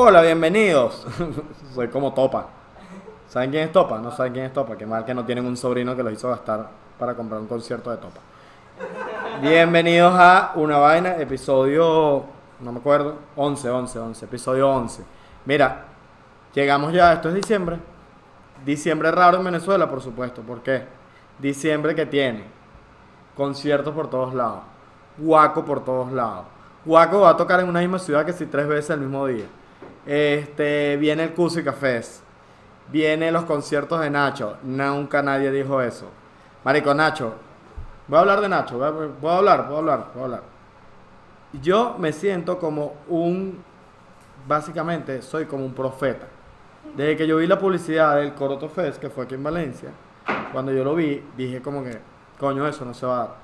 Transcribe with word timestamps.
Hola, 0.00 0.22
bienvenidos. 0.22 1.04
Soy 1.74 1.88
como 1.88 2.14
Topa. 2.14 2.46
¿Saben 3.26 3.50
quién 3.50 3.64
es 3.64 3.72
Topa? 3.72 3.98
No 3.98 4.12
saben 4.12 4.32
quién 4.32 4.44
es 4.44 4.52
Topa. 4.52 4.76
Qué 4.76 4.86
mal 4.86 5.04
que 5.04 5.12
no 5.12 5.24
tienen 5.24 5.44
un 5.44 5.56
sobrino 5.56 5.96
que 5.96 6.04
los 6.04 6.12
hizo 6.12 6.28
gastar 6.28 6.68
para 6.96 7.16
comprar 7.16 7.40
un 7.40 7.48
concierto 7.48 7.90
de 7.90 7.96
Topa. 7.96 8.20
Bienvenidos 9.42 10.14
a 10.16 10.52
Una 10.54 10.76
Vaina, 10.76 11.16
episodio, 11.16 12.22
no 12.60 12.70
me 12.70 12.78
acuerdo, 12.78 13.16
11, 13.34 13.70
11, 13.70 13.98
11, 13.98 14.24
episodio 14.26 14.70
11. 14.70 15.02
Mira, 15.46 15.86
llegamos 16.54 16.92
ya, 16.92 17.14
esto 17.14 17.30
es 17.30 17.34
diciembre. 17.34 17.78
Diciembre 18.64 19.10
raro 19.10 19.38
en 19.38 19.44
Venezuela, 19.46 19.90
por 19.90 20.00
supuesto. 20.00 20.42
¿Por 20.42 20.62
qué? 20.62 20.84
Diciembre 21.40 21.96
que 21.96 22.06
tiene 22.06 22.44
conciertos 23.36 23.92
por 23.92 24.08
todos 24.08 24.32
lados. 24.32 24.60
Guaco 25.16 25.64
por 25.64 25.84
todos 25.84 26.12
lados. 26.12 26.44
Guaco 26.84 27.22
va 27.22 27.30
a 27.30 27.36
tocar 27.36 27.58
en 27.58 27.68
una 27.68 27.80
misma 27.80 27.98
ciudad 27.98 28.24
que 28.24 28.32
si 28.32 28.46
tres 28.46 28.68
veces 28.68 28.90
el 28.90 29.00
mismo 29.00 29.26
día. 29.26 29.46
Este, 30.08 30.96
viene 30.96 31.24
el 31.24 31.34
Cusi 31.34 31.62
Cafés. 31.62 32.22
Viene 32.90 33.30
los 33.30 33.44
conciertos 33.44 34.00
de 34.00 34.08
Nacho. 34.08 34.56
Nunca 34.62 35.20
nadie 35.22 35.50
dijo 35.52 35.82
eso. 35.82 36.06
Marico, 36.64 36.94
Nacho. 36.94 37.34
Voy 38.06 38.16
a 38.16 38.20
hablar 38.20 38.40
de 38.40 38.48
Nacho. 38.48 38.78
voy 38.78 38.86
a- 38.86 39.36
hablar, 39.36 39.66
puedo 39.68 39.78
hablar, 39.80 40.06
puedo 40.12 40.24
hablar. 40.24 40.42
Yo 41.62 41.96
me 41.98 42.10
siento 42.12 42.58
como 42.58 42.94
un. 43.08 43.62
Básicamente, 44.46 45.20
soy 45.20 45.44
como 45.44 45.66
un 45.66 45.74
profeta. 45.74 46.26
Desde 46.96 47.14
que 47.18 47.26
yo 47.26 47.36
vi 47.36 47.46
la 47.46 47.58
publicidad 47.58 48.16
del 48.16 48.32
Coroto 48.32 48.70
Fest, 48.70 48.98
que 48.98 49.10
fue 49.10 49.24
aquí 49.24 49.34
en 49.34 49.42
Valencia, 49.44 49.90
cuando 50.52 50.72
yo 50.72 50.84
lo 50.84 50.94
vi, 50.94 51.22
dije 51.36 51.60
como 51.60 51.84
que, 51.84 51.98
coño, 52.40 52.66
eso 52.66 52.82
no 52.86 52.94
se 52.94 53.04
va 53.04 53.14
a 53.14 53.18
dar. 53.18 53.34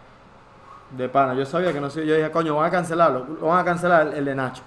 De 0.97 1.09
pana, 1.11 1.35
yo 1.35 1.45
sabía 1.45 1.73
que 1.75 1.81
no 1.81 1.91
se 1.91 2.07
Yo 2.07 2.15
dije, 2.15 2.31
coño, 2.31 2.57
van 2.57 2.69
a 2.69 2.71
cancelarlo. 2.71 3.27
Lo 3.39 3.49
van 3.49 3.59
a 3.59 3.65
cancelar 3.65 4.07
el, 4.07 4.15
el 4.15 4.25
de 4.25 4.35
Nacho. 4.35 4.63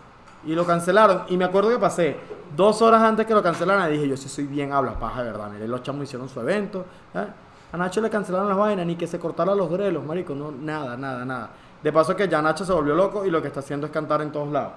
Y 0.47 0.55
lo 0.55 0.65
cancelaron. 0.65 1.23
Y 1.27 1.37
me 1.37 1.43
acuerdo 1.45 1.69
que 1.69 1.77
pasé 1.77 2.15
dos 2.55 2.81
horas 2.81 3.01
antes 3.03 3.25
que 3.27 3.33
lo 3.33 3.43
cancelaran. 3.43 3.89
Y 3.89 3.93
dije, 3.97 4.07
yo 4.07 4.17
sí 4.17 4.29
soy 4.29 4.45
bien 4.45 4.71
habla 4.71 4.97
paja, 4.97 5.21
de 5.21 5.31
verdad. 5.31 5.49
Mire, 5.51 5.67
los 5.67 5.83
chamos 5.83 6.05
hicieron 6.05 6.29
su 6.29 6.39
evento. 6.39 6.85
¿eh? 7.13 7.27
A 7.73 7.77
Nacho 7.77 7.99
le 7.99 8.09
cancelaron 8.09 8.47
las 8.47 8.57
vainas, 8.57 8.85
ni 8.85 8.95
que 8.95 9.07
se 9.07 9.19
cortara 9.19 9.53
los 9.53 9.69
drelos, 9.69 10.05
marico. 10.05 10.33
No, 10.33 10.49
nada, 10.51 10.95
nada, 10.95 11.25
nada. 11.25 11.49
De 11.83 11.91
paso 11.91 12.15
que 12.15 12.29
ya 12.29 12.41
Nacho 12.41 12.63
se 12.63 12.71
volvió 12.71 12.95
loco 12.95 13.25
y 13.25 13.29
lo 13.29 13.41
que 13.41 13.49
está 13.49 13.59
haciendo 13.59 13.87
es 13.87 13.91
cantar 13.91 14.21
en 14.21 14.31
todos 14.31 14.49
lados. 14.49 14.71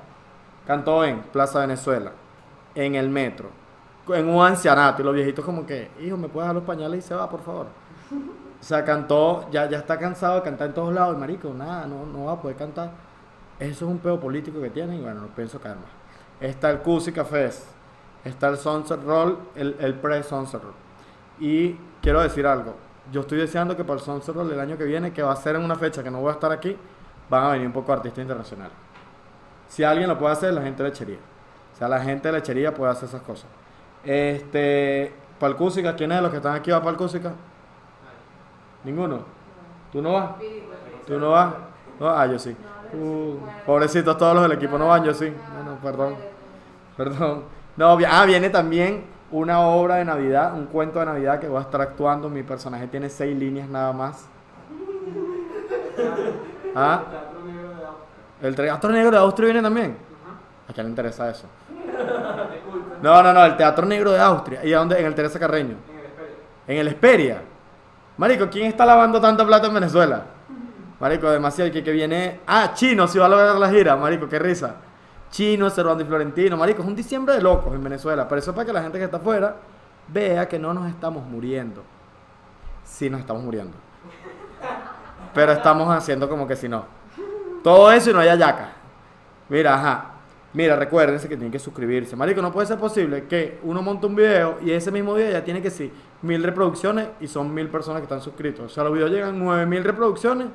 Cantó 0.66 1.04
en 1.04 1.20
Plaza 1.20 1.60
Venezuela, 1.60 2.10
en 2.74 2.96
el 2.96 3.08
metro, 3.08 3.48
en 4.08 4.28
un 4.28 4.44
ancianato. 4.44 5.02
Y 5.02 5.04
los 5.04 5.14
viejitos 5.14 5.44
como 5.44 5.64
que, 5.64 5.88
hijo, 6.00 6.16
¿me 6.16 6.28
puedes 6.28 6.48
dar 6.48 6.54
los 6.54 6.64
pañales 6.64 7.04
y 7.04 7.08
se 7.08 7.14
va, 7.14 7.30
por 7.30 7.42
favor? 7.42 7.66
O 8.60 8.64
sea, 8.64 8.84
cantó, 8.84 9.48
ya, 9.52 9.70
ya 9.70 9.78
está 9.78 9.96
cansado 9.96 10.34
de 10.34 10.42
cantar 10.42 10.66
en 10.66 10.74
todos 10.74 10.92
lados. 10.92 11.16
Y 11.16 11.20
marico, 11.20 11.54
nada, 11.54 11.86
no, 11.86 12.04
no 12.06 12.24
va 12.24 12.32
a 12.32 12.40
poder 12.42 12.56
cantar. 12.56 12.90
Eso 13.60 13.84
es 13.84 13.90
un 13.90 13.98
pedo 13.98 14.18
político 14.18 14.60
que 14.60 14.70
tiene 14.70 14.96
y 14.96 15.00
bueno, 15.00 15.20
no 15.20 15.28
pienso 15.28 15.60
caer 15.60 15.76
más. 15.76 15.84
Está 16.40 16.70
el 16.70 16.78
Cusi 16.78 17.12
Cafés, 17.12 17.66
está 18.24 18.48
el 18.48 18.56
Sunset 18.56 19.04
Roll, 19.04 19.38
el, 19.54 19.76
el 19.78 19.94
pre-Sunset 19.94 20.62
Roll. 20.62 20.72
Y 21.38 21.76
quiero 22.00 22.22
decir 22.22 22.46
algo. 22.46 22.74
Yo 23.12 23.20
estoy 23.20 23.38
deseando 23.38 23.76
que 23.76 23.84
para 23.84 23.98
el 23.98 24.04
Sunset 24.04 24.34
Roll 24.34 24.50
el 24.50 24.60
año 24.60 24.78
que 24.78 24.84
viene, 24.84 25.12
que 25.12 25.22
va 25.22 25.32
a 25.32 25.36
ser 25.36 25.56
en 25.56 25.62
una 25.62 25.76
fecha 25.76 26.02
que 26.02 26.10
no 26.10 26.20
voy 26.20 26.30
a 26.30 26.32
estar 26.32 26.50
aquí, 26.50 26.74
van 27.28 27.44
a 27.44 27.52
venir 27.52 27.66
un 27.66 27.72
poco 27.72 27.92
artistas 27.92 28.22
internacionales. 28.22 28.72
Si 29.68 29.84
alguien 29.84 30.08
lo 30.08 30.18
puede 30.18 30.32
hacer, 30.32 30.54
la 30.54 30.62
gente 30.62 30.82
de 30.82 30.88
lechería. 30.88 31.18
O 31.74 31.76
sea, 31.76 31.86
la 31.86 32.00
gente 32.00 32.28
de 32.28 32.38
lechería 32.38 32.74
puede 32.74 32.92
hacer 32.92 33.08
esas 33.08 33.22
cosas. 33.22 33.48
Este, 34.04 35.12
para 35.38 35.50
el 35.50 35.56
Cúsica, 35.56 35.94
¿quiénes 35.94 36.18
de 36.18 36.22
los 36.22 36.30
que 36.30 36.38
están 36.38 36.54
aquí 36.54 36.70
va 36.70 36.80
para 36.80 36.92
el 36.92 36.96
Cúsica? 36.96 37.32
Ninguno. 38.84 39.20
¿Tú 39.92 40.00
no 40.00 40.14
vas? 40.14 40.30
¿Tú 41.06 41.18
no 41.18 41.30
vas? 41.30 41.54
No, 41.98 42.08
ah, 42.08 42.26
yo 42.26 42.38
sí. 42.38 42.56
Uh, 42.92 43.36
pobrecitos 43.64 44.16
todos 44.18 44.34
los 44.34 44.42
del 44.42 44.52
equipo 44.52 44.76
no 44.78 44.88
van, 44.88 45.04
yo 45.04 45.14
sí. 45.14 45.32
Bueno, 45.54 45.78
perdón. 45.82 46.16
Perdón. 46.96 47.44
No, 47.76 47.98
ah, 48.08 48.24
viene 48.26 48.50
también 48.50 49.04
una 49.30 49.60
obra 49.60 49.96
de 49.96 50.04
Navidad, 50.04 50.54
un 50.54 50.66
cuento 50.66 50.98
de 50.98 51.06
Navidad 51.06 51.38
que 51.38 51.48
voy 51.48 51.58
a 51.58 51.62
estar 51.62 51.80
actuando. 51.80 52.28
Mi 52.28 52.42
personaje 52.42 52.86
tiene 52.88 53.08
seis 53.08 53.36
líneas 53.38 53.68
nada 53.68 53.92
más. 53.92 54.26
¿Ah? 56.74 57.02
¿El 58.42 58.54
Teatro 58.54 58.90
Negro 58.90 59.10
de 59.10 59.18
Austria 59.18 59.46
viene 59.46 59.62
también? 59.62 59.96
¿A 60.68 60.72
quién 60.72 60.86
le 60.86 60.90
interesa 60.90 61.30
eso? 61.30 61.46
No, 63.02 63.22
no, 63.22 63.32
no, 63.32 63.44
el 63.44 63.56
Teatro 63.56 63.86
Negro 63.86 64.12
de 64.12 64.20
Austria. 64.20 64.64
¿Y 64.64 64.72
a 64.72 64.78
dónde? 64.78 64.98
En 64.98 65.06
el 65.06 65.14
Teresa 65.14 65.38
Carreño. 65.38 65.76
En 66.66 66.78
el 66.78 66.88
Esperia. 66.88 67.42
Marico, 68.16 68.48
¿quién 68.50 68.66
está 68.66 68.84
lavando 68.84 69.20
tanta 69.20 69.46
plata 69.46 69.66
en 69.66 69.74
Venezuela? 69.74 70.22
Marico, 71.00 71.30
demasiado. 71.30 71.72
Que, 71.72 71.82
que 71.82 71.90
viene. 71.90 72.40
Ah, 72.46 72.72
Chino, 72.74 73.08
si 73.08 73.18
va 73.18 73.26
a 73.26 73.28
lograr 73.28 73.56
la 73.56 73.70
gira. 73.70 73.96
Marico, 73.96 74.28
qué 74.28 74.38
risa. 74.38 74.76
Chino, 75.30 75.70
Cervando 75.70 76.04
y 76.04 76.06
Florentino. 76.06 76.56
Marico, 76.56 76.82
es 76.82 76.88
un 76.88 76.94
diciembre 76.94 77.34
de 77.34 77.42
locos 77.42 77.74
en 77.74 77.82
Venezuela. 77.82 78.28
Pero 78.28 78.38
eso 78.38 78.50
es 78.50 78.54
para 78.54 78.66
que 78.66 78.72
la 78.72 78.82
gente 78.82 78.98
que 78.98 79.04
está 79.04 79.16
afuera 79.16 79.56
vea 80.08 80.48
que 80.48 80.58
no 80.58 80.74
nos 80.74 80.88
estamos 80.88 81.24
muriendo. 81.24 81.82
Sí, 82.84 83.08
nos 83.08 83.20
estamos 83.20 83.42
muriendo. 83.42 83.76
Pero 85.32 85.52
estamos 85.52 85.88
haciendo 85.94 86.28
como 86.28 86.46
que 86.46 86.56
si 86.56 86.68
no. 86.68 86.84
Todo 87.62 87.90
eso 87.92 88.10
y 88.10 88.12
no 88.12 88.20
hay 88.20 88.36
yaca. 88.38 88.72
Mira, 89.48 89.74
ajá. 89.74 90.10
Mira, 90.52 90.74
recuérdense 90.74 91.28
que 91.28 91.36
tienen 91.36 91.52
que 91.52 91.60
suscribirse. 91.60 92.16
Marico, 92.16 92.42
no 92.42 92.50
puede 92.50 92.66
ser 92.66 92.78
posible 92.78 93.24
que 93.28 93.60
uno 93.62 93.82
monte 93.82 94.06
un 94.06 94.16
video 94.16 94.58
y 94.62 94.72
ese 94.72 94.90
mismo 94.90 95.14
día 95.14 95.30
ya 95.30 95.44
tiene 95.44 95.62
que 95.62 95.70
sí, 95.70 95.92
mil 96.22 96.42
reproducciones 96.42 97.06
y 97.20 97.28
son 97.28 97.54
mil 97.54 97.68
personas 97.68 98.00
que 98.00 98.04
están 98.04 98.20
suscritos. 98.20 98.66
O 98.66 98.68
sea, 98.68 98.82
los 98.82 98.92
videos 98.92 99.12
llegan 99.12 99.38
nueve 99.38 99.64
mil 99.66 99.84
reproducciones, 99.84 100.48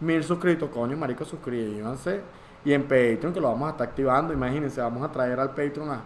mil 0.00 0.24
suscritos. 0.24 0.70
Coño, 0.70 0.96
marico, 0.96 1.24
suscríbanse. 1.24 2.20
Y 2.64 2.72
en 2.72 2.82
Patreon, 2.82 3.32
que 3.32 3.40
lo 3.40 3.48
vamos 3.48 3.68
a 3.68 3.72
estar 3.72 3.88
activando, 3.88 4.32
imagínense, 4.32 4.80
vamos 4.80 5.02
a 5.02 5.12
traer 5.12 5.38
al 5.38 5.50
Patreon 5.50 5.90
a 5.90 6.00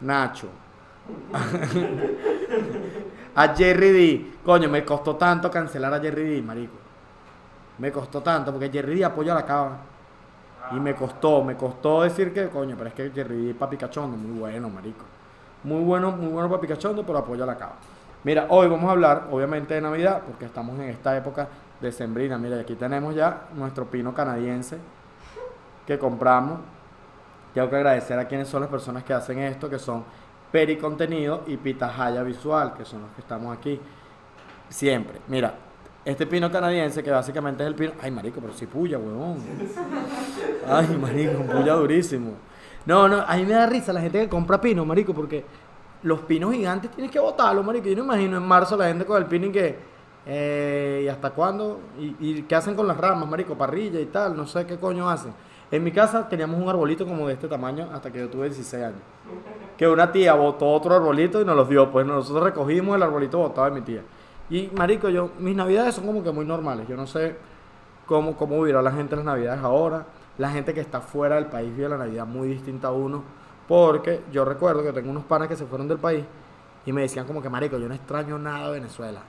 Nacho. 0.00 0.48
a 3.34 3.54
Jerry 3.54 3.90
D. 3.90 4.32
Coño, 4.44 4.68
me 4.68 4.84
costó 4.84 5.16
tanto 5.16 5.50
cancelar 5.50 5.92
a 5.92 6.00
Jerry 6.00 6.24
D, 6.24 6.42
marico. 6.42 6.74
Me 7.78 7.92
costó 7.92 8.22
tanto, 8.22 8.52
porque 8.52 8.70
Jerry 8.70 8.96
D 8.96 9.04
apoya 9.04 9.34
la 9.34 9.44
cava. 9.44 9.78
Y 10.72 10.80
me 10.80 10.94
costó, 10.94 11.42
me 11.42 11.56
costó 11.56 12.02
decir 12.02 12.32
que, 12.32 12.48
coño, 12.48 12.76
pero 12.76 12.88
es 12.88 12.94
que 12.94 13.10
Jerry 13.10 13.44
D 13.44 13.50
es 13.50 13.56
papi 13.56 13.76
cachondo, 13.76 14.16
muy 14.16 14.38
bueno, 14.38 14.68
marico. 14.68 15.04
Muy 15.64 15.82
bueno, 15.82 16.12
muy 16.12 16.28
bueno 16.28 16.50
papi 16.50 16.66
cachondo, 16.66 17.04
pero 17.04 17.18
apoya 17.18 17.44
la 17.44 17.56
cava. 17.56 17.74
Mira, 18.22 18.46
hoy 18.50 18.68
vamos 18.68 18.88
a 18.88 18.92
hablar, 18.92 19.28
obviamente, 19.30 19.74
de 19.74 19.80
Navidad, 19.80 20.22
porque 20.26 20.44
estamos 20.44 20.78
en 20.78 20.90
esta 20.90 21.16
época 21.16 21.48
decembrina. 21.80 22.38
Mira, 22.38 22.60
aquí 22.60 22.74
tenemos 22.74 23.14
ya 23.14 23.48
nuestro 23.54 23.86
pino 23.90 24.14
canadiense 24.14 24.78
que 25.86 25.98
compramos. 25.98 26.60
Tengo 27.54 27.68
que 27.68 27.76
agradecer 27.76 28.18
a 28.18 28.28
quienes 28.28 28.48
son 28.48 28.60
las 28.60 28.70
personas 28.70 29.02
que 29.02 29.12
hacen 29.12 29.38
esto, 29.40 29.68
que 29.68 29.78
son 29.78 30.04
Peri 30.52 30.76
Contenido 30.76 31.42
y 31.46 31.56
Pitahaya 31.56 32.22
Visual, 32.22 32.74
que 32.74 32.84
son 32.84 33.02
los 33.02 33.10
que 33.12 33.20
estamos 33.20 33.56
aquí 33.56 33.80
siempre. 34.68 35.20
Mira, 35.28 35.54
este 36.04 36.26
pino 36.26 36.50
canadiense, 36.50 37.02
que 37.02 37.10
básicamente 37.10 37.62
es 37.62 37.68
el 37.68 37.74
pino. 37.74 37.92
Ay, 38.00 38.10
marico, 38.10 38.40
pero 38.40 38.52
si 38.54 38.66
puya, 38.66 38.98
huevón. 38.98 39.38
Ay, 40.68 40.96
marico, 40.96 41.42
puya 41.42 41.74
durísimo. 41.74 42.34
No, 42.86 43.08
no, 43.08 43.20
a 43.20 43.36
mí 43.36 43.44
me 43.44 43.52
da 43.52 43.66
risa 43.66 43.92
la 43.92 44.00
gente 44.00 44.20
que 44.20 44.28
compra 44.28 44.60
pino, 44.60 44.84
marico, 44.84 45.12
porque 45.12 45.44
los 46.02 46.20
pinos 46.20 46.54
gigantes 46.54 46.90
tienes 46.90 47.10
que 47.10 47.20
botarlos, 47.20 47.64
marico. 47.64 47.88
Yo 47.88 47.96
no 47.96 48.04
imagino 48.04 48.38
en 48.38 48.42
marzo 48.42 48.76
la 48.76 48.86
gente 48.86 49.04
con 49.04 49.20
el 49.20 49.26
pino 49.26 49.46
y 49.46 49.52
que. 49.52 49.90
Eh, 50.26 51.02
¿Y 51.04 51.08
hasta 51.08 51.30
cuándo? 51.30 51.80
¿Y, 51.98 52.16
¿Y 52.20 52.42
qué 52.42 52.54
hacen 52.54 52.74
con 52.74 52.86
las 52.86 52.96
ramas, 52.96 53.28
marico? 53.28 53.56
Parrilla 53.56 54.00
y 54.00 54.06
tal, 54.06 54.36
no 54.36 54.46
sé 54.46 54.66
qué 54.66 54.76
coño 54.78 55.08
hacen. 55.08 55.32
En 55.70 55.84
mi 55.84 55.92
casa 55.92 56.28
teníamos 56.28 56.60
un 56.60 56.68
arbolito 56.68 57.06
como 57.06 57.28
de 57.28 57.34
este 57.34 57.46
tamaño 57.46 57.88
hasta 57.92 58.10
que 58.10 58.18
yo 58.18 58.28
tuve 58.28 58.46
16 58.46 58.82
años. 58.82 59.00
Que 59.76 59.86
una 59.86 60.10
tía 60.10 60.34
botó 60.34 60.68
otro 60.68 60.94
arbolito 60.94 61.40
y 61.40 61.44
nos 61.44 61.54
los 61.54 61.68
dio. 61.68 61.90
Pues 61.92 62.04
nosotros 62.04 62.42
recogimos 62.42 62.96
el 62.96 63.02
arbolito 63.04 63.38
botado 63.38 63.66
de 63.66 63.80
mi 63.80 63.82
tía. 63.82 64.02
Y 64.50 64.68
marico, 64.74 65.08
yo, 65.08 65.30
mis 65.38 65.54
navidades 65.54 65.94
son 65.94 66.06
como 66.06 66.24
que 66.24 66.32
muy 66.32 66.44
normales. 66.44 66.88
Yo 66.88 66.96
no 66.96 67.06
sé 67.06 67.36
cómo, 68.04 68.36
cómo 68.36 68.56
vivirá 68.56 68.82
la 68.82 68.90
gente 68.90 69.14
las 69.14 69.24
navidades 69.24 69.62
ahora. 69.62 70.06
La 70.38 70.50
gente 70.50 70.74
que 70.74 70.80
está 70.80 71.00
fuera 71.00 71.36
del 71.36 71.46
país 71.46 71.74
vive 71.74 71.88
la 71.88 71.98
navidad 71.98 72.26
muy 72.26 72.48
distinta 72.48 72.88
a 72.88 72.92
uno. 72.92 73.22
Porque 73.68 74.22
yo 74.32 74.44
recuerdo 74.44 74.82
que 74.82 74.92
tengo 74.92 75.08
unos 75.10 75.24
panas 75.24 75.46
que 75.46 75.54
se 75.54 75.66
fueron 75.66 75.86
del 75.86 75.98
país 75.98 76.24
y 76.84 76.92
me 76.92 77.02
decían 77.02 77.26
como 77.26 77.40
que, 77.40 77.48
marico, 77.48 77.78
yo 77.78 77.86
no 77.86 77.94
extraño 77.94 78.40
nada 78.40 78.66
de 78.66 78.80
Venezuela. 78.80 79.20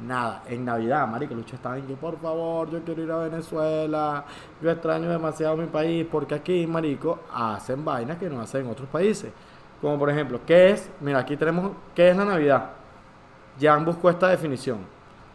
Nada. 0.00 0.42
En 0.46 0.64
Navidad, 0.64 1.08
marico, 1.08 1.34
Lucho 1.34 1.56
estaba 1.56 1.76
en 1.76 1.86
que, 1.86 1.94
por 1.94 2.18
favor, 2.20 2.70
yo 2.70 2.82
quiero 2.84 3.02
ir 3.02 3.10
a 3.10 3.16
Venezuela. 3.18 4.24
Yo 4.62 4.70
extraño 4.70 5.08
demasiado 5.10 5.56
mi 5.56 5.66
país. 5.66 6.06
Porque 6.10 6.34
aquí, 6.34 6.66
marico, 6.66 7.20
hacen 7.32 7.84
vainas 7.84 8.16
que 8.18 8.30
no 8.30 8.40
hacen 8.40 8.64
en 8.64 8.70
otros 8.70 8.88
países. 8.88 9.32
Como 9.80 9.98
por 9.98 10.10
ejemplo, 10.10 10.40
¿qué 10.46 10.70
es? 10.70 10.90
Mira, 11.00 11.18
aquí 11.18 11.36
tenemos, 11.36 11.72
¿qué 11.94 12.10
es 12.10 12.16
la 12.16 12.24
Navidad? 12.24 12.70
Jan 13.60 13.84
buscó 13.84 14.10
esta 14.10 14.28
definición. 14.28 14.78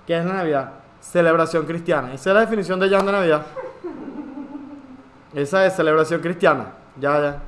¿Qué 0.08 0.18
es 0.18 0.26
la 0.26 0.34
Navidad? 0.34 0.72
Celebración 1.00 1.66
cristiana. 1.66 2.14
Esa 2.14 2.30
es 2.30 2.34
la 2.34 2.42
definición 2.42 2.80
de 2.80 2.90
Jan 2.90 3.06
de 3.06 3.12
Navidad. 3.12 3.46
Esa 5.34 5.66
es 5.66 5.76
celebración 5.76 6.22
cristiana. 6.22 6.74
Ya, 7.00 7.22
ya. 7.22 7.42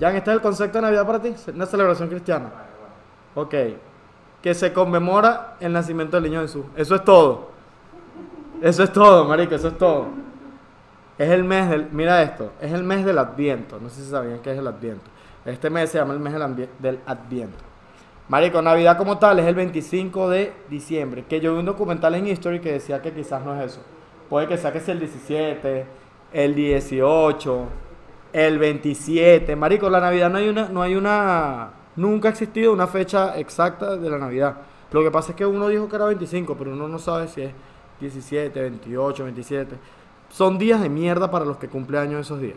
Jan, 0.00 0.16
¿este 0.16 0.30
es 0.30 0.36
el 0.36 0.42
concepto 0.42 0.78
de 0.78 0.82
Navidad 0.82 1.06
para 1.06 1.20
ti? 1.20 1.34
Una 1.54 1.66
celebración 1.66 2.08
cristiana. 2.08 2.50
Ok. 3.34 3.54
Que 4.46 4.54
se 4.54 4.72
conmemora 4.72 5.56
el 5.58 5.72
nacimiento 5.72 6.20
del 6.20 6.30
niño 6.30 6.40
Jesús. 6.42 6.64
Eso 6.76 6.94
es 6.94 7.02
todo. 7.02 7.48
Eso 8.62 8.84
es 8.84 8.92
todo, 8.92 9.24
marico, 9.24 9.56
eso 9.56 9.66
es 9.66 9.76
todo. 9.76 10.06
Es 11.18 11.30
el 11.30 11.42
mes 11.42 11.68
del, 11.68 11.88
mira 11.90 12.22
esto, 12.22 12.52
es 12.60 12.70
el 12.72 12.84
mes 12.84 13.04
del 13.04 13.18
Adviento. 13.18 13.80
No 13.80 13.88
sé 13.88 14.04
si 14.04 14.08
sabían 14.08 14.38
qué 14.38 14.52
es 14.52 14.58
el 14.58 14.68
Adviento. 14.68 15.10
Este 15.44 15.68
mes 15.68 15.90
se 15.90 15.98
llama 15.98 16.14
el 16.14 16.20
mes 16.20 16.32
del, 16.78 17.00
Adviento. 17.06 17.58
Marico, 18.28 18.62
Navidad 18.62 18.96
como 18.96 19.18
tal 19.18 19.40
es 19.40 19.46
el 19.46 19.56
25 19.56 20.30
de 20.30 20.52
diciembre. 20.70 21.24
Que 21.28 21.40
yo 21.40 21.52
vi 21.52 21.58
un 21.58 21.66
documental 21.66 22.14
en 22.14 22.28
History 22.28 22.60
que 22.60 22.70
decía 22.70 23.02
que 23.02 23.12
quizás 23.12 23.44
no 23.44 23.52
es 23.60 23.72
eso. 23.72 23.80
Puede 24.30 24.46
que 24.46 24.56
sea 24.58 24.72
que 24.72 24.78
sea 24.78 24.94
el 24.94 25.00
17, 25.00 25.86
el 26.32 26.54
18, 26.54 27.64
el 28.32 28.58
27. 28.60 29.56
Marico, 29.56 29.90
la 29.90 29.98
Navidad 29.98 30.30
no 30.30 30.38
hay 30.38 30.48
una, 30.48 30.68
no 30.68 30.82
hay 30.82 30.94
una, 30.94 31.70
nunca 31.96 32.28
ha 32.28 32.30
existido 32.30 32.72
una 32.72 32.86
fecha 32.86 33.38
exacta 33.38 33.96
de 33.96 34.10
la 34.10 34.18
Navidad. 34.18 34.56
Lo 34.92 35.02
que 35.02 35.10
pasa 35.10 35.32
es 35.32 35.36
que 35.36 35.44
uno 35.44 35.68
dijo 35.68 35.88
que 35.88 35.96
era 35.96 36.06
25, 36.06 36.56
pero 36.56 36.72
uno 36.72 36.88
no 36.88 36.98
sabe 36.98 37.28
si 37.28 37.42
es 37.42 37.52
17, 38.00 38.60
28, 38.60 39.24
27. 39.24 39.76
Son 40.30 40.58
días 40.58 40.80
de 40.80 40.88
mierda 40.88 41.30
para 41.30 41.44
los 41.44 41.56
que 41.56 41.68
cumplen 41.68 42.02
años 42.02 42.20
esos 42.20 42.40
días. 42.40 42.56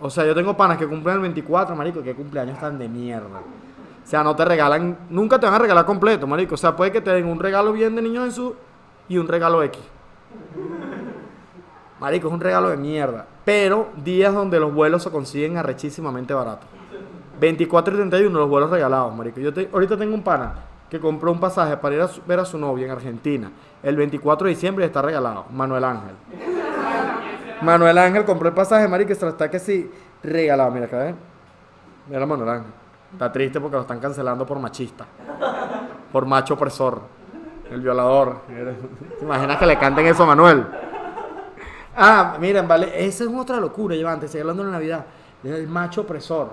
O 0.00 0.10
sea, 0.10 0.24
yo 0.24 0.34
tengo 0.34 0.56
panas 0.56 0.78
que 0.78 0.86
cumplen 0.86 1.16
el 1.16 1.22
24, 1.22 1.74
marico, 1.74 2.02
que 2.02 2.14
cumpleaños 2.14 2.58
tan 2.58 2.78
de 2.78 2.88
mierda. 2.88 3.40
O 3.40 4.10
sea, 4.10 4.22
no 4.22 4.34
te 4.36 4.44
regalan, 4.44 4.96
nunca 5.10 5.38
te 5.38 5.46
van 5.46 5.56
a 5.56 5.58
regalar 5.58 5.84
completo, 5.84 6.26
marico. 6.26 6.54
O 6.54 6.58
sea, 6.58 6.76
puede 6.76 6.92
que 6.92 7.00
te 7.00 7.10
den 7.10 7.26
un 7.26 7.38
regalo 7.38 7.72
bien 7.72 7.94
de 7.96 8.02
niño 8.02 8.24
Jesús 8.24 8.52
y 9.08 9.18
un 9.18 9.26
regalo 9.26 9.62
X. 9.62 9.82
Marico, 12.00 12.28
es 12.28 12.34
un 12.34 12.40
regalo 12.40 12.68
de 12.68 12.76
mierda. 12.76 13.26
Pero 13.44 13.88
días 13.96 14.32
donde 14.32 14.60
los 14.60 14.72
vuelos 14.72 15.02
se 15.02 15.10
consiguen 15.10 15.56
arrechísimamente 15.56 16.32
baratos. 16.32 16.77
24 17.40 17.94
y 17.94 17.96
31 17.98 18.38
los 18.38 18.48
vuelos 18.48 18.70
regalados, 18.70 19.14
marico. 19.14 19.40
Yo 19.40 19.52
te- 19.52 19.68
ahorita 19.72 19.96
tengo 19.96 20.14
un 20.14 20.22
pana 20.22 20.54
que 20.90 20.98
compró 21.00 21.30
un 21.32 21.40
pasaje 21.40 21.76
para 21.76 21.94
ir 21.94 22.00
a 22.02 22.08
ver 22.26 22.40
a 22.40 22.44
su 22.44 22.58
novia 22.58 22.86
en 22.86 22.92
Argentina. 22.92 23.50
El 23.82 23.96
24 23.96 24.46
de 24.46 24.54
diciembre 24.54 24.84
está 24.86 25.02
regalado. 25.02 25.44
Manuel 25.50 25.84
Ángel. 25.84 26.14
Manuel 27.62 27.98
Ángel 27.98 28.24
compró 28.24 28.48
el 28.48 28.54
pasaje, 28.54 28.86
marico, 28.88 29.12
y 29.12 29.14
se 29.14 29.24
lo 29.24 29.32
está 29.32 29.50
que 29.50 29.58
sí 29.58 29.90
regalado. 30.22 30.70
Mira 30.70 30.86
acá, 30.86 31.08
¿eh? 31.08 31.14
Mira 32.08 32.24
Manuel 32.26 32.48
Ángel. 32.50 32.72
Está 33.12 33.32
triste 33.32 33.60
porque 33.60 33.76
lo 33.76 33.82
están 33.82 34.00
cancelando 34.00 34.46
por 34.46 34.58
machista. 34.58 35.06
Por 36.12 36.26
macho 36.26 36.54
opresor. 36.54 37.00
El 37.70 37.80
violador. 37.80 38.42
¿Te 39.18 39.24
imaginas 39.24 39.58
que 39.58 39.66
le 39.66 39.78
canten 39.78 40.06
eso 40.06 40.22
a 40.22 40.26
Manuel? 40.26 40.66
Ah, 41.96 42.36
miren, 42.40 42.66
vale, 42.68 42.92
esa 43.06 43.24
es 43.24 43.30
otra 43.30 43.56
locura, 43.58 43.94
yo 43.96 44.08
antes, 44.08 44.26
estoy 44.26 44.40
hablando 44.42 44.64
de 44.64 44.70
Navidad, 44.70 45.04
el 45.42 45.66
macho 45.66 46.02
opresor. 46.02 46.52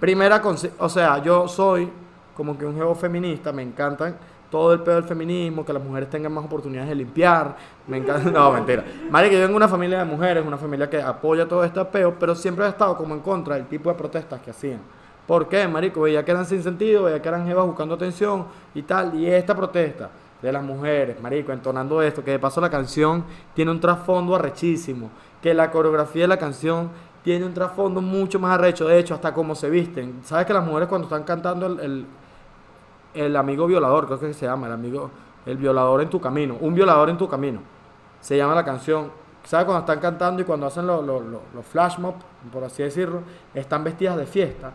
Primera, 0.00 0.42
o 0.78 0.88
sea, 0.88 1.22
yo 1.22 1.48
soy 1.48 1.90
como 2.36 2.58
que 2.58 2.66
un 2.66 2.74
geo 2.74 2.94
feminista, 2.94 3.52
me 3.52 3.62
encantan 3.62 4.16
todo 4.50 4.72
el 4.72 4.80
pedo 4.80 4.96
del 4.96 5.04
feminismo, 5.04 5.64
que 5.64 5.72
las 5.72 5.82
mujeres 5.82 6.08
tengan 6.08 6.32
más 6.32 6.44
oportunidades 6.44 6.88
de 6.88 6.94
limpiar, 6.94 7.56
me 7.88 7.96
encanta, 7.96 8.30
no, 8.30 8.52
mentira. 8.52 8.84
Madre, 9.10 9.30
que 9.30 9.36
yo 9.36 9.42
vengo 9.42 9.56
una 9.56 9.68
familia 9.68 9.98
de 9.98 10.04
mujeres, 10.04 10.44
una 10.46 10.56
familia 10.56 10.88
que 10.88 11.02
apoya 11.02 11.48
todo 11.48 11.64
este 11.64 11.84
peo, 11.86 12.14
pero 12.18 12.34
siempre 12.36 12.64
he 12.64 12.68
estado 12.68 12.96
como 12.96 13.14
en 13.14 13.20
contra 13.20 13.56
del 13.56 13.66
tipo 13.66 13.90
de 13.90 13.96
protestas 13.96 14.40
que 14.40 14.50
hacían. 14.50 14.80
¿Por 15.26 15.48
qué, 15.48 15.66
marico? 15.66 16.02
Veía 16.02 16.24
que 16.24 16.30
eran 16.30 16.44
sin 16.44 16.62
sentido, 16.62 17.04
veía 17.04 17.20
que 17.20 17.28
eran 17.28 17.46
jevas 17.46 17.66
buscando 17.66 17.94
atención 17.94 18.46
y 18.74 18.82
tal, 18.82 19.14
y 19.18 19.26
esta 19.26 19.56
protesta 19.56 20.10
de 20.40 20.52
las 20.52 20.62
mujeres, 20.62 21.20
marico, 21.20 21.50
entonando 21.50 22.02
esto, 22.02 22.22
que 22.22 22.32
de 22.32 22.38
paso 22.38 22.60
la 22.60 22.70
canción 22.70 23.24
tiene 23.54 23.70
un 23.70 23.80
trasfondo 23.80 24.36
arrechísimo, 24.36 25.10
que 25.42 25.54
la 25.54 25.70
coreografía 25.70 26.22
de 26.22 26.28
la 26.28 26.36
canción 26.36 26.90
tiene 27.24 27.46
un 27.46 27.54
trasfondo 27.54 28.02
mucho 28.02 28.38
más 28.38 28.52
arrecho, 28.52 28.86
de 28.86 28.98
hecho, 28.98 29.14
hasta 29.14 29.32
cómo 29.32 29.54
se 29.54 29.70
visten. 29.70 30.20
¿Sabes 30.24 30.44
que 30.44 30.52
las 30.52 30.64
mujeres 30.64 30.88
cuando 30.88 31.06
están 31.06 31.24
cantando 31.24 31.66
el, 31.66 32.06
el, 33.14 33.36
amigo 33.36 33.66
violador, 33.66 34.04
creo 34.04 34.20
que 34.20 34.34
se 34.34 34.44
llama, 34.44 34.66
el 34.66 34.74
amigo, 34.74 35.10
el 35.46 35.56
violador 35.56 36.02
en 36.02 36.10
tu 36.10 36.20
camino, 36.20 36.58
un 36.60 36.74
violador 36.74 37.08
en 37.08 37.16
tu 37.16 37.26
camino, 37.26 37.60
se 38.20 38.36
llama 38.36 38.54
la 38.54 38.62
canción. 38.62 39.10
¿Sabes 39.42 39.64
cuando 39.64 39.80
están 39.80 40.00
cantando 40.00 40.42
y 40.42 40.44
cuando 40.44 40.66
hacen 40.66 40.86
los, 40.86 41.04
los 41.04 41.66
flash 41.70 41.98
mob, 41.98 42.14
por 42.52 42.62
así 42.62 42.82
decirlo, 42.82 43.22
están 43.54 43.82
vestidas 43.84 44.18
de 44.18 44.26
fiesta? 44.26 44.72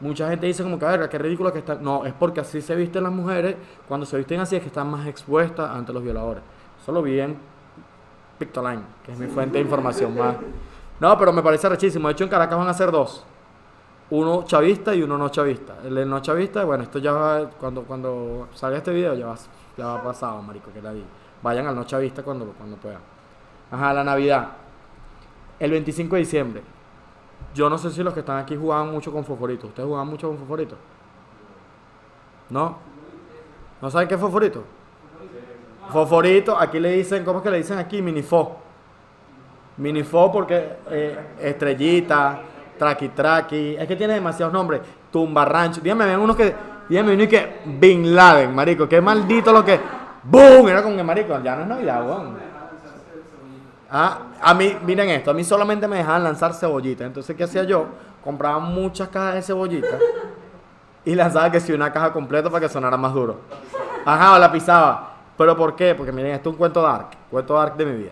Mucha 0.00 0.28
gente 0.28 0.46
dice 0.46 0.62
como 0.62 0.78
que, 0.78 0.84
verga, 0.84 1.08
qué 1.08 1.16
ridículo 1.16 1.50
que 1.50 1.60
están. 1.60 1.82
No, 1.82 2.04
es 2.04 2.12
porque 2.12 2.40
así 2.40 2.60
se 2.60 2.74
visten 2.74 3.04
las 3.04 3.12
mujeres. 3.12 3.56
Cuando 3.88 4.04
se 4.04 4.18
visten 4.18 4.38
así 4.38 4.56
es 4.56 4.60
que 4.60 4.68
están 4.68 4.90
más 4.90 5.06
expuestas 5.06 5.70
ante 5.70 5.94
los 5.94 6.02
violadores. 6.02 6.42
Eso 6.82 6.92
lo 6.92 7.00
vi 7.00 7.20
en 7.20 7.38
Pictoline, 8.38 8.82
que 9.02 9.12
es 9.12 9.18
mi 9.18 9.28
fuente 9.28 9.56
de 9.56 9.64
información 9.64 10.14
más. 10.14 10.36
No, 11.04 11.18
pero 11.18 11.34
me 11.34 11.42
parece 11.42 11.68
rechísimo. 11.68 12.08
De 12.08 12.12
hecho, 12.12 12.24
en 12.24 12.30
Caracas 12.30 12.58
van 12.58 12.66
a 12.66 12.72
ser 12.72 12.90
dos. 12.90 13.26
Uno 14.08 14.44
chavista 14.44 14.94
y 14.94 15.02
uno 15.02 15.18
no 15.18 15.28
chavista. 15.28 15.74
El 15.84 16.08
no 16.08 16.20
chavista, 16.20 16.64
bueno, 16.64 16.84
esto 16.84 16.98
ya 16.98 17.12
va, 17.12 17.50
cuando, 17.60 17.82
cuando 17.82 18.48
salga 18.54 18.78
este 18.78 18.90
video 18.90 19.12
ya 19.12 19.26
va, 19.26 19.34
ya 19.76 19.84
va 19.84 20.02
pasado, 20.02 20.40
marico, 20.40 20.72
que 20.72 20.80
la 20.80 20.94
di. 20.94 21.04
Vayan 21.42 21.66
al 21.66 21.76
no 21.76 21.84
chavista 21.84 22.22
cuando, 22.22 22.46
cuando 22.56 22.78
puedan. 22.78 23.02
Ajá, 23.70 23.92
la 23.92 24.02
Navidad. 24.02 24.48
El 25.58 25.72
25 25.72 26.14
de 26.14 26.20
diciembre. 26.20 26.62
Yo 27.54 27.68
no 27.68 27.76
sé 27.76 27.90
si 27.90 28.02
los 28.02 28.14
que 28.14 28.20
están 28.20 28.38
aquí 28.38 28.56
jugaban 28.56 28.90
mucho 28.90 29.12
con 29.12 29.26
fosforito. 29.26 29.66
¿Ustedes 29.66 29.86
jugaban 29.86 30.08
mucho 30.08 30.28
con 30.28 30.38
fosforito? 30.38 30.76
¿No? 32.48 32.78
¿No 33.82 33.90
saben 33.90 34.08
qué 34.08 34.14
es 34.14 34.20
fosforito? 34.22 34.64
Fosforito, 35.90 36.58
aquí 36.58 36.80
le 36.80 36.92
dicen, 36.92 37.26
¿cómo 37.26 37.40
es 37.40 37.44
que 37.44 37.50
le 37.50 37.58
dicen 37.58 37.76
aquí? 37.76 38.00
Minifo. 38.00 38.63
Minifo 39.76 40.30
porque 40.30 40.76
eh, 40.90 41.18
estrellita, 41.40 42.40
traqui 42.78 43.08
traqui, 43.08 43.76
es 43.78 43.88
que 43.88 43.96
tiene 43.96 44.14
demasiados 44.14 44.52
nombres. 44.52 44.80
Tumba 45.10 45.44
rancho. 45.44 45.80
Dígame, 45.80 46.06
ven 46.06 46.18
unos 46.18 46.36
que, 46.36 46.54
dígame 46.88 47.14
uno 47.14 47.22
y 47.22 47.28
que 47.28 47.60
Bin 47.64 48.14
Laden, 48.14 48.54
marico, 48.54 48.88
qué 48.88 49.00
maldito 49.00 49.52
lo 49.52 49.64
que. 49.64 49.80
¡Boom! 50.22 50.68
Era 50.68 50.82
como 50.82 50.96
que 50.96 51.02
marico, 51.02 51.38
ya 51.42 51.56
no 51.56 51.62
es 51.62 51.68
Navidad, 51.68 52.06
weón. 52.06 52.36
Ah, 53.90 54.18
a 54.40 54.54
mí, 54.54 54.76
miren 54.84 55.08
esto, 55.10 55.30
a 55.30 55.34
mí 55.34 55.44
solamente 55.44 55.86
me 55.86 55.98
dejaban 55.98 56.24
lanzar 56.24 56.52
cebollitas. 56.54 57.06
Entonces, 57.06 57.36
¿qué 57.36 57.44
hacía 57.44 57.64
yo? 57.64 57.86
Compraba 58.22 58.58
muchas 58.58 59.08
cajas 59.08 59.34
de 59.34 59.42
cebollitas 59.42 60.00
y 61.04 61.14
lanzaba 61.14 61.50
que 61.50 61.60
si 61.60 61.72
una 61.72 61.92
caja 61.92 62.12
completa 62.12 62.48
para 62.48 62.60
que 62.60 62.68
sonara 62.68 62.96
más 62.96 63.12
duro. 63.12 63.40
Ajá, 64.04 64.38
la 64.38 64.50
pisaba. 64.50 65.12
¿Pero 65.36 65.56
por 65.56 65.76
qué? 65.76 65.94
Porque 65.94 66.12
miren, 66.12 66.32
esto 66.32 66.48
es 66.48 66.52
un 66.54 66.58
cuento 66.58 66.82
dark, 66.82 67.08
cuento 67.30 67.54
dark 67.54 67.76
de 67.76 67.84
mi 67.84 67.98
vida. 67.98 68.10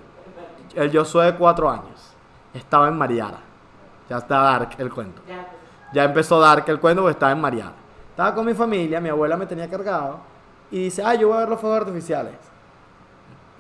El 0.75 0.97
Josué 0.97 1.27
de 1.27 1.35
cuatro 1.37 1.71
años 1.71 2.15
estaba 2.55 2.89
en 2.89 2.97
Mariara. 2.97 3.39
Ya 4.09 4.19
está 4.19 4.39
dark 4.43 4.71
el 4.79 4.93
cuento. 4.93 5.23
Ya 5.93 6.05
empezó 6.05 6.41
dark 6.41 6.65
el 6.69 6.81
cuento 6.81 7.03
porque 7.03 7.13
estaba 7.13 7.33
en 7.33 7.41
Mariara. 7.41 7.73
Estaba 8.11 8.35
con 8.35 8.45
mi 8.47 8.55
familia, 8.55 9.01
mi 9.01 9.09
abuela 9.09 9.37
me 9.37 9.47
tenía 9.47 9.69
cargado 9.69 10.19
y 10.71 10.85
dice, 10.85 11.03
ah, 11.05 11.15
yo 11.15 11.29
voy 11.29 11.37
a 11.37 11.41
ver 11.41 11.49
los 11.49 11.61
fuegos 11.61 11.81
artificiales 11.81 12.35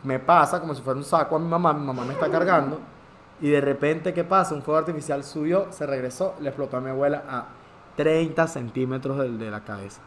me 0.04 0.18
pasa 0.18 0.60
como 0.60 0.74
si 0.74 0.82
fuera 0.82 0.98
un 0.98 1.04
saco 1.04 1.36
a 1.36 1.38
mi 1.38 1.46
mamá, 1.46 1.72
mi 1.72 1.86
mamá 1.86 2.04
me 2.04 2.14
está 2.14 2.28
cargando 2.28 2.80
y 3.40 3.48
de 3.50 3.60
repente, 3.60 4.12
¿qué 4.12 4.24
pasa? 4.24 4.54
Un 4.54 4.62
fuego 4.62 4.78
artificial 4.78 5.22
subió, 5.22 5.66
se 5.70 5.86
regresó, 5.86 6.34
le 6.40 6.48
explotó 6.48 6.76
a 6.76 6.80
mi 6.80 6.90
abuela 6.90 7.22
a 7.28 7.44
30 7.96 8.46
centímetros 8.48 9.18
de, 9.18 9.30
de 9.30 9.50
la 9.50 9.60
cabeza. 9.60 10.00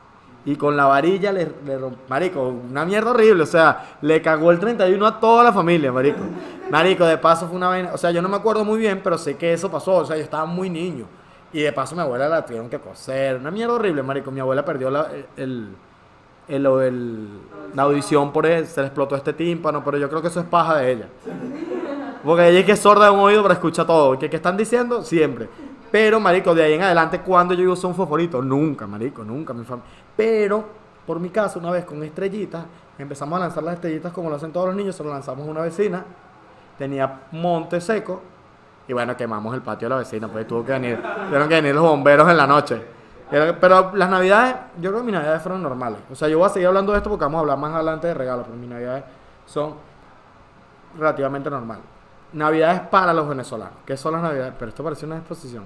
Y 0.45 0.57
con 0.57 0.75
la 0.77 0.85
varilla 0.85 1.31
le, 1.31 1.49
le 1.65 1.79
romp- 1.79 1.95
Marico, 2.07 2.43
una 2.43 2.85
mierda 2.85 3.11
horrible, 3.11 3.43
o 3.43 3.45
sea, 3.47 3.97
le 4.01 4.21
cagó 4.21 4.51
el 4.51 4.59
31 4.59 5.05
a 5.05 5.19
toda 5.19 5.43
la 5.45 5.53
familia, 5.53 5.91
marico. 5.93 6.19
Marico, 6.69 7.05
de 7.05 7.17
paso 7.17 7.47
fue 7.47 7.55
una 7.57 7.67
vaina, 7.67 7.91
o 7.93 7.97
sea, 7.97 8.11
yo 8.11 8.21
no 8.21 8.29
me 8.29 8.37
acuerdo 8.37 8.65
muy 8.65 8.79
bien, 8.79 9.01
pero 9.03 9.17
sé 9.17 9.35
que 9.37 9.53
eso 9.53 9.69
pasó, 9.69 9.97
o 9.97 10.05
sea, 10.05 10.15
yo 10.17 10.23
estaba 10.23 10.45
muy 10.45 10.69
niño. 10.69 11.05
Y 11.53 11.61
de 11.61 11.71
paso 11.71 11.95
mi 11.95 12.01
abuela 12.01 12.27
la 12.27 12.45
tuvieron 12.45 12.69
que 12.69 12.79
coser, 12.79 13.37
una 13.37 13.51
mierda 13.51 13.73
horrible, 13.75 14.01
marico. 14.03 14.31
Mi 14.31 14.39
abuela 14.39 14.65
perdió 14.65 14.89
la- 14.89 15.07
el, 15.37 15.69
el, 16.47 16.65
el- 16.65 17.29
la 17.73 17.83
audición 17.83 18.33
por 18.33 18.45
él, 18.45 18.65
se 18.67 18.81
le 18.81 18.87
explotó 18.87 19.15
este 19.15 19.31
tímpano, 19.33 19.83
pero 19.83 19.97
yo 19.97 20.09
creo 20.09 20.21
que 20.21 20.27
eso 20.27 20.39
es 20.39 20.45
paja 20.47 20.77
de 20.77 20.91
ella. 20.91 21.07
Porque 22.23 22.49
ella 22.49 22.59
es 22.59 22.65
que 22.65 22.71
es 22.73 22.79
sorda 22.79 23.05
de 23.05 23.11
un 23.11 23.19
oído, 23.19 23.41
pero 23.43 23.53
escucha 23.53 23.85
todo. 23.85 24.17
¿Qué, 24.17 24.29
qué 24.29 24.35
están 24.37 24.57
diciendo? 24.57 25.03
Siempre. 25.03 25.47
Pero, 25.91 26.19
marico, 26.19 26.53
de 26.55 26.63
ahí 26.63 26.73
en 26.73 26.81
adelante, 26.81 27.21
cuando 27.21 27.53
yo 27.53 27.71
uso 27.71 27.87
un 27.87 27.95
fosforito? 27.95 28.41
Nunca, 28.41 28.87
marico, 28.87 29.23
nunca. 29.23 29.53
Mi 29.53 29.63
fam- 29.63 29.79
Pero, 30.17 30.65
por 31.05 31.19
mi 31.19 31.29
caso, 31.29 31.59
una 31.59 31.71
vez 31.71 31.85
con 31.85 32.03
estrellitas, 32.03 32.65
empezamos 32.97 33.37
a 33.37 33.41
lanzar 33.41 33.63
las 33.63 33.75
estrellitas 33.75 34.11
como 34.11 34.29
lo 34.29 34.35
hacen 34.37 34.51
todos 34.51 34.67
los 34.67 34.75
niños, 34.75 34.95
se 34.95 35.03
lo 35.03 35.11
lanzamos 35.11 35.47
a 35.47 35.51
una 35.51 35.61
vecina, 35.61 36.03
tenía 36.77 37.21
monte 37.31 37.81
seco, 37.81 38.21
y 38.87 38.93
bueno, 38.93 39.17
quemamos 39.17 39.53
el 39.55 39.61
patio 39.61 39.87
de 39.87 39.95
la 39.95 39.99
vecina, 39.99 40.27
pues 40.27 40.47
tuvo 40.47 40.63
que 40.63 40.73
venir, 40.73 41.01
tuvieron 41.25 41.49
que 41.49 41.55
venir 41.55 41.73
los 41.73 41.83
bomberos 41.83 42.29
en 42.29 42.37
la 42.37 42.45
noche. 42.45 42.81
Pero 43.29 43.91
las 43.95 44.09
navidades, 44.09 44.55
yo 44.79 44.91
creo 44.91 45.01
que 45.01 45.05
mis 45.05 45.15
navidades 45.15 45.41
fueron 45.41 45.63
normales. 45.63 45.99
O 46.11 46.15
sea, 46.15 46.27
yo 46.27 46.37
voy 46.37 46.45
a 46.45 46.49
seguir 46.49 46.67
hablando 46.67 46.91
de 46.91 46.99
esto 46.99 47.09
porque 47.09 47.25
vamos 47.25 47.39
a 47.39 47.41
hablar 47.41 47.57
más 47.57 47.73
adelante 47.73 48.07
de 48.07 48.13
regalos, 48.13 48.45
pero 48.45 48.57
mis 48.57 48.69
navidades 48.69 49.03
son 49.47 49.73
relativamente 50.97 51.49
normales. 51.49 51.83
Navidades 52.33 52.81
para 52.81 53.13
los 53.13 53.27
venezolanos. 53.27 53.79
¿Qué 53.85 53.97
son 53.97 54.13
las 54.13 54.21
navidades? 54.21 54.53
Pero 54.59 54.69
esto 54.69 54.83
parece 54.83 55.05
una 55.07 55.17
exposición. 55.17 55.63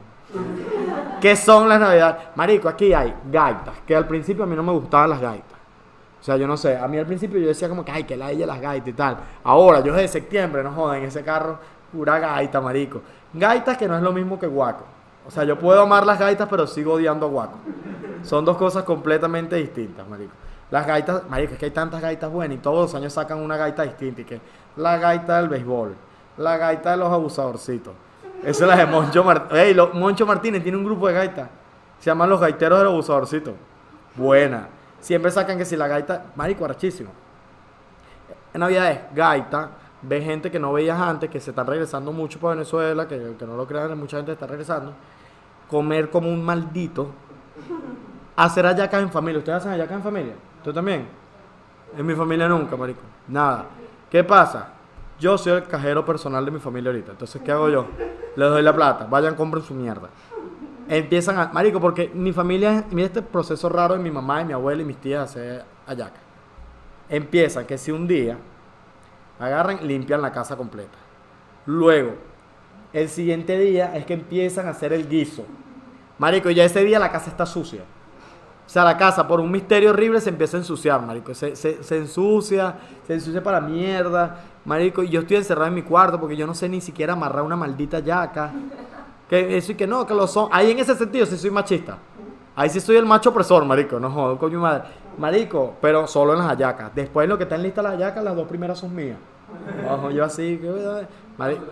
¿Qué 1.19 1.35
son 1.35 1.67
las 1.67 1.79
navidades? 1.81 2.27
Marico, 2.35 2.69
aquí 2.69 2.93
hay 2.93 3.13
gaitas, 3.29 3.75
que 3.85 3.95
al 3.95 4.07
principio 4.07 4.43
a 4.43 4.47
mí 4.47 4.55
no 4.55 4.63
me 4.63 4.71
gustaban 4.71 5.09
las 5.09 5.19
gaitas. 5.19 5.58
O 6.19 6.23
sea, 6.23 6.35
yo 6.35 6.47
no 6.47 6.57
sé, 6.57 6.77
a 6.77 6.87
mí 6.87 6.97
al 6.97 7.05
principio 7.05 7.39
yo 7.39 7.47
decía 7.47 7.69
como 7.69 7.85
que, 7.85 7.91
ay, 7.91 8.03
que 8.03 8.17
la 8.17 8.31
ella 8.31 8.45
las 8.45 8.59
gaitas 8.59 8.89
y 8.89 8.93
tal. 8.93 9.17
Ahora, 9.43 9.79
yo 9.79 9.93
desde 9.93 10.07
septiembre, 10.09 10.63
no 10.63 10.71
joden, 10.73 11.03
ese 11.03 11.23
carro, 11.23 11.59
pura 11.91 12.19
gaita, 12.19 12.59
marico. 12.59 13.01
Gaitas 13.33 13.77
que 13.77 13.87
no 13.87 13.95
es 13.95 14.01
lo 14.01 14.11
mismo 14.11 14.37
que 14.37 14.47
guaco. 14.47 14.83
O 15.25 15.31
sea, 15.31 15.43
yo 15.43 15.57
puedo 15.57 15.81
amar 15.81 16.05
las 16.05 16.19
gaitas, 16.19 16.47
pero 16.49 16.67
sigo 16.67 16.93
odiando 16.93 17.25
a 17.27 17.29
guaco. 17.29 17.57
Son 18.23 18.43
dos 18.43 18.57
cosas 18.57 18.83
completamente 18.83 19.55
distintas, 19.55 20.07
marico. 20.07 20.33
Las 20.71 20.85
gaitas, 20.85 21.27
marico, 21.29 21.53
es 21.53 21.59
que 21.59 21.65
hay 21.65 21.71
tantas 21.71 22.01
gaitas 22.01 22.29
buenas 22.29 22.57
y 22.57 22.59
todos 22.59 22.91
los 22.91 22.95
años 22.95 23.13
sacan 23.13 23.39
una 23.39 23.55
gaita 23.55 23.83
distinta. 23.83 24.21
Y 24.21 24.25
que 24.25 24.41
la 24.75 24.97
gaita 24.97 25.37
del 25.37 25.47
béisbol, 25.47 25.95
la 26.37 26.57
gaita 26.57 26.91
de 26.91 26.97
los 26.97 27.11
abusadorcitos, 27.11 27.93
Esa 28.43 28.63
es 28.63 28.69
la 28.69 28.75
de 28.75 28.85
Moncho 28.85 29.23
Martínez. 29.23 29.77
Moncho 29.93 30.25
Martínez 30.25 30.63
tiene 30.63 30.77
un 30.77 30.83
grupo 30.83 31.07
de 31.07 31.13
gaitas. 31.13 31.49
Se 31.99 32.05
llaman 32.05 32.29
los 32.29 32.39
gaiteros 32.39 32.79
del 32.79 32.87
abusadorcito. 32.87 33.53
Buena. 34.15 34.67
Siempre 35.01 35.31
sacan 35.31 35.57
que 35.57 35.65
si 35.65 35.75
la 35.75 35.87
gaita, 35.87 36.25
marico, 36.35 36.65
arrachísimo. 36.65 37.11
En 38.53 38.59
Navidad 38.61 38.91
es 38.91 38.99
gaita, 39.15 39.69
ve 40.01 40.21
gente 40.21 40.49
que 40.51 40.59
no 40.59 40.73
veías 40.73 40.99
antes, 40.99 41.29
que 41.29 41.39
se 41.39 41.51
están 41.51 41.67
regresando 41.67 42.11
mucho 42.11 42.39
para 42.39 42.55
Venezuela, 42.55 43.07
que, 43.07 43.35
que 43.37 43.45
no 43.45 43.55
lo 43.55 43.67
crean, 43.67 43.97
mucha 43.97 44.17
gente 44.17 44.31
está 44.31 44.47
regresando. 44.47 44.93
Comer 45.69 46.09
como 46.09 46.29
un 46.29 46.43
maldito. 46.43 47.11
Hacer 48.35 48.65
hallacas 48.65 49.01
en 49.01 49.11
familia. 49.11 49.39
¿Ustedes 49.39 49.57
hacen 49.57 49.71
hallacas 49.71 49.97
en 49.97 50.03
familia? 50.03 50.33
¿Tú 50.63 50.73
también? 50.73 51.07
En 51.97 52.05
mi 52.05 52.15
familia 52.15 52.47
nunca, 52.47 52.75
marico. 52.75 53.01
Nada. 53.27 53.65
¿Qué 54.09 54.23
pasa? 54.23 54.69
Yo 55.19 55.37
soy 55.37 55.53
el 55.53 55.63
cajero 55.63 56.05
personal 56.05 56.45
de 56.45 56.51
mi 56.51 56.59
familia 56.59 56.91
ahorita. 56.91 57.11
Entonces, 57.11 57.41
¿qué 57.41 57.51
hago 57.51 57.69
yo? 57.69 57.85
Les 58.35 58.49
doy 58.49 58.61
la 58.61 58.73
plata. 58.73 59.05
Vayan, 59.09 59.35
compren 59.35 59.63
su 59.63 59.73
mierda. 59.73 60.09
Empiezan 60.89 61.37
a... 61.37 61.49
Marico, 61.53 61.79
porque 61.79 62.09
mi 62.13 62.33
familia... 62.33 62.83
Mira 62.89 63.07
este 63.07 63.21
proceso 63.21 63.69
raro 63.69 63.93
de 63.93 63.99
mi 64.01 64.09
mamá 64.09 64.41
y 64.41 64.45
mi 64.45 64.53
abuela 64.53 64.81
y 64.81 64.85
mis 64.85 64.97
tías 64.97 65.29
hacer 65.29 65.63
hallaca. 65.85 66.19
Empiezan 67.07 67.65
que 67.65 67.77
si 67.77 67.91
un 67.91 68.07
día 68.07 68.37
agarran, 69.39 69.87
limpian 69.87 70.21
la 70.21 70.31
casa 70.31 70.57
completa. 70.57 70.97
Luego, 71.67 72.15
el 72.91 73.07
siguiente 73.07 73.57
día 73.57 73.95
es 73.95 74.05
que 74.05 74.15
empiezan 74.15 74.67
a 74.67 74.71
hacer 74.71 74.91
el 74.91 75.07
guiso. 75.07 75.45
Marico, 76.17 76.49
ya 76.49 76.65
ese 76.65 76.83
día 76.83 76.97
la 76.97 77.11
casa 77.11 77.29
está 77.29 77.45
sucia. 77.45 77.83
O 78.65 78.71
sea, 78.71 78.83
la 78.83 78.97
casa, 78.97 79.27
por 79.27 79.39
un 79.39 79.49
misterio 79.49 79.91
horrible, 79.91 80.21
se 80.21 80.29
empieza 80.29 80.57
a 80.57 80.59
ensuciar, 80.59 81.01
marico. 81.01 81.33
Se, 81.33 81.55
se, 81.55 81.97
ensucia, 81.97 82.75
se 83.07 83.13
ensucia 83.13 83.41
para 83.41 83.61
mierda. 83.61 84.41
Marico, 84.65 85.01
yo 85.01 85.21
estoy 85.21 85.37
encerrado 85.37 85.67
en 85.67 85.73
mi 85.73 85.81
cuarto 85.81 86.19
porque 86.19 86.35
yo 86.35 86.45
no 86.45 86.53
sé 86.53 86.69
ni 86.69 86.81
siquiera 86.81 87.13
amarrar 87.13 87.43
una 87.43 87.55
maldita 87.55 87.99
yaca. 87.99 88.51
Que 89.29 89.57
eso 89.57 89.71
y 89.71 89.75
que 89.75 89.85
no, 89.85 90.05
que 90.07 90.13
lo 90.13 90.25
son. 90.27 90.49
Ahí 90.51 90.71
en 90.71 90.79
ese 90.79 90.95
sentido 90.95 91.25
sí 91.25 91.37
soy 91.37 91.51
machista. 91.51 91.97
Ahí 92.55 92.69
sí 92.69 92.79
soy 92.79 92.97
el 92.97 93.05
macho 93.05 93.29
opresor, 93.29 93.63
marico. 93.63 93.99
No 93.99 94.09
jodo, 94.09 94.37
coño 94.37 94.59
madre. 94.59 94.83
Marico, 95.17 95.75
pero 95.79 96.07
solo 96.07 96.33
en 96.33 96.39
las 96.39 96.47
hallacas. 96.47 96.93
Después 96.95 97.29
lo 97.29 97.37
que 97.37 97.43
están 97.43 97.61
listas 97.61 97.83
las 97.83 97.93
hallacas, 97.93 98.23
las 98.23 98.35
dos 98.35 98.47
primeras 98.47 98.79
son 98.79 98.93
mías. 98.93 99.17
Ojo, 99.89 100.09
yo 100.11 100.25
así, 100.25 100.57
que 100.57 101.07
marico. 101.37 101.63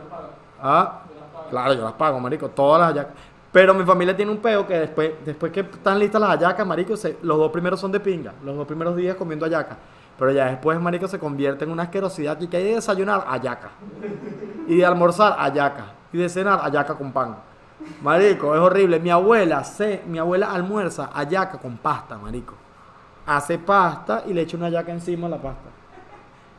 Ah, 0.61 1.01
claro, 1.49 1.73
yo 1.73 1.83
las 1.83 1.93
pago, 1.93 2.19
marico. 2.19 2.49
Todas 2.49 2.79
las 2.79 2.89
hallacas. 2.89 3.13
Pero 3.51 3.73
mi 3.73 3.83
familia 3.85 4.15
tiene 4.15 4.31
un 4.31 4.37
peo 4.37 4.67
que 4.67 4.77
después, 4.77 5.13
después 5.25 5.51
que 5.51 5.61
están 5.61 5.97
listas 5.97 6.21
las 6.21 6.29
hallacas, 6.29 6.65
marico, 6.65 6.93
los 7.23 7.37
dos 7.37 7.51
primeros 7.51 7.79
son 7.79 7.91
de 7.91 7.99
pinga. 7.99 8.33
Los 8.45 8.55
dos 8.55 8.67
primeros 8.67 8.95
días 8.95 9.15
comiendo 9.15 9.45
hallacas. 9.45 9.77
Pero 10.19 10.31
ya 10.31 10.45
después, 10.45 10.79
marico, 10.79 11.07
se 11.07 11.17
convierte 11.17 11.65
en 11.65 11.71
una 11.71 11.83
asquerosidad 11.83 12.39
y 12.39 12.47
que 12.47 12.57
hay 12.57 12.63
de 12.63 12.75
desayunar, 12.75 13.25
hallaca. 13.27 13.71
Y 14.67 14.77
de 14.77 14.85
almorzar, 14.85 15.35
hallaca. 15.37 15.96
Y 16.17 16.19
de 16.19 16.29
cenar, 16.29 16.61
hallaca 16.61 16.95
con 16.95 17.11
pan. 17.11 17.35
Marico, 18.01 18.55
es 18.55 18.59
horrible. 18.59 18.99
Mi 18.99 19.11
abuela, 19.11 19.63
se, 19.63 20.01
mi 20.07 20.17
abuela 20.17 20.51
almuerza 20.51 21.11
hallaca 21.13 21.59
con 21.59 21.77
pasta, 21.77 22.17
marico. 22.17 22.55
Hace 23.27 23.59
pasta 23.59 24.23
y 24.25 24.33
le 24.33 24.41
echa 24.41 24.57
una 24.57 24.65
hallaca 24.65 24.91
encima 24.91 25.27
a 25.27 25.29
la 25.29 25.37
pasta. 25.37 25.69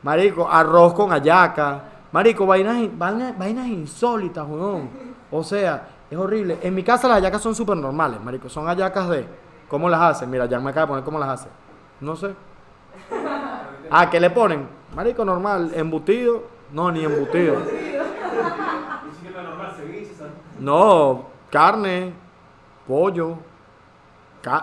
Marico, 0.01 0.49
arroz 0.49 0.93
con 0.93 1.11
hallaca. 1.11 1.81
Marico, 2.13 2.45
vainas, 2.45 2.77
vainas, 2.97 3.37
vainas 3.37 3.67
insólitas, 3.67 4.47
weón. 4.47 4.89
O 5.29 5.43
sea, 5.43 5.89
es 6.09 6.17
horrible. 6.17 6.59
En 6.61 6.73
mi 6.73 6.81
casa 6.81 7.09
las 7.09 7.17
hallacas 7.17 7.41
son 7.41 7.53
súper 7.53 7.75
normales, 7.75 8.21
marico. 8.21 8.47
Son 8.47 8.65
hallacas 8.65 9.09
de... 9.09 9.27
¿Cómo 9.67 9.89
las 9.89 9.99
hacen? 9.99 10.29
Mira, 10.29 10.45
ya 10.45 10.57
me 10.61 10.69
acaba 10.69 10.85
de 10.85 10.87
poner 10.87 11.03
cómo 11.03 11.19
las 11.19 11.27
hace. 11.31 11.49
No 11.99 12.15
sé. 12.15 12.33
Ah, 13.91 14.09
¿qué 14.09 14.21
le 14.21 14.29
ponen? 14.29 14.69
Marico, 14.95 15.25
normal. 15.25 15.71
¿Embutido? 15.75 16.43
No, 16.71 16.89
ni 16.93 17.03
embutido. 17.03 17.57
No, 20.59 21.25
carne, 21.49 22.13
pollo, 22.87 23.37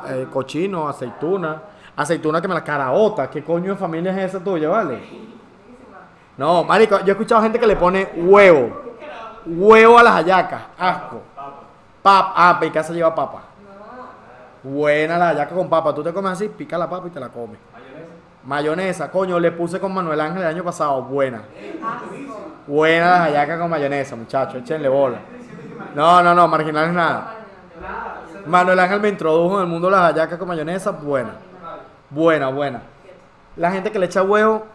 eh, 0.08 0.26
cochino, 0.32 0.88
aceituna. 0.88 1.62
Aceituna 1.96 2.40
que 2.40 2.48
me 2.48 2.54
la 2.54 2.62
caraota. 2.62 3.30
¿Qué 3.30 3.42
coño 3.42 3.72
de 3.72 3.78
familia 3.78 4.12
es 4.12 4.34
esa 4.34 4.44
tuya, 4.44 4.68
vale? 4.68 5.00
No, 6.36 6.62
marico, 6.64 6.98
yo 7.00 7.06
he 7.06 7.10
escuchado 7.12 7.42
gente 7.42 7.58
que 7.58 7.66
le 7.66 7.76
pone 7.76 8.10
huevo. 8.16 8.82
Huevo 9.46 9.98
a 9.98 10.02
las 10.02 10.14
hallacas. 10.14 10.62
Asco. 10.78 11.22
Papa. 12.02 12.32
Ah, 12.36 12.58
mi 12.60 12.70
casa 12.70 12.92
lleva 12.92 13.14
papa. 13.14 13.42
Buena 14.62 15.16
la 15.16 15.28
hallaca 15.28 15.54
con 15.54 15.68
papa. 15.68 15.94
Tú 15.94 16.02
te 16.02 16.12
comes 16.12 16.32
así, 16.32 16.48
pica 16.48 16.76
la 16.76 16.90
papa 16.90 17.06
y 17.06 17.10
te 17.10 17.20
la 17.20 17.28
comes. 17.28 17.58
Mayonesa, 18.44 19.10
coño, 19.10 19.40
le 19.40 19.50
puse 19.52 19.80
con 19.80 19.92
Manuel 19.94 20.20
Ángel 20.20 20.42
el 20.42 20.48
año 20.48 20.64
pasado. 20.64 21.02
Buena. 21.02 21.42
Buena 22.66 23.10
la 23.10 23.24
hallaca 23.24 23.58
con 23.58 23.70
mayonesa, 23.70 24.16
muchachos. 24.16 24.62
Échenle 24.62 24.88
bola. 24.88 25.18
No, 25.94 26.22
no, 26.22 26.34
no, 26.34 26.48
marginal 26.48 26.88
es 26.88 26.94
nada. 26.94 27.34
Manuel 28.46 28.78
Ángel 28.78 29.00
me 29.00 29.08
introdujo 29.08 29.56
en 29.56 29.62
el 29.62 29.66
mundo 29.66 29.88
de 29.88 29.96
las 29.96 30.12
hallacas 30.12 30.38
con 30.38 30.48
mayonesa. 30.48 30.90
Buena. 30.92 31.32
Buena, 32.10 32.48
buena. 32.48 32.82
La 33.56 33.70
gente 33.72 33.90
que 33.90 33.98
le 33.98 34.06
echa 34.06 34.22
huevo, 34.22 34.66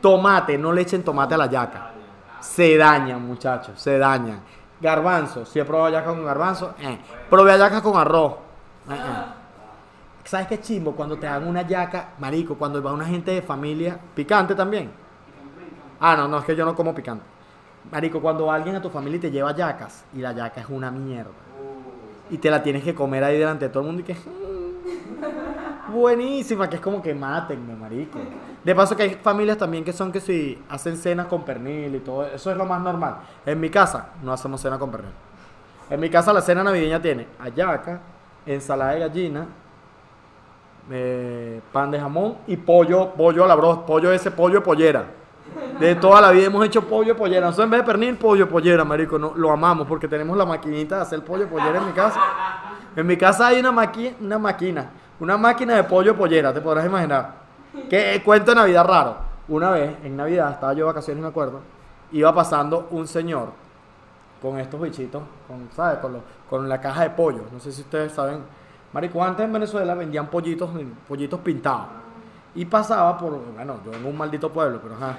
tomate, 0.00 0.58
no 0.58 0.72
le 0.72 0.82
echen 0.82 1.02
tomate 1.02 1.34
a 1.34 1.38
la 1.38 1.44
hallaca. 1.44 1.90
Se 2.40 2.76
dañan, 2.76 3.26
muchachos, 3.26 3.80
se 3.80 3.98
dañan. 3.98 4.40
Garbanzo, 4.80 5.46
si 5.46 5.58
he 5.58 5.64
probado 5.64 5.86
hallaca 5.86 6.10
con 6.10 6.24
garbanzo, 6.24 6.74
eh. 6.80 6.98
Probé 7.30 7.52
hallaca 7.52 7.80
con 7.80 7.96
arroz. 7.96 8.34
¿Sabes 10.24 10.48
qué 10.48 10.60
chimbo? 10.60 10.92
Cuando 10.92 11.16
te 11.16 11.26
dan 11.26 11.46
una 11.46 11.62
yaca, 11.62 12.10
marico, 12.18 12.56
cuando 12.56 12.82
va 12.82 12.92
una 12.92 13.06
gente 13.06 13.30
de 13.30 13.42
familia, 13.42 13.98
picante 14.14 14.54
también. 14.54 14.90
Ah, 16.00 16.16
no, 16.16 16.28
no, 16.28 16.38
es 16.38 16.44
que 16.44 16.54
yo 16.54 16.64
no 16.64 16.74
como 16.74 16.94
picante. 16.94 17.24
Marico, 17.90 18.20
cuando 18.20 18.50
alguien 18.50 18.76
a 18.76 18.82
tu 18.82 18.90
familia 18.90 19.20
te 19.20 19.30
lleva 19.30 19.54
yacas 19.54 20.04
y 20.14 20.18
la 20.18 20.32
yaca 20.32 20.60
es 20.60 20.68
una 20.68 20.90
mierda. 20.90 21.30
Y 22.30 22.38
te 22.38 22.50
la 22.50 22.62
tienes 22.62 22.82
que 22.82 22.94
comer 22.94 23.22
ahí 23.22 23.38
delante 23.38 23.66
de 23.66 23.68
todo 23.70 23.82
el 23.82 23.86
mundo 23.86 24.00
y 24.02 24.04
que... 24.04 24.16
Buenísima, 25.92 26.68
que 26.68 26.76
es 26.76 26.82
como 26.82 27.00
que 27.00 27.14
mátenme, 27.14 27.76
marico. 27.76 28.18
De 28.64 28.74
paso 28.74 28.96
que 28.96 29.04
hay 29.04 29.14
familias 29.14 29.56
también 29.56 29.84
que 29.84 29.92
son 29.92 30.10
que 30.10 30.20
si 30.20 30.60
hacen 30.68 30.96
cenas 30.96 31.26
con 31.26 31.44
pernil 31.44 31.94
y 31.94 32.00
todo, 32.00 32.26
eso 32.26 32.50
es 32.50 32.56
lo 32.56 32.64
más 32.66 32.80
normal. 32.80 33.18
En 33.44 33.60
mi 33.60 33.70
casa 33.70 34.10
no 34.22 34.32
hacemos 34.32 34.60
cena 34.60 34.78
con 34.78 34.90
pernil. 34.90 35.12
En 35.88 36.00
mi 36.00 36.10
casa 36.10 36.32
la 36.32 36.40
cena 36.40 36.64
navideña 36.64 37.00
tiene 37.00 37.28
ayaca, 37.38 38.00
ensalada 38.44 38.94
de 38.94 39.00
gallina, 39.00 39.46
eh, 40.90 41.60
pan 41.72 41.92
de 41.92 42.00
jamón 42.00 42.38
y 42.48 42.56
pollo, 42.56 43.12
pollo 43.12 43.44
a 43.44 43.46
la 43.46 43.54
bros, 43.54 43.78
pollo 43.78 44.10
ese 44.12 44.32
pollo 44.32 44.56
de 44.56 44.60
pollera. 44.62 45.04
De 45.78 45.94
toda 45.96 46.20
la 46.20 46.30
vida 46.30 46.46
hemos 46.46 46.64
hecho 46.64 46.82
pollo 46.82 47.16
pollera. 47.16 47.46
Nosotros 47.46 47.64
en 47.64 47.70
vez 47.70 47.80
de 47.80 47.86
pernil, 47.86 48.16
pollo 48.16 48.48
pollera, 48.48 48.84
marico. 48.84 49.18
No, 49.18 49.32
lo 49.36 49.50
amamos 49.50 49.86
porque 49.86 50.08
tenemos 50.08 50.36
la 50.36 50.44
maquinita 50.44 50.96
de 50.96 51.02
hacer 51.02 51.24
pollo 51.24 51.48
pollera 51.48 51.78
en 51.78 51.86
mi 51.86 51.92
casa. 51.92 52.20
En 52.94 53.06
mi 53.06 53.16
casa 53.16 53.48
hay 53.48 53.60
una, 53.60 53.70
una 53.70 54.38
máquina, 54.38 54.90
una 55.20 55.36
máquina 55.36 55.74
de 55.76 55.84
pollo 55.84 56.16
pollera, 56.16 56.52
te 56.52 56.60
podrás 56.60 56.86
imaginar. 56.86 57.34
Que 57.90 58.22
cuento 58.24 58.52
de 58.52 58.54
Navidad 58.54 58.86
raro. 58.86 59.16
Una 59.48 59.70
vez, 59.70 59.96
en 60.02 60.16
Navidad, 60.16 60.52
estaba 60.52 60.72
yo 60.72 60.78
de 60.78 60.84
vacaciones, 60.84 61.22
me 61.22 61.28
acuerdo, 61.28 61.60
iba 62.12 62.34
pasando 62.34 62.88
un 62.90 63.06
señor 63.06 63.50
con 64.40 64.58
estos 64.58 64.80
bichitos, 64.80 65.22
con, 65.46 65.68
¿sabes? 65.74 65.98
Con, 65.98 66.20
con 66.48 66.68
la 66.68 66.80
caja 66.80 67.02
de 67.02 67.10
pollo. 67.10 67.42
No 67.52 67.60
sé 67.60 67.70
si 67.70 67.82
ustedes 67.82 68.12
saben 68.12 68.40
Marico, 68.96 69.22
antes 69.22 69.44
en 69.44 69.52
Venezuela 69.52 69.94
vendían 69.94 70.28
pollitos, 70.28 70.70
pollitos 71.06 71.40
pintados. 71.40 71.86
Y 72.54 72.64
pasaba 72.64 73.18
por, 73.18 73.38
bueno, 73.54 73.76
yo 73.84 73.92
en 73.92 74.06
un 74.06 74.16
maldito 74.16 74.50
pueblo, 74.50 74.80
pero 74.82 74.94
ajá, 74.94 75.16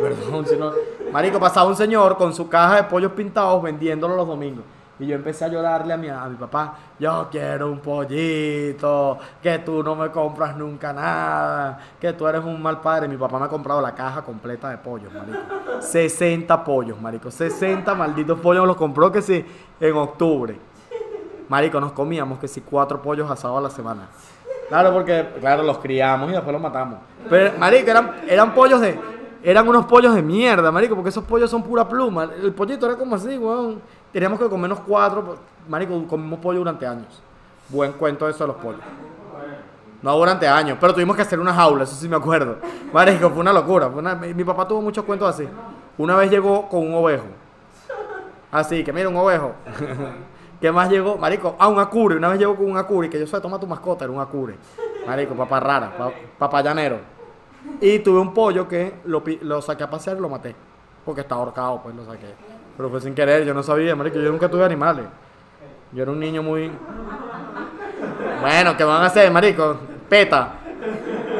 perdón, 0.00 0.46
si 0.46 0.56
no, 0.56 0.72
Marico, 1.12 1.38
pasaba 1.40 1.68
un 1.68 1.76
señor 1.76 2.16
con 2.16 2.34
su 2.34 2.48
caja 2.48 2.76
de 2.76 2.82
pollos 2.84 3.12
pintados 3.12 3.62
vendiéndolo 3.62 4.16
los 4.16 4.26
domingos. 4.26 4.64
Y 4.98 5.06
yo 5.06 5.14
empecé 5.14 5.44
a 5.44 5.48
llorarle 5.48 5.92
a 5.92 5.96
mi, 5.98 6.08
a 6.08 6.24
mi 6.24 6.36
papá, 6.36 6.74
yo 6.98 7.28
quiero 7.30 7.70
un 7.70 7.80
pollito, 7.80 9.18
que 9.42 9.58
tú 9.58 9.82
no 9.82 9.94
me 9.94 10.10
compras 10.10 10.56
nunca 10.56 10.90
nada, 10.90 11.78
que 12.00 12.14
tú 12.14 12.26
eres 12.26 12.42
un 12.42 12.62
mal 12.62 12.80
padre. 12.80 13.06
Mi 13.06 13.18
papá 13.18 13.38
me 13.38 13.44
ha 13.44 13.48
comprado 13.48 13.82
la 13.82 13.94
caja 13.94 14.22
completa 14.22 14.70
de 14.70 14.78
pollos, 14.78 15.12
marico. 15.12 15.38
60 15.80 16.64
pollos, 16.64 16.98
marico. 16.98 17.30
60 17.30 17.94
malditos 17.94 18.40
pollos 18.40 18.66
los 18.66 18.76
compró 18.76 19.12
que 19.12 19.20
sí, 19.20 19.44
en 19.78 19.96
octubre. 19.96 20.58
Marico, 21.48 21.78
nos 21.78 21.92
comíamos 21.92 22.38
que 22.38 22.48
si 22.48 22.62
cuatro 22.62 23.02
pollos 23.02 23.30
asados 23.30 23.58
a 23.58 23.60
la 23.60 23.70
semana. 23.70 24.08
Claro, 24.68 24.94
porque, 24.94 25.28
claro, 25.40 25.62
los 25.62 25.78
criamos 25.78 26.30
y 26.30 26.32
después 26.32 26.52
los 26.52 26.62
matamos. 26.62 27.00
Pero, 27.28 27.58
marico, 27.58 27.90
eran, 27.90 28.14
eran 28.26 28.54
pollos 28.54 28.80
de... 28.80 28.98
Eran 29.46 29.68
unos 29.68 29.86
pollos 29.86 30.12
de 30.12 30.22
mierda, 30.22 30.72
marico, 30.72 30.96
porque 30.96 31.10
esos 31.10 31.22
pollos 31.22 31.48
son 31.48 31.62
pura 31.62 31.88
pluma. 31.88 32.24
El 32.24 32.52
pollito 32.52 32.84
era 32.84 32.96
como 32.96 33.14
así, 33.14 33.38
weón. 33.38 33.80
Teníamos 34.12 34.40
que 34.40 34.48
comernos 34.48 34.80
cuatro. 34.80 35.24
Pues, 35.24 35.38
marico, 35.68 36.04
comimos 36.08 36.40
pollo 36.40 36.58
durante 36.58 36.84
años. 36.84 37.22
Buen 37.68 37.92
cuento 37.92 38.28
eso 38.28 38.42
de 38.42 38.48
los 38.48 38.56
pollos. 38.56 38.80
No 40.02 40.18
durante 40.18 40.48
años, 40.48 40.78
pero 40.80 40.92
tuvimos 40.92 41.14
que 41.14 41.22
hacer 41.22 41.38
una 41.38 41.54
jaula, 41.54 41.84
eso 41.84 41.94
sí 41.94 42.08
me 42.08 42.16
acuerdo. 42.16 42.56
Marico, 42.92 43.30
fue 43.30 43.38
una 43.38 43.52
locura. 43.52 43.88
mi 43.88 44.42
papá 44.42 44.66
tuvo 44.66 44.82
muchos 44.82 45.04
cuentos 45.04 45.32
así. 45.32 45.48
Una 45.96 46.16
vez 46.16 46.28
llegó 46.28 46.68
con 46.68 46.80
un 46.80 46.94
ovejo. 46.94 47.26
Así, 48.50 48.82
que 48.82 48.92
mira, 48.92 49.08
un 49.08 49.16
ovejo. 49.16 49.52
¿Qué 50.60 50.72
más 50.72 50.90
llegó? 50.90 51.18
Marico, 51.18 51.54
a 51.56 51.68
un 51.68 51.78
acure. 51.78 52.16
Una 52.16 52.30
vez 52.30 52.40
llegó 52.40 52.56
con 52.56 52.68
un 52.68 52.78
acure, 52.78 53.08
que 53.08 53.20
yo 53.20 53.28
sé, 53.28 53.40
toma 53.40 53.60
tu 53.60 53.66
mascota, 53.68 54.06
era 54.06 54.12
un 54.12 54.20
acure. 54.20 54.56
Marico, 55.06 55.36
papá 55.36 55.60
rara, 55.60 55.92
papá 56.36 56.62
llanero. 56.62 57.15
Y 57.80 57.98
tuve 58.00 58.20
un 58.20 58.32
pollo 58.32 58.66
que 58.66 59.00
lo, 59.04 59.22
lo 59.42 59.62
saqué 59.62 59.84
a 59.84 59.90
pasear 59.90 60.16
y 60.16 60.20
lo 60.20 60.28
maté. 60.28 60.54
Porque 61.04 61.20
estaba 61.20 61.42
ahorcado, 61.42 61.82
pues 61.82 61.94
lo 61.94 62.04
saqué. 62.04 62.34
Pero 62.76 62.90
fue 62.90 63.00
sin 63.00 63.14
querer, 63.14 63.44
yo 63.44 63.54
no 63.54 63.62
sabía, 63.62 63.94
marico, 63.96 64.18
yo 64.18 64.30
nunca 64.30 64.50
tuve 64.50 64.64
animales. 64.64 65.06
Yo 65.92 66.02
era 66.02 66.10
un 66.10 66.20
niño 66.20 66.42
muy... 66.42 66.70
Bueno, 68.40 68.76
¿qué 68.76 68.84
van 68.84 69.02
a 69.02 69.06
hacer, 69.06 69.30
marico? 69.30 69.76
Peta. 70.08 70.54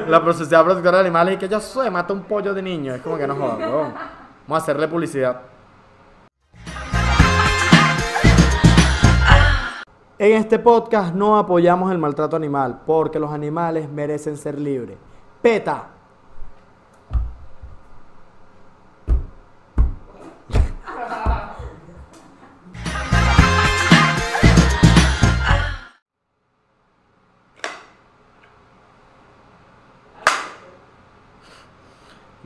La 0.09 0.21
Sociedad 0.33 0.65
Protectora 0.65 0.99
de 0.99 1.03
Animales 1.03 1.35
y 1.35 1.39
que 1.39 1.49
yo 1.49 1.61
soy, 1.61 1.91
mata 1.91 2.13
un 2.13 2.23
pollo 2.23 2.55
de 2.55 2.63
niño. 2.63 2.95
Es 2.95 3.03
como 3.03 3.19
que 3.19 3.27
no 3.27 3.35
jodan, 3.35 3.59
weón. 3.59 3.95
Vamos 4.47 4.63
a 4.63 4.63
hacerle 4.63 4.87
publicidad. 4.87 5.43
En 10.19 10.33
este 10.33 10.59
podcast 10.59 11.15
no 11.15 11.37
apoyamos 11.37 11.93
el 11.93 11.99
maltrato 11.99 12.37
animal 12.37 12.81
porque 12.87 13.19
los 13.19 13.31
animales 13.31 13.91
merecen 13.91 14.39
ser 14.39 14.59
libres. 14.59 14.97
PETA. 15.43 15.96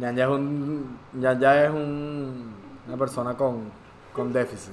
Ya 0.01 0.11
es 0.11 0.29
un, 0.29 0.99
ya 1.21 1.65
es 1.65 1.71
un, 1.71 2.55
una 2.89 2.97
persona 2.97 3.37
con, 3.37 3.71
con 4.15 4.33
déficit. 4.33 4.73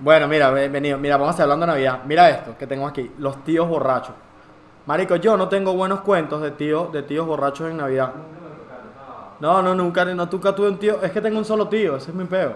Bueno, 0.00 0.26
mira, 0.26 0.50
venido, 0.50 0.98
mira, 0.98 1.16
vamos 1.16 1.28
a 1.28 1.30
estar 1.32 1.44
hablando 1.44 1.66
de 1.66 1.72
Navidad. 1.72 2.00
Mira 2.04 2.30
esto 2.30 2.58
que 2.58 2.66
tengo 2.66 2.86
aquí, 2.86 3.12
los 3.18 3.44
tíos 3.44 3.68
borrachos. 3.68 4.14
Marico, 4.86 5.16
yo 5.16 5.36
no 5.36 5.48
tengo 5.48 5.72
buenos 5.72 6.00
cuentos 6.00 6.42
de 6.42 6.50
tíos, 6.50 6.92
de 6.92 7.04
tíos 7.04 7.26
borrachos 7.26 7.70
en 7.70 7.76
Navidad. 7.76 8.12
No, 9.38 9.62
no, 9.62 9.74
nunca, 9.74 10.04
no, 10.04 10.26
nunca 10.26 10.54
tuve 10.54 10.68
un 10.68 10.78
tío. 10.78 11.00
Es 11.00 11.12
que 11.12 11.20
tengo 11.20 11.38
un 11.38 11.44
solo 11.44 11.68
tío, 11.68 11.96
ese 11.96 12.10
es 12.10 12.16
mi 12.16 12.24
peo. 12.24 12.50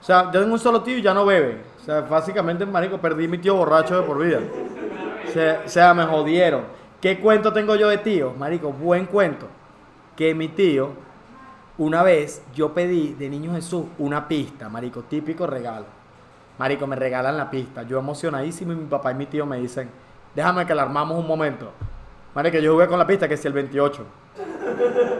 O 0.00 0.04
sea, 0.04 0.30
yo 0.30 0.40
tengo 0.40 0.52
un 0.52 0.58
solo 0.58 0.82
tío 0.82 0.98
y 0.98 1.02
ya 1.02 1.14
no 1.14 1.24
bebe. 1.24 1.62
O 1.80 1.84
sea, 1.84 2.02
básicamente, 2.02 2.66
marico, 2.66 2.98
perdí 2.98 3.26
mi 3.26 3.38
tío 3.38 3.54
borracho 3.56 3.98
de 3.98 4.06
por 4.06 4.18
vida. 4.22 4.40
O 5.64 5.68
sea, 5.68 5.94
me 5.94 6.04
jodieron. 6.04 6.62
¿Qué 7.00 7.18
cuento 7.18 7.52
tengo 7.52 7.74
yo 7.76 7.88
de 7.88 7.98
tío? 7.98 8.34
Marico, 8.38 8.70
buen 8.70 9.06
cuento. 9.06 9.48
Que 10.16 10.34
mi 10.34 10.48
tío, 10.48 10.90
una 11.76 12.02
vez, 12.02 12.42
yo 12.54 12.72
pedí 12.72 13.14
de 13.14 13.28
Niño 13.28 13.52
Jesús 13.52 13.86
una 13.98 14.28
pista, 14.28 14.68
marico, 14.68 15.02
típico 15.02 15.46
regalo. 15.46 15.86
Marico, 16.56 16.86
me 16.86 16.94
regalan 16.94 17.36
la 17.36 17.50
pista. 17.50 17.82
Yo 17.82 17.98
emocionadísimo 17.98 18.72
y 18.72 18.76
mi 18.76 18.86
papá 18.86 19.10
y 19.10 19.16
mi 19.16 19.26
tío 19.26 19.44
me 19.44 19.58
dicen, 19.58 19.90
déjame 20.34 20.64
que 20.66 20.74
la 20.74 20.82
armamos 20.82 21.18
un 21.18 21.26
momento. 21.26 21.72
Marico, 22.34 22.58
yo 22.58 22.72
jugué 22.72 22.86
con 22.86 22.98
la 22.98 23.06
pista 23.06 23.26
que 23.26 23.34
es 23.34 23.44
el 23.44 23.52
28. 23.52 24.04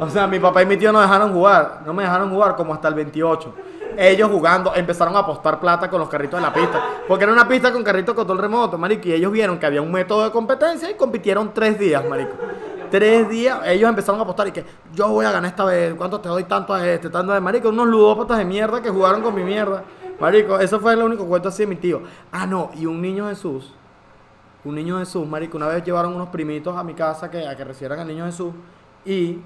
O 0.01 0.09
sea, 0.11 0.27
mi 0.29 0.39
papá 0.39 0.63
y 0.63 0.67
mi 0.67 0.77
tío 0.77 0.93
no 0.93 1.01
dejaron 1.01 1.33
jugar. 1.33 1.81
No 1.85 1.93
me 1.93 2.05
dejaron 2.05 2.31
jugar 2.31 2.55
como 2.55 2.73
hasta 2.73 2.87
el 2.87 2.95
28. 2.95 3.55
Ellos 3.97 4.31
jugando 4.31 4.75
empezaron 4.75 5.15
a 5.17 5.21
apostar 5.21 5.61
plata 5.61 5.89
con 5.89 6.01
los 6.01 6.09
carritos 6.09 6.39
de 6.41 6.47
la 6.47 6.53
pista. 6.53 6.81
Porque 7.07 7.25
era 7.25 7.33
una 7.33 7.49
pista 7.49 7.73
con 7.73 7.83
carritos 7.83 8.15
control 8.15 8.39
remoto, 8.39 8.79
marico. 8.79 9.09
Y 9.09 9.13
ellos 9.13 9.33
vieron 9.33 9.59
que 9.59 9.67
había 9.67 9.83
un 9.83 9.91
método 9.91 10.25
de 10.25 10.31
competencia 10.31 10.89
y 10.89 10.95
compitieron 10.95 11.53
tres 11.53 11.79
días, 11.79 12.05
marico. 12.09 12.35
Tres 12.95 13.29
días, 13.29 13.59
ellos 13.65 13.89
empezaron 13.89 14.21
a 14.21 14.23
apostar 14.23 14.47
y 14.47 14.53
que 14.53 14.65
yo 14.95 15.09
voy 15.09 15.27
a 15.27 15.33
ganar 15.33 15.51
esta 15.51 15.65
vez. 15.65 15.93
¿Cuánto 15.95 16.21
te 16.21 16.29
doy 16.29 16.45
tanto 16.45 16.73
a 16.73 16.89
este? 16.89 17.11
Tanto 17.11 17.33
de 17.33 17.41
marico. 17.41 17.71
Unos 17.71 17.89
ludópatas 17.89 18.39
de 18.39 18.45
mierda 18.45 18.81
que 18.81 18.89
jugaron 18.89 19.21
con 19.21 19.35
mi 19.35 19.43
mierda. 19.43 19.83
Marico, 20.21 20.61
eso 20.61 20.79
fue 20.79 20.93
el 20.93 21.03
único 21.03 21.27
cuento 21.27 21.49
así 21.49 21.65
de 21.65 21.67
mi 21.67 21.75
tío. 21.75 22.03
Ah, 22.31 22.47
no, 22.47 22.71
y 22.77 22.87
un 22.87 23.03
niño 23.03 23.29
Jesús. 23.29 23.75
Un 24.63 24.77
niño 24.77 25.01
Jesús, 25.01 25.27
marico. 25.27 25.57
Una 25.57 25.67
vez 25.67 25.83
llevaron 25.83 26.15
unos 26.15 26.29
primitos 26.29 26.77
a 26.77 26.85
mi 26.85 26.95
casa 26.95 27.29
que, 27.29 27.45
a 27.49 27.57
que 27.57 27.65
recibieran 27.65 27.99
al 27.99 28.07
niño 28.07 28.27
Jesús. 28.27 28.55
Y 29.05 29.41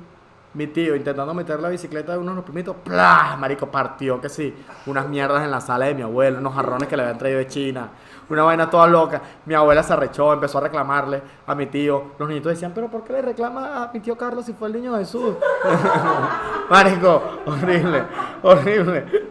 mi 0.52 0.66
tío 0.66 0.94
intentando 0.94 1.32
meter 1.32 1.58
la 1.58 1.70
bicicleta 1.70 2.12
de 2.12 2.18
uno 2.18 2.32
de 2.32 2.36
los 2.36 2.44
primitos, 2.44 2.76
¡plá! 2.84 3.34
Marico, 3.38 3.70
partió 3.70 4.20
que 4.20 4.28
sí. 4.28 4.54
Unas 4.84 5.08
mierdas 5.08 5.42
en 5.42 5.50
la 5.50 5.62
sala 5.62 5.86
de 5.86 5.94
mi 5.94 6.02
abuelo, 6.02 6.36
unos 6.36 6.52
jarrones 6.54 6.86
que 6.86 6.98
le 6.98 7.02
habían 7.02 7.16
traído 7.16 7.38
de 7.38 7.46
China. 7.46 7.88
Una 8.30 8.42
vaina 8.42 8.68
toda 8.68 8.86
loca. 8.86 9.22
Mi 9.46 9.54
abuela 9.54 9.82
se 9.82 9.92
arrechó, 9.92 10.32
empezó 10.32 10.58
a 10.58 10.62
reclamarle 10.62 11.22
a 11.46 11.54
mi 11.54 11.66
tío. 11.66 12.12
Los 12.18 12.28
niñitos 12.28 12.52
decían, 12.52 12.72
¿pero 12.74 12.88
por 12.88 13.04
qué 13.04 13.14
le 13.14 13.22
reclama 13.22 13.84
a 13.84 13.92
mi 13.92 14.00
tío 14.00 14.16
Carlos 14.16 14.44
si 14.44 14.52
fue 14.52 14.68
el 14.68 14.74
niño 14.74 14.96
Jesús? 14.98 15.34
Marico, 16.70 17.22
horrible, 17.46 18.04
horrible. 18.42 19.28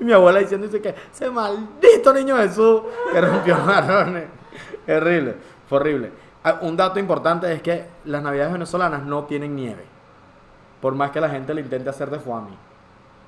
Y 0.00 0.04
mi 0.04 0.12
abuela 0.12 0.38
diciendo 0.38 0.66
dice 0.66 0.80
que 0.80 0.94
ese 1.12 1.28
maldito 1.30 2.12
niño 2.12 2.36
Jesús 2.36 2.82
que 3.12 3.20
rompió 3.20 3.56
marrones. 3.66 4.26
horrible, 4.86 5.36
horrible. 5.68 6.12
Ah, 6.44 6.58
un 6.62 6.76
dato 6.76 7.00
importante 7.00 7.52
es 7.52 7.60
que 7.60 7.86
las 8.04 8.22
navidades 8.22 8.52
venezolanas 8.52 9.02
no 9.02 9.24
tienen 9.24 9.56
nieve. 9.56 9.84
Por 10.80 10.94
más 10.94 11.10
que 11.10 11.20
la 11.20 11.28
gente 11.28 11.52
lo 11.52 11.60
intente 11.60 11.90
hacer 11.90 12.08
de 12.10 12.20
fuami. 12.20 12.56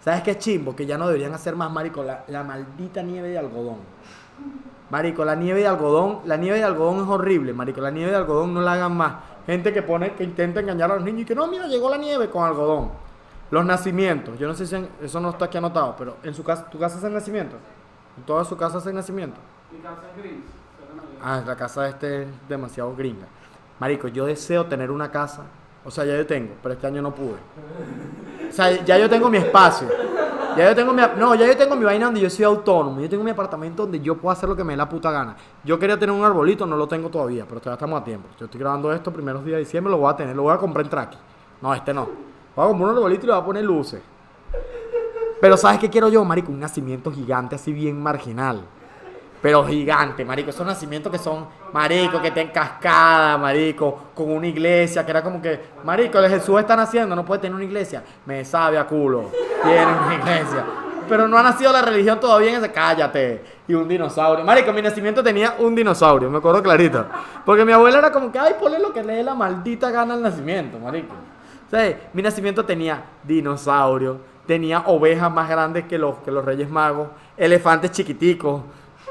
¿Sabes 0.01 0.23
qué 0.23 0.39
chimbo? 0.39 0.75
Que 0.77 0.87
ya 0.87 0.97
no 0.97 1.09
deberían 1.09 1.35
hacer 1.35 1.57
más, 1.57 1.71
marico, 1.71 2.05
la, 2.05 2.25
la 2.29 2.45
maldita 2.45 3.03
nieve 3.03 3.29
de 3.29 3.39
algodón. 3.39 3.79
Marico, 4.91 5.25
la 5.25 5.37
nieve 5.37 5.61
de 5.61 5.69
algodón, 5.69 6.21
la 6.25 6.37
nieve 6.37 6.59
de 6.59 6.65
algodón 6.65 7.05
es 7.05 7.09
horrible, 7.09 7.53
marico. 7.53 7.81
La 7.81 7.91
nieve 7.91 8.11
de 8.11 8.17
algodón 8.17 8.53
no 8.53 8.61
la 8.61 8.73
hagan 8.73 8.97
más. 8.97 9.15
Gente 9.47 9.73
que 9.73 9.83
pone, 9.83 10.15
que 10.15 10.25
intenta 10.25 10.61
engañar 10.61 10.91
a 10.91 10.97
los 10.97 11.05
niños 11.05 11.23
y 11.23 11.25
que 11.25 11.35
no, 11.35 11.47
mira, 11.47 11.67
llegó 11.67 11.89
la 11.89 11.97
nieve 11.97 12.29
con 12.29 12.45
algodón. 12.45 12.91
Los 13.51 13.65
nacimientos, 13.65 14.39
yo 14.39 14.47
no 14.47 14.55
sé 14.55 14.67
si 14.67 14.77
eso 15.03 15.21
no 15.21 15.31
está 15.31 15.47
aquí 15.47 15.59
anotado, 15.59 15.95
pero 15.99 16.17
en 16.23 16.35
su 16.35 16.45
casa, 16.45 16.69
¿tu 16.71 16.79
casa 16.79 16.99
es 16.99 17.05
el 17.05 17.13
nacimiento? 17.13 17.57
¿En 18.17 18.25
toda 18.25 18.45
su 18.45 18.57
casa 18.57 18.79
es 18.79 18.87
el 18.87 18.95
nacimiento? 18.95 19.41
Mi 19.73 19.79
casa 19.79 20.03
es 20.17 20.23
gris. 20.23 20.45
Ah, 21.23 21.43
la 21.47 21.57
casa 21.57 21.89
este 21.89 22.23
es 22.23 22.29
demasiado 22.49 22.95
gringa. 22.95 23.27
Marico, 23.79 24.09
yo 24.09 24.27
deseo 24.27 24.67
tener 24.67 24.91
una 24.91 25.11
casa, 25.11 25.43
o 25.85 25.91
sea, 25.91 26.05
ya 26.05 26.17
yo 26.17 26.27
tengo, 26.27 26.55
pero 26.63 26.75
este 26.75 26.87
año 26.87 27.03
no 27.03 27.15
pude. 27.15 27.37
O 28.49 28.53
sea, 28.53 28.85
ya 28.85 28.99
yo 28.99 29.09
tengo 29.09 29.29
mi 29.31 29.39
espacio. 29.39 29.89
Ya 30.57 30.69
yo 30.69 30.75
tengo 30.75 30.93
mi, 30.93 31.03
no, 31.17 31.35
ya 31.35 31.47
yo 31.47 31.57
tengo 31.57 31.77
mi 31.77 31.85
vaina 31.85 32.07
donde 32.07 32.21
yo 32.21 32.31
soy 32.31 32.45
autónomo. 32.45 33.01
Yo 33.01 33.09
tengo 33.09 33.23
mi 33.23 33.31
apartamento 33.31 33.83
donde 33.83 34.01
yo 34.01 34.17
puedo 34.17 34.33
hacer 34.33 34.49
lo 34.49 34.57
que 34.57 34.65
me 34.65 34.73
dé 34.73 34.77
la 34.77 34.89
puta 34.89 35.11
gana. 35.11 35.37
Yo 35.65 35.79
quería 35.79 35.99
tener 35.99 36.15
un 36.15 36.25
arbolito, 36.25 36.67
no 36.67 36.77
lo 36.77 36.87
tengo 36.87 37.09
todavía, 37.09 37.45
pero 37.49 37.61
todavía 37.61 37.77
estamos 37.77 38.01
a 38.01 38.05
tiempo. 38.05 38.29
Yo 38.39 38.47
estoy 38.47 38.61
grabando 38.61 38.93
esto 38.93 39.13
primeros 39.13 39.45
días 39.45 39.57
de 39.57 39.61
diciembre, 39.61 39.91
lo 39.91 39.99
voy 39.99 40.13
a 40.13 40.17
tener, 40.17 40.35
lo 40.35 40.43
voy 40.43 40.55
a 40.55 40.59
comprar 40.59 40.85
en 40.85 40.91
Traki. 40.91 41.19
No, 41.63 41.75
este 41.75 41.95
no. 41.95 42.09
Voy 42.57 42.65
a 42.65 42.69
comprar 42.69 42.91
un 42.91 42.97
arbolito 42.97 43.25
y 43.25 43.27
le 43.27 43.33
voy 43.33 43.43
a 43.43 43.45
poner 43.45 43.65
luces. 43.65 44.03
Pero 45.41 45.57
¿sabes 45.57 45.79
qué 45.79 45.89
quiero 45.89 46.09
yo, 46.09 46.25
marico? 46.25 46.53
Un 46.53 46.61
nacimiento 46.61 47.11
gigante 47.11 47.55
así 47.55 47.73
bien 47.73 48.01
marginal. 48.03 48.63
Pero 49.43 49.65
gigante, 49.65 50.25
marico. 50.25 50.51
Esos 50.51 50.67
nacimientos 50.67 51.11
que 51.11 51.19
son, 51.19 51.47
marico, 51.73 52.21
que 52.21 52.29
en 52.29 52.49
cascada, 52.49 53.39
marico, 53.39 54.11
con 54.15 54.31
una 54.31 54.47
iglesia, 54.47 55.05
que 55.05 55.11
era 55.11 55.23
como 55.23 55.41
que, 55.41 55.59
marico, 55.83 56.19
el 56.19 56.31
Jesús 56.31 56.61
está 56.61 56.77
naciendo, 56.77 57.17
no 57.17 57.25
puede 57.25 57.41
tener 57.41 57.55
una 57.55 57.65
iglesia. 57.65 58.03
Me 58.27 58.45
sabe 58.45 58.79
a 58.79 58.87
culo. 58.87 59.31
Tiene 59.63 59.87
una 59.87 60.15
iglesia. 60.15 60.65
Pero 61.09 61.27
no 61.27 61.37
ha 61.37 61.43
nacido 61.43 61.73
la 61.73 61.83
religión 61.83 62.21
todavía 62.21 62.51
en 62.51 62.57
ese, 62.57 62.71
cállate. 62.71 63.43
Y 63.67 63.75
un 63.75 63.89
dinosaurio. 63.89 64.45
Marico, 64.45 64.73
mi 64.73 64.83
nacimiento 64.83 65.23
tenía 65.23 65.57
un 65.59 65.75
dinosaurio, 65.75 66.31
me 66.31 66.39
acuerdo 66.39 66.63
clarito. 66.63 67.07
Porque 67.45 67.65
mi 67.65 67.73
abuela 67.73 67.99
era 67.99 68.13
como 68.13 68.31
que, 68.31 68.39
ay, 68.39 68.55
ponle 68.61 68.79
lo 68.79 68.93
que 68.93 69.03
le 69.03 69.15
dé 69.15 69.23
la 69.23 69.35
maldita 69.35 69.91
gana 69.91 70.15
al 70.15 70.23
nacimiento, 70.23 70.79
marico. 70.79 71.15
Mi 72.13 72.23
nacimiento 72.23 72.65
tenía 72.65 73.03
dinosaurio, 73.23 74.19
tenía 74.47 74.81
ovejas 74.87 75.33
más 75.33 75.49
grandes 75.49 75.85
que 75.85 75.99
los, 75.99 76.17
que 76.19 76.31
los 76.31 76.45
Reyes 76.45 76.69
Magos, 76.69 77.09
elefantes 77.37 77.93
chiquiticos. 77.93 78.63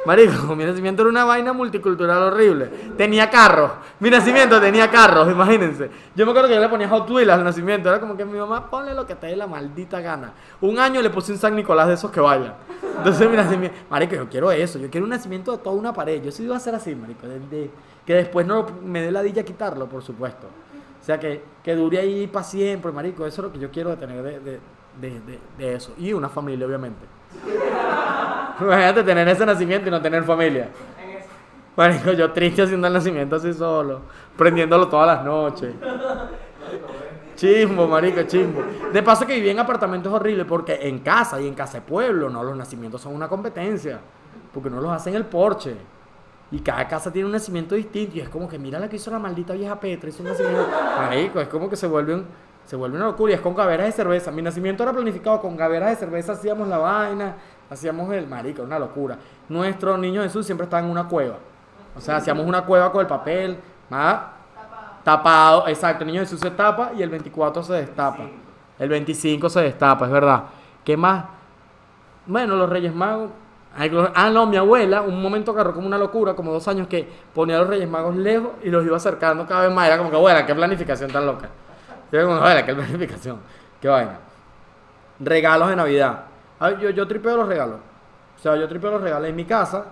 Marico, 0.06 0.56
mi 0.56 0.64
nacimiento 0.64 1.02
era 1.02 1.10
una 1.10 1.26
vaina 1.26 1.54
multicultural 1.54 2.24
horrible. 2.24 2.68
Tenía 2.98 3.30
carros. 3.30 3.72
Mi 4.00 4.10
nacimiento 4.10 4.60
tenía 4.60 4.90
carros, 4.90 5.30
imagínense. 5.32 5.90
Yo 6.16 6.26
me 6.26 6.32
acuerdo 6.32 6.48
que 6.50 6.56
yo 6.56 6.62
le 6.62 6.70
ponía 6.70 6.88
Hot 6.90 7.10
Wheels 7.10 7.32
al 7.32 7.44
nacimiento. 7.44 7.90
Era 7.90 8.00
como 8.00 8.16
que 8.16 8.26
mi 8.26 8.38
mamá, 8.38 8.70
ponle 8.70 8.94
lo 8.94 9.06
que 9.06 9.16
te 9.16 9.28
dé 9.28 9.36
la 9.36 9.48
maldita 9.48 10.00
gana. 10.00 10.34
Un 10.62 10.80
año 10.80 11.02
le 11.02 11.10
puse 11.10 11.32
un 11.32 11.38
San 11.38 11.56
Nicolás 11.56 11.88
de 11.88 11.96
esos 11.96 12.12
que 12.12 12.20
vayan. 12.20 12.54
Entonces 12.98 13.30
mi 13.30 13.36
nacimiento, 13.36 13.78
marico, 13.90 14.16
yo 14.16 14.30
quiero 14.30 14.52
eso. 14.52 14.80
Yo 14.80 14.90
quiero 14.90 15.06
un 15.06 15.12
nacimiento 15.12 15.52
de 15.52 15.58
toda 15.58 15.76
una 15.76 15.94
pared. 15.94 16.24
Yo 16.24 16.32
sí 16.32 16.44
iba 16.44 16.56
a 16.56 16.60
ser 16.60 16.76
así, 16.76 16.96
marico. 16.96 17.28
que 18.06 18.14
después 18.14 18.48
no 18.48 18.66
me 18.84 19.02
dé 19.02 19.12
la 19.12 19.22
dilla 19.22 19.44
quitarlo, 19.44 19.88
por 19.88 20.02
supuesto. 20.02 20.48
O 21.02 21.04
sea, 21.04 21.20
que, 21.20 21.42
que 21.64 21.76
dure 21.76 21.98
ahí 22.00 22.28
para 22.28 22.44
siempre, 22.44 22.92
marico. 22.92 23.26
Eso 23.26 23.42
es 23.42 23.48
lo 23.48 23.54
que 23.54 23.60
yo 23.60 23.70
quiero 23.70 23.98
tener 23.98 24.22
de, 24.24 24.40
de, 24.40 24.60
de, 25.02 25.40
de 25.58 25.74
eso. 25.76 25.94
Y 25.98 26.14
una 26.14 26.30
familia, 26.30 26.66
obviamente. 26.66 27.19
Imagínate 28.62 29.04
tener 29.04 29.28
ese 29.28 29.46
nacimiento 29.46 29.88
y 29.88 29.92
no 29.92 30.02
tener 30.02 30.24
familia. 30.24 30.70
Marico, 31.76 32.12
yo 32.12 32.32
triste 32.32 32.64
haciendo 32.64 32.88
el 32.88 32.94
nacimiento 32.94 33.38
así 33.38 33.54
solo, 33.54 34.02
prendiéndolo 34.36 34.88
todas 34.90 35.08
las 35.08 35.24
noches. 35.24 35.74
Chimbo, 37.40 37.88
marico, 37.88 38.24
chimbo. 38.24 38.62
De 38.92 39.02
paso 39.02 39.26
que 39.26 39.36
viví 39.36 39.50
en 39.50 39.60
apartamentos 39.60 40.12
horribles 40.12 40.46
porque 40.46 40.78
en 40.82 41.00
casa 41.00 41.40
y 41.40 41.48
en 41.48 41.54
casa 41.54 41.80
de 41.80 41.82
pueblo, 41.84 42.30
no, 42.30 42.44
los 42.44 42.58
nacimientos 42.58 43.00
son 43.00 43.16
una 43.16 43.30
competencia. 43.30 44.02
Porque 44.54 44.70
no 44.70 44.82
los 44.82 44.92
hacen 44.92 45.16
el 45.16 45.26
porche. 45.26 45.74
Y 46.52 46.60
cada 46.60 46.86
casa 46.86 47.14
tiene 47.14 47.28
un 47.28 47.32
nacimiento 47.32 47.76
distinto. 47.76 48.18
Y 48.18 48.20
es 48.20 48.28
como 48.28 48.50
que 48.50 48.60
mira 48.60 48.78
la 48.78 48.90
que 48.90 48.98
hizo 48.98 49.10
la 49.10 49.20
maldita 49.20 49.54
vieja 49.54 49.80
Petra. 49.80 50.10
Hizo 50.10 50.22
un 50.22 50.30
nacimiento. 50.30 50.68
Marico, 50.98 51.40
es 51.40 51.48
como 51.48 51.70
que 51.70 51.78
se 51.78 51.88
vuelve, 51.88 52.16
un, 52.16 52.26
se 52.70 52.76
vuelve 52.76 52.98
una 52.98 53.08
locura. 53.08 53.32
Y 53.32 53.36
es 53.36 53.42
con 53.42 53.56
gaveras 53.56 53.88
de 53.88 53.92
cerveza. 53.94 54.30
Mi 54.30 54.44
nacimiento 54.44 54.84
era 54.84 54.94
planificado 54.94 55.42
con 55.42 55.58
gaveras 55.58 55.90
de 55.90 55.96
cerveza. 55.96 56.34
Hacíamos 56.34 56.68
la 56.68 56.78
vaina. 56.78 57.34
Hacíamos 57.68 58.14
el 58.14 58.28
marico, 58.28 58.62
una 58.62 58.78
locura. 58.78 59.18
Nuestro 59.48 59.98
niño 59.98 60.22
Jesús 60.22 60.46
siempre 60.46 60.66
estaba 60.66 60.86
en 60.86 60.92
una 60.92 61.08
cueva. 61.08 61.38
O 61.98 62.00
sea, 62.00 62.18
hacíamos 62.18 62.46
una 62.46 62.64
cueva 62.66 62.92
con 62.92 63.02
el 63.02 63.08
papel. 63.08 63.58
Tapado. 63.90 64.30
Tapado. 65.04 65.68
Exacto. 65.68 66.04
El 66.04 66.12
niño 66.12 66.22
Jesús 66.22 66.40
se 66.40 66.52
tapa 66.52 66.92
y 66.96 67.02
el 67.02 67.10
24 67.10 67.64
se 67.64 67.74
destapa. 67.74 68.30
El 68.78 68.88
25 68.88 69.50
se 69.50 69.62
destapa, 69.62 70.06
es 70.06 70.12
verdad. 70.12 70.44
¿Qué 70.84 70.96
más? 70.96 71.26
Bueno, 72.28 72.56
los 72.56 72.70
Reyes 72.70 72.94
Magos. 72.94 73.32
Ah, 74.14 74.30
no, 74.30 74.46
mi 74.46 74.58
abuela, 74.58 75.02
un 75.02 75.20
momento 75.20 75.52
agarró 75.52 75.74
como 75.74 75.88
una 75.88 75.98
locura, 75.98 76.36
como 76.36 76.52
dos 76.52 76.68
años, 76.68 76.88
que 76.88 77.08
ponía 77.34 77.56
a 77.56 77.60
los 77.62 77.68
Reyes 77.68 77.90
Magos 77.90 78.16
lejos 78.16 78.52
y 78.64 78.70
los 78.70 78.86
iba 78.86 78.98
acercando 78.98 79.48
cada 79.48 79.64
vez 79.64 79.72
más. 79.76 79.88
Era 79.88 79.98
como 79.98 80.12
que, 80.12 80.18
abuela, 80.18 80.46
qué 80.46 80.54
planificación 80.54 81.12
tan 81.12 81.26
loca. 81.26 81.50
Yo 82.12 82.22
como, 82.24 82.36
abuela, 82.36 82.66
qué 82.66 82.74
planificación. 82.74 83.40
Qué 83.82 83.88
vaina. 83.88 84.20
Regalos 85.20 85.70
de 85.70 85.76
Navidad. 85.76 86.24
Ay, 86.60 86.78
yo, 86.82 86.90
yo 86.90 87.08
tripeo 87.08 87.38
los 87.38 87.48
regalos. 87.48 87.78
O 88.38 88.42
sea, 88.42 88.56
yo 88.56 88.68
tripeo 88.68 88.92
los 88.92 89.02
regalos. 89.02 89.30
En 89.30 89.36
mi 89.36 89.46
casa 89.46 89.86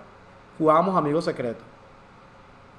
jugábamos 0.58 0.96
amigos 0.96 1.26
secretos. 1.26 1.64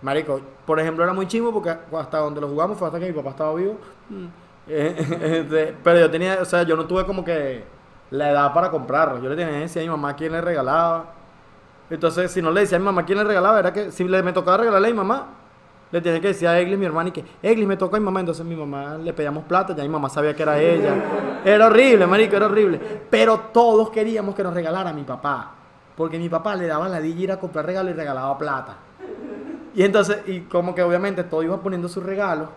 Marico, 0.03 0.41
por 0.65 0.79
ejemplo, 0.79 1.05
era 1.05 1.13
muy 1.13 1.27
chimo 1.27 1.53
porque 1.53 1.71
hasta 1.71 2.19
donde 2.19 2.41
lo 2.41 2.49
jugamos 2.49 2.79
fue 2.79 2.87
hasta 2.87 3.01
que 3.01 3.07
mi 3.07 3.13
papá 3.13 3.31
estaba 3.31 3.55
vivo. 3.55 3.79
Mm. 4.09 4.27
Eh, 4.69 5.41
este, 5.41 5.77
pero 5.83 6.01
yo 6.01 6.11
tenía, 6.11 6.39
o 6.41 6.45
sea, 6.45 6.63
yo 6.63 6.77
no 6.77 6.87
tuve 6.87 7.05
como 7.05 7.25
que 7.25 7.65
la 8.11 8.31
edad 8.31 8.53
para 8.53 8.71
comprarlo. 8.71 9.23
Yo 9.23 9.29
le 9.29 9.37
tenía 9.37 9.53
que 9.53 9.61
decir 9.61 9.83
a 9.83 9.85
mi 9.85 9.91
mamá 9.91 10.15
quién 10.15 10.33
le 10.33 10.41
regalaba. 10.41 11.13
Entonces, 11.91 12.31
si 12.31 12.43
no 12.43 12.51
le 12.51 12.61
decía 12.61 12.77
a 12.77 12.79
mi 12.79 12.85
mamá 12.85 13.05
quién 13.05 13.19
le 13.19 13.25
regalaba, 13.25 13.59
era 13.59 13.73
que 13.73 13.91
si 13.91 14.07
le, 14.07 14.23
me 14.23 14.33
tocaba 14.33 14.59
regalarle 14.59 14.89
a 14.89 14.91
mi 14.91 14.97
mamá, 14.97 15.27
le 15.91 16.01
tenía 16.01 16.21
que 16.21 16.29
decir 16.29 16.47
a 16.49 16.59
Eglis, 16.59 16.79
mi 16.79 16.87
hermana, 16.87 17.09
y 17.09 17.13
que 17.13 17.25
Eglis 17.43 17.67
me 17.67 17.77
toca 17.77 17.97
a 17.97 18.01
mi 18.01 18.05
mamá. 18.05 18.21
Entonces, 18.21 18.45
mi 18.45 18.55
mamá 18.55 18.97
le 18.99 19.13
pedíamos 19.13 19.45
plata, 19.45 19.75
ya 19.75 19.83
mi 19.83 19.89
mamá 19.89 20.09
sabía 20.09 20.35
que 20.35 20.43
era 20.43 20.61
ella. 20.61 20.95
Era 21.45 21.67
horrible, 21.67 22.07
marico, 22.07 22.37
era 22.37 22.47
horrible. 22.47 22.81
Pero 23.11 23.39
todos 23.53 23.91
queríamos 23.91 24.35
que 24.35 24.43
nos 24.43 24.55
regalara 24.55 24.91
a 24.91 24.93
mi 24.93 25.03
papá. 25.03 25.55
Porque 25.97 26.19
mi 26.19 26.29
papá 26.29 26.55
le 26.55 26.67
daba 26.67 26.89
la 26.89 27.01
DJ 27.01 27.33
a 27.33 27.41
comprar 27.41 27.67
regalos 27.67 27.93
y 27.93 27.97
regalaba 27.97 28.37
plata. 28.39 28.77
Y 29.75 29.83
entonces, 29.83 30.19
y 30.27 30.41
como 30.41 30.75
que 30.75 30.83
obviamente 30.83 31.25
todo 31.25 31.43
iba 31.43 31.57
poniendo 31.61 31.89
sus 31.89 32.03
regalos, 32.03 32.49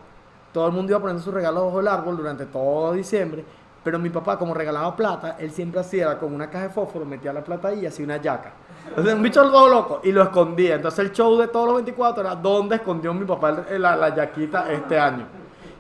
todo 0.54 0.68
el 0.68 0.74
mundo 0.74 0.92
iba 0.92 1.00
poniendo 1.00 1.24
sus 1.24 1.34
regalos 1.34 1.66
bajo 1.66 1.80
el 1.80 1.88
árbol 1.88 2.18
durante 2.18 2.46
todo 2.46 2.94
diciembre, 2.94 3.44
pero 3.84 3.98
mi 4.00 4.10
papá 4.10 4.38
como 4.38 4.54
regalaba 4.54 4.96
plata, 4.96 5.38
él 5.40 5.52
siempre 5.52 5.80
hacía 5.80 6.18
con 6.20 6.34
una 6.34 6.50
caja 6.50 6.68
de 6.68 6.70
fósforo, 6.70 7.06
metía 7.06 7.34
la 7.34 7.44
plata 7.44 7.70
ahí 7.70 7.82
y 7.82 7.86
hacía 7.86 8.06
una 8.06 8.18
yaca. 8.18 8.54
Entonces, 8.88 9.14
un 9.14 9.24
bicho 9.24 9.42
todo 9.50 9.70
loco 9.70 10.02
y 10.04 10.12
lo 10.12 10.24
escondía. 10.24 10.76
Entonces 10.76 11.00
el 11.00 11.12
show 11.12 11.38
de 11.38 11.48
todos 11.48 11.66
los 11.66 11.76
24 11.76 12.22
era 12.22 12.36
dónde 12.36 12.76
escondió 12.76 13.14
mi 13.14 13.26
papá 13.26 13.66
la, 13.70 13.96
la 13.96 14.16
yaquita 14.16 14.72
este 14.72 15.00
año. 15.00 15.26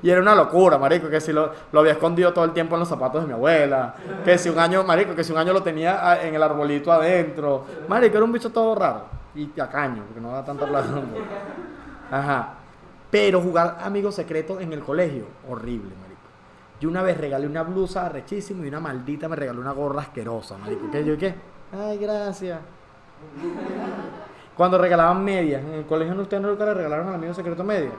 Y 0.03 0.09
era 0.09 0.21
una 0.21 0.33
locura, 0.33 0.77
marico, 0.77 1.09
que 1.09 1.21
si 1.21 1.31
lo, 1.31 1.51
lo 1.71 1.79
había 1.79 1.91
escondido 1.93 2.33
todo 2.33 2.45
el 2.45 2.51
tiempo 2.51 2.75
en 2.75 2.79
los 2.79 2.89
zapatos 2.89 3.21
de 3.21 3.27
mi 3.27 3.33
abuela, 3.33 3.93
que 4.25 4.37
si 4.37 4.49
un 4.49 4.57
año, 4.57 4.83
marico, 4.83 5.13
que 5.13 5.23
si 5.23 5.31
un 5.31 5.37
año 5.37 5.53
lo 5.53 5.61
tenía 5.61 5.99
ah, 6.01 6.23
en 6.23 6.33
el 6.33 6.41
arbolito 6.41 6.91
adentro. 6.91 7.65
Marico, 7.87 8.17
era 8.17 8.25
un 8.25 8.31
bicho 8.31 8.49
todo 8.51 8.73
raro. 8.73 9.05
Y 9.35 9.45
tacaño, 9.47 10.03
porque 10.05 10.19
no 10.19 10.31
da 10.31 10.43
tanta 10.43 10.65
plata. 10.65 10.87
Ajá. 12.11 12.53
Pero 13.11 13.41
jugar 13.41 13.77
amigos 13.83 14.15
secretos 14.15 14.61
en 14.61 14.73
el 14.73 14.79
colegio, 14.79 15.25
horrible, 15.47 15.93
marico. 16.01 16.21
Yo 16.79 16.89
una 16.89 17.03
vez 17.03 17.17
regalé 17.17 17.45
una 17.45 17.61
blusa 17.61 18.09
rechísima 18.09 18.65
y 18.65 18.69
una 18.69 18.79
maldita 18.79 19.29
me 19.29 19.35
regaló 19.35 19.61
una 19.61 19.71
gorra 19.71 20.01
asquerosa, 20.01 20.57
marico. 20.57 20.89
¿Qué? 20.91 21.05
¿Yo 21.05 21.17
qué? 21.17 21.35
Ay, 21.71 21.99
gracias. 21.99 22.59
Cuando 24.57 24.77
regalaban 24.77 25.23
medias, 25.23 25.63
en 25.63 25.73
el 25.73 25.85
colegio 25.85 26.13
no 26.13 26.23
ustedes 26.23 26.43
nunca 26.43 26.65
le 26.65 26.73
regalaron 26.73 27.07
al 27.07 27.15
amigo 27.15 27.33
secreto 27.33 27.63
medias. 27.63 27.93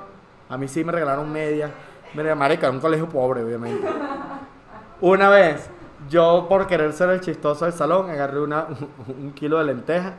A 0.49 0.57
mí 0.57 0.69
sí 0.69 0.85
me 0.85 0.93
regalaron 0.93 1.31
medias. 1.33 1.71
Mira, 2.15 2.35
marica, 2.35 2.71
un 2.71 2.81
colegio 2.81 3.09
pobre, 3.09 3.43
obviamente. 3.43 3.89
Una 5.01 5.29
vez, 5.31 5.71
yo 6.09 6.47
por 6.49 6.67
querer 6.67 6.93
ser 6.93 7.11
el 7.11 7.21
chistoso 7.21 7.65
del 7.65 7.75
salón, 7.75 8.11
agarré 8.11 8.41
una, 8.41 8.67
un 9.21 9.33
kilo 9.33 9.59
de 9.59 9.65
lentejas 9.65 10.13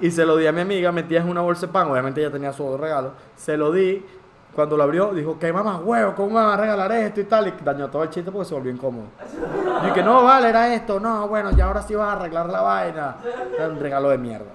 y 0.00 0.10
se 0.10 0.26
lo 0.26 0.36
di 0.36 0.46
a 0.46 0.52
mi 0.52 0.60
amiga, 0.60 0.92
metía 0.92 1.20
en 1.20 1.28
una 1.28 1.40
bolsa 1.40 1.66
de 1.66 1.72
pan, 1.72 1.90
obviamente 1.90 2.20
ella 2.20 2.30
tenía 2.30 2.52
su 2.52 2.66
otro 2.66 2.82
regalo, 2.82 3.12
se 3.34 3.56
lo 3.56 3.72
di, 3.72 4.04
cuando 4.56 4.76
lo 4.76 4.82
abrió, 4.82 5.12
dijo, 5.12 5.38
¿qué 5.38 5.52
mamá 5.52 5.76
huevo? 5.78 6.14
¿Cómo 6.16 6.30
me 6.30 6.44
va 6.44 6.54
a 6.54 6.56
regalar 6.56 6.90
esto 6.90 7.20
y 7.20 7.24
tal? 7.24 7.46
Y 7.46 7.54
dañó 7.62 7.88
todo 7.88 8.02
el 8.02 8.10
chiste 8.10 8.32
porque 8.32 8.48
se 8.48 8.54
volvió 8.54 8.72
incómodo. 8.72 9.04
Y 9.88 9.92
que 9.92 10.02
no, 10.02 10.24
vale, 10.24 10.48
era 10.48 10.74
esto, 10.74 10.98
no, 10.98 11.28
bueno, 11.28 11.52
ya 11.52 11.66
ahora 11.66 11.82
sí 11.82 11.94
vas 11.94 12.08
a 12.08 12.12
arreglar 12.18 12.48
la 12.48 12.62
vaina. 12.62 13.16
Un 13.70 13.78
regalo 13.78 14.08
de 14.08 14.18
mierda. 14.18 14.50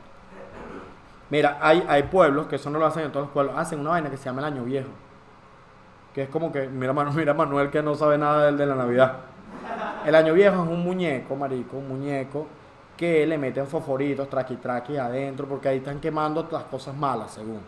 Mira, 1.30 1.58
hay, 1.62 1.86
hay 1.88 2.04
pueblos, 2.04 2.48
que 2.48 2.58
eso 2.58 2.70
no 2.70 2.80
lo 2.80 2.86
hacen 2.86 3.04
en 3.04 3.12
todos 3.12 3.28
los 3.28 3.34
pueblos, 3.34 3.56
hacen 3.58 3.80
una 3.80 3.92
vaina 3.92 4.10
que 4.10 4.18
se 4.18 4.26
llama 4.26 4.42
el 4.42 4.48
Año 4.54 4.64
Viejo. 4.66 4.90
Que 6.14 6.24
es 6.24 6.30
como 6.30 6.52
que, 6.52 6.68
mira, 6.68 6.92
Manu- 6.92 7.14
mira 7.14 7.34
Manuel 7.34 7.70
que 7.70 7.82
no 7.82 7.96
sabe 7.96 8.18
nada 8.18 8.48
del 8.48 8.58
de 8.58 8.66
la 8.66 8.76
Navidad. 8.76 9.14
El 10.06 10.16
Año 10.16 10.34
Viejo 10.34 10.56
es 10.64 10.70
un 10.70 10.84
muñeco, 10.84 11.36
marico, 11.38 11.78
un 11.78 11.88
muñeco 11.88 12.48
que 12.98 13.26
le 13.26 13.38
meten 13.38 13.66
fosforitos, 13.66 14.30
traqui 14.30 14.58
traqui 14.58 14.98
adentro, 14.98 15.48
porque 15.48 15.70
ahí 15.70 15.78
están 15.78 16.00
quemando 16.00 16.48
las 16.52 16.64
cosas 16.64 16.96
malas, 16.96 17.32
según. 17.32 17.62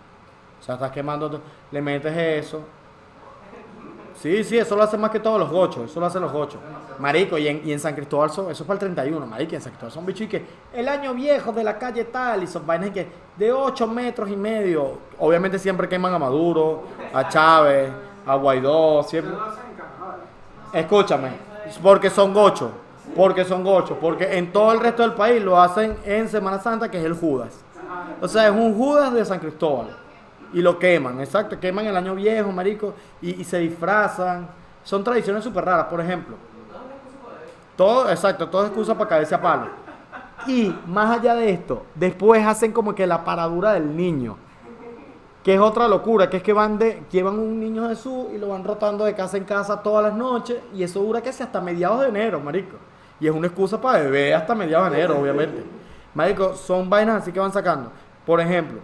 O 0.63 0.65
sea, 0.65 0.75
estás 0.75 0.91
quemando, 0.91 1.41
le 1.71 1.81
metes 1.81 2.15
eso. 2.15 2.61
Sí, 4.15 4.43
sí, 4.45 4.57
eso 4.57 4.77
lo 4.77 4.83
hacen 4.83 5.01
más 5.01 5.11
que 5.11 5.19
todos 5.19 5.37
los 5.37 5.49
gochos, 5.49 5.89
eso 5.91 5.99
lo 5.99 6.05
hacen 6.05 6.21
los 6.21 6.31
gochos. 6.31 6.59
Marico, 6.99 7.37
y 7.37 7.47
en, 7.49 7.61
y 7.67 7.73
en 7.73 7.79
San 7.81 7.93
Cristóbal, 7.95 8.29
son- 8.29 8.49
eso 8.49 8.63
es 8.63 8.67
para 8.67 8.75
el 8.75 8.79
31, 8.79 9.25
marico, 9.25 9.51
y 9.51 9.55
en 9.55 9.61
San 9.61 9.71
Cristóbal 9.71 9.91
son 9.91 10.05
bichos 10.05 10.21
y 10.21 10.27
que 10.27 10.45
el 10.73 10.87
año 10.87 11.13
viejo 11.13 11.51
de 11.51 11.63
la 11.65 11.77
calle 11.77 12.05
tal, 12.05 12.43
y 12.43 12.47
son 12.47 12.65
vainas 12.65 12.91
que 12.91 13.05
de 13.35 13.51
8 13.51 13.85
metros 13.87 14.29
y 14.29 14.37
medio. 14.37 14.99
Obviamente 15.19 15.59
siempre 15.59 15.89
queman 15.89 16.13
a 16.13 16.19
Maduro, 16.19 16.83
a 17.13 17.27
Chávez, 17.27 17.91
a 18.25 18.35
Guaidó, 18.35 19.03
siempre. 19.03 19.33
Escúchame, 20.71 21.29
porque 21.81 22.09
son 22.09 22.33
gochos, 22.33 22.71
porque 23.15 23.43
son 23.43 23.63
gochos, 23.65 23.97
porque 23.99 24.37
en 24.37 24.53
todo 24.53 24.71
el 24.71 24.79
resto 24.79 25.01
del 25.01 25.13
país 25.13 25.43
lo 25.43 25.59
hacen 25.59 25.97
en 26.05 26.29
Semana 26.29 26.59
Santa, 26.59 26.89
que 26.89 26.99
es 26.99 27.03
el 27.03 27.13
Judas. 27.13 27.59
O 28.21 28.27
sea, 28.27 28.45
es 28.47 28.51
un 28.53 28.73
Judas 28.77 29.11
de 29.13 29.25
San 29.25 29.39
Cristóbal. 29.39 29.97
Y 30.53 30.61
lo 30.61 30.77
queman, 30.77 31.19
exacto, 31.19 31.59
queman 31.59 31.87
el 31.87 31.97
año 31.97 32.13
viejo, 32.13 32.51
marico, 32.51 32.93
y, 33.21 33.43
se 33.43 33.57
disfrazan. 33.57 34.47
Son 34.83 35.03
tradiciones 35.03 35.43
súper 35.43 35.65
raras, 35.65 35.87
por 35.87 35.99
ejemplo. 35.99 36.35
Todo, 37.75 38.09
exacto, 38.09 38.47
todo 38.47 38.63
es 38.63 38.67
excusa 38.67 38.95
para 38.95 39.09
caerse 39.09 39.33
a 39.33 39.41
palo. 39.41 39.67
Y 40.45 40.75
más 40.85 41.17
allá 41.17 41.35
de 41.35 41.49
esto, 41.49 41.85
después 41.95 42.45
hacen 42.45 42.71
como 42.71 42.93
que 42.93 43.07
la 43.07 43.23
paradura 43.23 43.73
del 43.73 43.95
niño. 43.95 44.37
Que 45.43 45.55
es 45.55 45.59
otra 45.59 45.87
locura, 45.87 46.29
que 46.29 46.37
es 46.37 46.43
que 46.43 46.53
van 46.53 46.77
de, 46.77 47.01
llevan 47.11 47.37
un 47.37 47.59
niño 47.59 47.89
Jesús 47.89 48.27
y 48.33 48.37
lo 48.37 48.49
van 48.49 48.63
rotando 48.63 49.03
de 49.03 49.13
casa 49.13 49.35
en 49.37 49.43
casa 49.43 49.81
todas 49.81 50.05
las 50.05 50.13
noches. 50.13 50.57
Y 50.73 50.83
eso 50.83 51.01
dura 51.01 51.21
casi 51.21 51.43
hasta 51.43 51.59
mediados 51.59 52.01
de 52.01 52.09
enero, 52.09 52.39
marico. 52.39 52.77
Y 53.19 53.27
es 53.27 53.33
una 53.33 53.47
excusa 53.47 53.81
para 53.81 53.99
beber 53.99 54.35
hasta 54.35 54.53
mediados 54.53 54.91
de 54.91 54.97
enero, 54.97 55.19
obviamente. 55.19 55.63
Marico, 56.13 56.53
son 56.55 56.89
vainas 56.89 57.23
así 57.23 57.31
que 57.31 57.39
van 57.39 57.51
sacando. 57.51 57.91
Por 58.25 58.39
ejemplo, 58.39 58.79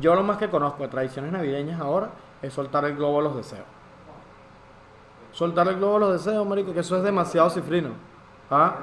yo 0.00 0.14
lo 0.14 0.22
más 0.22 0.36
que 0.38 0.48
conozco 0.48 0.82
de 0.82 0.88
tradiciones 0.88 1.32
navideñas 1.32 1.80
ahora 1.80 2.10
es 2.42 2.52
soltar 2.52 2.84
el 2.84 2.96
globo 2.96 3.20
a 3.20 3.22
los 3.22 3.36
deseos. 3.36 3.64
Soltar 5.32 5.68
el 5.68 5.76
globo 5.76 5.96
a 5.96 6.00
los 6.00 6.12
deseos, 6.24 6.46
marico, 6.46 6.72
que 6.72 6.80
eso 6.80 6.96
es 6.96 7.02
demasiado 7.02 7.50
cifrino. 7.50 7.90
¿Ah? 8.50 8.74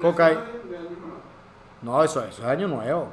Cocaína. 0.00 0.42
No, 1.82 2.02
eso, 2.02 2.22
eso 2.24 2.42
es 2.42 2.48
año 2.48 2.68
nuevo. 2.68 3.08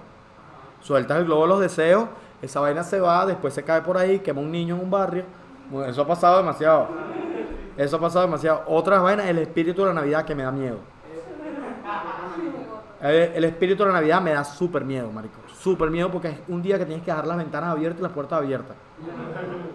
Sueltas 0.82 1.18
el 1.18 1.26
globo 1.26 1.46
a 1.46 1.48
los 1.48 1.60
deseos, 1.60 2.08
esa 2.42 2.60
vaina 2.60 2.84
se 2.84 3.00
va, 3.00 3.26
después 3.26 3.54
se 3.54 3.64
cae 3.64 3.82
por 3.82 3.98
ahí, 3.98 4.20
quema 4.20 4.42
un 4.42 4.52
niño 4.52 4.76
en 4.76 4.82
un 4.82 4.92
barrio. 4.92 5.24
Eso 5.88 6.02
ha 6.02 6.08
pasado 6.08 6.38
demasiado. 6.38 6.90
Eso 7.78 7.96
ha 7.96 8.00
pasado 8.00 8.26
demasiado. 8.26 8.64
Otras 8.68 9.02
vainas, 9.02 9.28
el 9.28 9.40
espíritu 9.40 9.82
de 9.82 9.88
la 9.88 9.94
Navidad 9.94 10.26
que 10.26 10.36
me 10.36 10.44
da 10.44 10.52
miedo. 10.52 10.78
El, 13.02 13.16
el 13.16 13.44
espíritu 13.46 13.84
de 13.84 13.90
la 13.90 13.96
Navidad 13.96 14.22
me 14.22 14.32
da 14.32 14.44
súper 14.44 14.84
miedo, 14.84 15.12
marico. 15.12 15.43
Súper 15.64 15.90
miedo 15.90 16.12
porque 16.12 16.28
es 16.28 16.40
un 16.50 16.62
día 16.62 16.78
que 16.78 16.86
tienes 16.86 17.06
que 17.06 17.12
dejar 17.12 17.26
las 17.26 17.38
ventanas 17.38 17.70
abiertas 17.70 18.02
y 18.02 18.04
las 18.04 18.12
puertas 18.12 18.38
abiertas. 18.38 18.76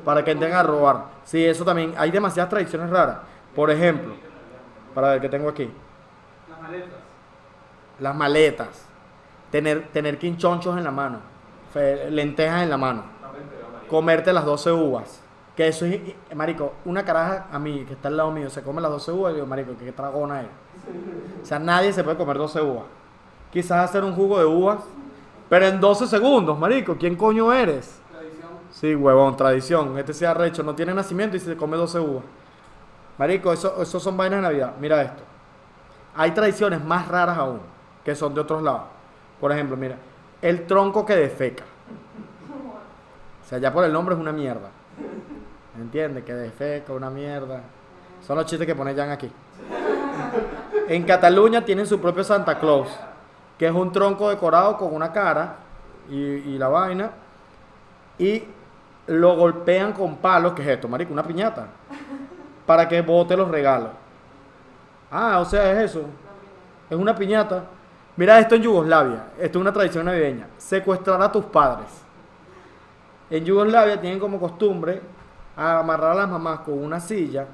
Para 0.04 0.22
que 0.22 0.32
entren 0.32 0.52
a 0.52 0.62
robar. 0.62 1.04
Sí, 1.24 1.42
eso 1.42 1.64
también. 1.64 1.94
Hay 1.96 2.10
demasiadas 2.10 2.50
tradiciones 2.50 2.90
raras. 2.90 3.20
Por 3.56 3.70
ejemplo, 3.70 4.12
para 4.94 5.12
ver 5.12 5.22
qué 5.22 5.30
tengo 5.30 5.48
aquí. 5.48 5.70
Las 6.50 6.60
maletas. 6.60 6.98
Las 8.00 8.14
maletas. 8.14 8.86
Tener, 9.50 9.88
tener 9.88 10.18
quinchonchos 10.18 10.76
en 10.76 10.84
la 10.84 10.90
mano. 10.90 11.20
lentejas 12.10 12.64
en 12.64 12.68
la 12.68 12.76
mano. 12.76 13.04
Comerte 13.88 14.30
las 14.30 14.44
12 14.44 14.70
uvas. 14.72 15.22
Que 15.56 15.68
eso 15.68 15.86
es, 15.86 16.02
marico, 16.34 16.74
una 16.84 17.02
caraja 17.02 17.46
a 17.50 17.58
mí 17.58 17.86
que 17.86 17.94
está 17.94 18.08
al 18.08 18.18
lado 18.18 18.30
mío 18.30 18.50
se 18.50 18.62
come 18.62 18.82
las 18.82 18.90
12 18.90 19.10
uvas 19.12 19.32
y 19.32 19.36
digo, 19.36 19.46
marico, 19.46 19.72
qué 19.78 19.90
tragona 19.90 20.42
es. 20.42 20.48
O 21.42 21.46
sea, 21.46 21.58
nadie 21.58 21.94
se 21.94 22.04
puede 22.04 22.18
comer 22.18 22.36
12 22.36 22.60
uvas. 22.60 22.84
Quizás 23.50 23.88
hacer 23.88 24.04
un 24.04 24.14
jugo 24.14 24.38
de 24.38 24.44
uvas, 24.44 24.80
pero 25.48 25.66
en 25.66 25.80
12 25.80 26.06
segundos, 26.06 26.58
marico, 26.58 26.96
¿quién 26.96 27.16
coño 27.16 27.52
eres? 27.52 28.00
Tradición. 28.10 28.48
Sí, 28.70 28.94
huevón, 28.94 29.36
tradición. 29.36 29.98
Este 29.98 30.12
sea 30.12 30.34
recho, 30.34 30.62
no 30.62 30.74
tiene 30.74 30.94
nacimiento 30.94 31.36
y 31.36 31.40
se 31.40 31.56
come 31.56 31.76
12 31.76 32.00
uvas. 32.00 32.24
Marico, 33.16 33.52
eso, 33.52 33.80
eso 33.82 33.98
son 33.98 34.16
vainas 34.16 34.38
de 34.38 34.42
Navidad. 34.42 34.74
Mira 34.80 35.02
esto. 35.02 35.22
Hay 36.14 36.32
tradiciones 36.32 36.84
más 36.84 37.08
raras 37.08 37.38
aún, 37.38 37.60
que 38.04 38.14
son 38.14 38.34
de 38.34 38.40
otros 38.40 38.62
lados. 38.62 38.84
Por 39.40 39.52
ejemplo, 39.52 39.76
mira, 39.76 39.96
el 40.42 40.66
tronco 40.66 41.06
que 41.06 41.16
defeca. 41.16 41.64
O 43.44 43.48
sea, 43.48 43.58
ya 43.58 43.72
por 43.72 43.84
el 43.84 43.92
nombre 43.92 44.14
es 44.14 44.20
una 44.20 44.32
mierda. 44.32 44.68
¿Me 45.76 45.82
entiendes? 45.82 46.24
Que 46.24 46.34
defeca, 46.34 46.92
una 46.92 47.08
mierda. 47.08 47.62
Son 48.26 48.36
los 48.36 48.46
chistes 48.46 48.66
que 48.66 48.74
pone 48.74 48.94
Jan 48.94 49.10
aquí. 49.10 49.30
En 50.88 51.04
Cataluña 51.04 51.64
tienen 51.64 51.86
su 51.86 52.00
propio 52.00 52.24
Santa 52.24 52.58
Claus, 52.58 52.88
que 53.58 53.66
es 53.66 53.72
un 53.72 53.92
tronco 53.92 54.30
decorado 54.30 54.76
con 54.76 54.94
una 54.94 55.12
cara 55.12 55.56
y, 56.08 56.56
la 56.56 56.68
vaina 56.68 57.10
y 58.18 58.44
lo 59.08 59.36
golpean 59.36 59.92
con 59.92 60.16
palos, 60.16 60.52
que 60.52 60.62
es 60.62 60.68
esto, 60.68 60.88
marico? 60.88 61.12
Una 61.12 61.22
piñata, 61.22 61.66
para 62.64 62.88
que 62.88 63.02
bote 63.02 63.36
los 63.36 63.50
regalos. 63.50 63.90
Ah, 65.10 65.38
o 65.40 65.44
sea, 65.44 65.72
es 65.72 65.90
eso. 65.90 66.02
Es 66.88 66.96
una 66.96 67.14
piñata. 67.14 67.64
Mira 68.16 68.38
esto 68.38 68.54
en 68.54 68.62
Yugoslavia. 68.62 69.24
Esto 69.38 69.58
es 69.58 69.62
una 69.62 69.72
tradición 69.72 70.04
navideña. 70.06 70.46
Secuestrar 70.56 71.20
a 71.20 71.30
tus 71.30 71.44
padres. 71.46 71.88
En 73.30 73.44
Yugoslavia 73.44 74.00
tienen 74.00 74.18
como 74.18 74.38
costumbre 74.38 75.00
amarrar 75.56 76.12
a 76.12 76.14
las 76.14 76.28
mamás 76.28 76.60
con 76.60 76.82
una 76.82 77.00
silla 77.00 77.46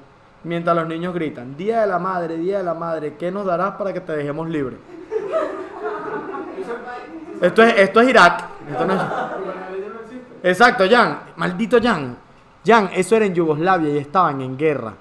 mientras 0.45 0.75
los 0.75 0.87
niños 0.87 1.13
gritan, 1.13 1.57
Día 1.57 1.81
de 1.81 1.87
la 1.87 1.99
Madre, 1.99 2.37
Día 2.37 2.59
de 2.59 2.63
la 2.63 2.75
Madre, 2.75 3.15
¿qué 3.17 3.31
nos 3.31 3.45
darás 3.45 3.71
para 3.71 3.91
que 3.91 3.99
te 3.99 4.15
dejemos 4.15 4.47
libre? 4.47 4.77
Esto 7.41 7.63
es, 7.63 7.73
esto 7.77 8.01
es 8.01 8.09
Irak. 8.09 8.43
Esto 8.71 8.85
no 8.85 8.93
es- 8.93 9.01
Exacto, 10.43 10.83
Jan. 10.89 11.19
Maldito 11.35 11.77
Jan. 11.81 12.17
Jan, 12.65 12.89
eso 12.93 13.15
era 13.15 13.25
en 13.25 13.33
Yugoslavia 13.33 13.89
y 13.91 13.97
estaban 13.97 14.41
en 14.41 14.57
guerra. 14.57 14.93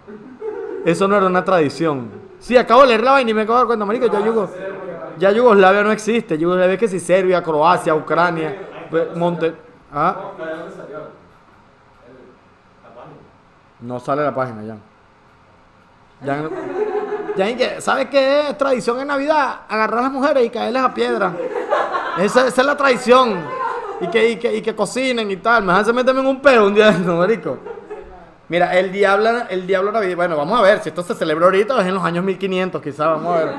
Eso 0.85 1.09
no 1.09 1.17
era 1.17 1.27
una 1.27 1.45
tradición. 1.45 2.11
Sí, 2.39 2.57
acabo 2.57 2.83
de 2.83 2.89
leer 2.89 3.03
la 3.03 3.13
vaina 3.13 3.31
y 3.31 3.35
me 3.35 3.43
acabo 3.43 3.55
de 3.57 3.61
dar 3.61 3.67
cuenta, 3.69 3.85
marico, 3.87 4.07
ya, 4.07 4.21
Yugo- 4.21 4.51
ya 5.19 5.31
Yugoslavia 5.31 5.83
no 5.83 5.93
existe. 5.93 6.37
Yugoslavia 6.37 6.75
es 6.75 6.81
que 6.81 6.89
si 6.89 7.01
Serbia, 7.01 7.43
Croacia, 7.43 7.95
Ucrania, 7.95 8.55
pues, 8.91 9.17
Monte... 9.17 9.55
¿Ah? 9.93 10.17
No 13.81 14.01
sale 14.01 14.23
la 14.25 14.35
página, 14.35 14.63
Jan. 14.67 14.81
Jan, 16.25 16.51
Jan. 17.37 17.81
¿sabes 17.81 18.07
qué 18.07 18.49
es 18.49 18.59
tradición 18.59 19.01
en 19.01 19.09
Navidad? 19.09 19.61
Agarrar 19.69 19.99
a 20.01 20.03
las 20.03 20.13
mujeres 20.13 20.45
y 20.45 20.51
caerles 20.51 20.83
a 20.83 20.95
piedra. 20.95 21.33
Esa, 22.19 22.47
esa 22.47 22.61
es 22.61 22.67
la 22.67 22.77
tradición. 22.77 23.41
Y 24.01 24.09
que, 24.09 24.31
y, 24.31 24.37
que, 24.37 24.57
y 24.57 24.63
que 24.63 24.75
cocinen 24.75 25.31
y 25.31 25.37
tal. 25.37 25.65
Mejor 25.65 25.85
se 25.85 25.93
meten 25.93 26.19
en 26.19 26.27
un 26.27 26.41
peo 26.41 26.67
un 26.67 26.75
día 26.75 26.91
de 26.91 26.99
esto, 26.99 27.17
marico. 27.17 27.59
Mira, 28.49 28.77
el 28.79 28.93
diablo, 28.93 29.31
el 29.49 29.67
diablo 29.67 29.91
navideño. 29.93 30.17
Bueno, 30.17 30.37
vamos 30.37 30.59
a 30.59 30.63
ver 30.63 30.81
si 30.81 30.91
esto 30.91 31.03
se 31.03 31.15
celebra 31.15 31.47
ahorita 31.47 31.77
o 31.77 31.81
es 31.81 31.87
en 31.87 31.95
los 31.95 32.05
años 32.05 32.25
1500, 32.25 32.83
quizás. 32.83 32.99
Vamos 33.09 33.35
a 33.37 33.45
ver. 33.45 33.55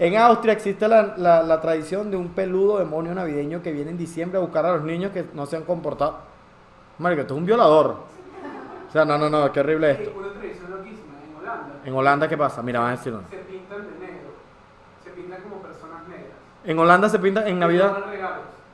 En 0.00 0.16
Austria 0.16 0.52
existe 0.52 0.86
la, 0.86 1.14
la- 1.16 1.42
la 1.42 1.60
tradición 1.60 2.10
de 2.10 2.16
un 2.16 2.28
peludo 2.28 2.78
demonio 2.78 3.14
navideño 3.14 3.62
que 3.62 3.72
viene 3.72 3.90
en 3.90 3.98
diciembre 3.98 4.38
a 4.38 4.40
buscar 4.42 4.64
a 4.66 4.72
los 4.74 4.82
niños 4.82 5.10
que 5.12 5.24
no 5.34 5.46
se 5.46 5.56
han 5.56 5.62
comportado. 5.64 6.18
Marico, 6.98 7.22
esto 7.22 7.34
es 7.34 7.38
un 7.38 7.46
violador. 7.46 7.96
O 8.88 8.92
sea, 8.92 9.04
no, 9.04 9.18
no, 9.18 9.28
no, 9.28 9.50
qué 9.52 9.60
horrible 9.60 9.90
esto. 9.92 10.10
En 11.84 11.94
Holanda. 11.94 12.28
¿qué 12.28 12.36
pasa? 12.36 12.62
Mira, 12.62 12.80
van 12.80 12.88
a 12.90 12.96
decirlo. 12.96 13.22
Se 13.30 13.36
pintan 13.38 13.78
de 13.78 14.06
negro. 14.06 14.30
Se 15.02 15.10
pintan 15.10 15.40
como 15.42 15.56
personas 15.62 16.06
negras. 16.08 16.36
En 16.68 16.78
Holanda 16.78 17.08
se 17.08 17.18
pinta 17.18 17.48
en 17.48 17.58
Navidad 17.58 17.96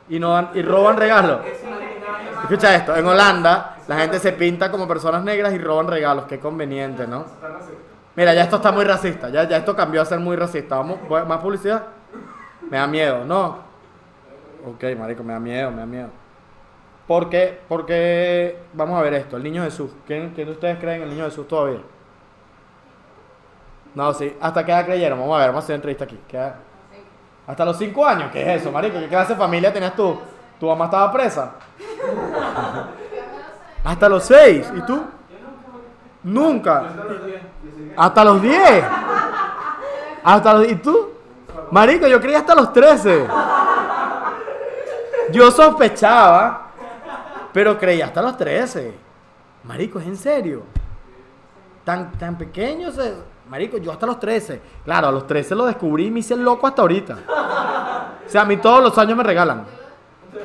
y, 0.09 0.19
no 0.19 0.33
dan- 0.33 0.51
y 0.55 0.63
roban 0.63 0.97
regalos. 0.97 1.41
Escucha 2.43 2.75
esto, 2.75 2.95
en 2.97 3.07
Holanda 3.07 3.77
la 3.87 3.97
gente 3.97 4.19
se 4.19 4.33
pinta 4.33 4.71
como 4.71 4.89
personas 4.89 5.23
negras 5.23 5.53
y 5.55 5.59
roban 5.59 5.87
regalos, 5.87 6.25
qué 6.25 6.39
conveniente, 6.41 7.07
¿no? 7.07 7.25
Mira, 8.17 8.35
ya 8.35 8.43
esto 8.43 8.57
está 8.57 8.73
muy 8.73 8.85
racista, 8.85 9.29
ya, 9.29 9.45
ya 9.45 9.57
esto 9.59 9.75
cambió 9.77 10.03
a 10.03 10.05
ser 10.05 10.19
muy 10.19 10.37
racista. 10.37 10.77
Vamos, 10.77 10.99
más 11.27 11.39
publicidad. 11.41 11.83
Me 12.71 12.79
da 12.79 12.87
miedo, 12.87 13.25
¿no? 13.25 13.59
Ok, 14.67 14.85
marico, 14.99 15.23
me 15.23 15.33
da 15.33 15.41
miedo, 15.41 15.71
me 15.71 15.79
da 15.79 15.87
miedo. 15.87 16.09
Porque, 17.07 17.61
porque, 17.69 18.59
vamos 18.73 18.99
a 18.99 19.03
ver 19.03 19.15
esto, 19.15 19.37
el 19.37 19.43
niño 19.43 19.63
Jesús. 19.65 19.91
¿Quién, 20.07 20.31
quién 20.35 20.47
de 20.49 20.53
ustedes 20.55 20.79
creen 20.79 20.97
en 20.97 21.03
el 21.05 21.11
niño 21.11 21.25
Jesús 21.27 21.47
todavía? 21.47 21.81
No, 23.95 24.13
sí. 24.15 24.37
¿Hasta 24.41 24.65
qué 24.65 24.73
edad 24.73 24.87
creyeron? 24.87 25.19
Vamos 25.21 25.37
a 25.37 25.39
ver, 25.41 25.49
vamos 25.49 25.63
a 25.63 25.67
hacer 25.67 25.77
entrevista 25.77 26.05
aquí. 26.05 26.19
¿Qué 26.27 26.37
edad? 26.37 26.55
¿Hasta 27.47 27.65
los 27.65 27.77
5 27.79 28.07
años? 28.07 28.31
¿Qué 28.33 28.41
es 28.55 28.61
eso, 28.63 28.73
marico? 28.73 28.99
¿Qué 28.99 29.09
clase 29.09 29.35
de 29.35 29.39
familia 29.39 29.73
tenías 29.73 29.95
tú? 29.95 30.19
¿Tu 30.59 30.67
mamá 30.67 30.87
estaba 30.87 31.13
presa? 31.13 31.53
Hasta 33.85 34.09
los 34.09 34.25
6. 34.25 34.73
¿Y 34.77 34.81
tú? 34.83 35.03
Nunca. 36.23 36.85
Hasta 37.97 38.25
los 38.25 38.41
10. 38.43 38.85
Hasta 40.25 40.55
los, 40.55 40.69
¿Y 40.69 40.75
tú? 40.77 41.11
Marico, 41.71 42.07
yo 42.07 42.21
creía 42.21 42.39
hasta 42.39 42.55
los 42.55 42.73
13. 42.73 43.27
Yo 45.33 45.51
sospechaba, 45.51 46.69
pero 47.53 47.79
creía 47.79 48.07
hasta 48.07 48.23
los 48.23 48.37
13. 48.37 48.95
Marico, 49.65 49.99
es 49.99 50.07
en 50.07 50.17
serio. 50.17 50.63
Tan, 51.85 52.13
tan 52.13 52.39
pequeño, 52.39 52.91
se- 52.91 53.15
marico, 53.49 53.79
yo 53.79 53.93
hasta 53.93 54.07
los 54.07 54.19
13. 54.19 54.61
Claro, 54.85 55.09
a 55.09 55.13
los 55.13 55.27
13 55.27 55.55
lo 55.55 55.67
descubrí 55.67 56.07
y 56.07 56.11
me 56.11 56.21
hice 56.21 56.37
loco 56.37 56.67
hasta 56.67 56.83
ahorita. 56.83 57.19
O 58.27 58.29
sea, 58.29 58.43
a 58.43 58.45
mí 58.45 58.57
todos 58.57 58.83
los 58.83 58.97
años 58.99 59.17
me 59.17 59.23
regalan. 59.23 59.65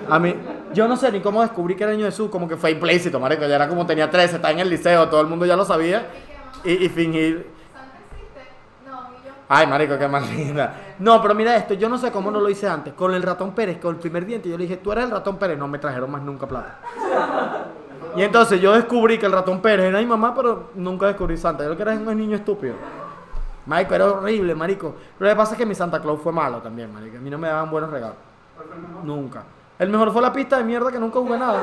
A 0.09 0.19
mí, 0.19 0.35
yo 0.73 0.87
no 0.87 0.95
sé 0.97 1.11
ni 1.11 1.19
cómo 1.19 1.41
descubrí 1.41 1.75
que 1.75 1.83
era 1.83 1.93
niño 1.93 2.05
Jesús, 2.05 2.29
como 2.29 2.47
que 2.47 2.57
fue 2.57 2.71
implícito, 2.71 3.19
marico. 3.19 3.45
Ya 3.45 3.55
era 3.55 3.67
como 3.67 3.85
tenía 3.85 4.09
13, 4.09 4.35
está 4.37 4.51
en 4.51 4.59
el 4.59 4.69
liceo, 4.69 5.07
todo 5.09 5.21
el 5.21 5.27
mundo 5.27 5.45
ya 5.45 5.55
lo 5.55 5.65
sabía. 5.65 6.07
Y, 6.63 6.85
y 6.85 6.89
fingir. 6.89 7.59
Ay, 9.51 9.65
marico, 9.65 9.97
qué 9.97 10.07
más 10.07 10.29
linda. 10.29 10.75
No, 10.99 11.19
pero 11.21 11.33
mira 11.33 11.55
esto, 11.55 11.73
yo 11.73 11.89
no 11.89 11.97
sé 11.97 12.11
cómo 12.11 12.29
no 12.29 12.39
lo 12.39 12.49
hice 12.49 12.67
antes. 12.67 12.93
Con 12.93 13.15
el 13.15 13.23
ratón 13.23 13.55
Pérez, 13.55 13.79
con 13.79 13.95
el 13.95 13.99
primer 13.99 14.25
diente, 14.25 14.47
yo 14.47 14.57
le 14.57 14.65
dije, 14.65 14.77
tú 14.77 14.91
eres 14.91 15.05
el 15.05 15.11
ratón 15.11 15.37
Pérez. 15.37 15.57
No 15.57 15.67
me 15.67 15.79
trajeron 15.79 16.11
más 16.11 16.21
nunca 16.21 16.47
plata. 16.47 16.77
Y 18.15 18.23
entonces 18.23 18.59
yo 18.59 18.73
descubrí 18.73 19.17
que 19.17 19.25
el 19.25 19.31
ratón 19.31 19.61
Pérez 19.61 19.85
era 19.87 19.99
mi 19.99 20.05
mamá, 20.05 20.33
pero 20.35 20.69
nunca 20.75 21.07
descubrí 21.07 21.37
Santa. 21.37 21.63
Yo 21.63 21.69
lo 21.69 21.75
que 21.75 21.83
era 21.83 21.93
un 21.93 22.17
niño 22.17 22.35
estúpido. 22.35 22.73
Marico, 23.65 23.93
era 23.93 24.05
horrible, 24.05 24.55
marico. 24.55 24.95
Lo 25.19 25.27
que 25.29 25.35
pasa 25.35 25.51
es 25.53 25.57
que 25.57 25.65
mi 25.65 25.75
Santa 25.75 26.01
Claus 26.01 26.19
fue 26.21 26.31
malo 26.33 26.57
también, 26.57 26.91
marico. 26.93 27.17
A 27.17 27.19
mí 27.19 27.29
no 27.29 27.37
me 27.37 27.47
daban 27.47 27.69
buenos 27.69 27.91
regalos. 27.91 28.15
Nunca. 29.03 29.43
El 29.77 29.89
mejor 29.89 30.11
fue 30.11 30.21
la 30.21 30.33
pista 30.33 30.57
de 30.57 30.63
mierda 30.63 30.91
que 30.91 30.99
nunca 30.99 31.19
jugué 31.19 31.37
nada. 31.37 31.61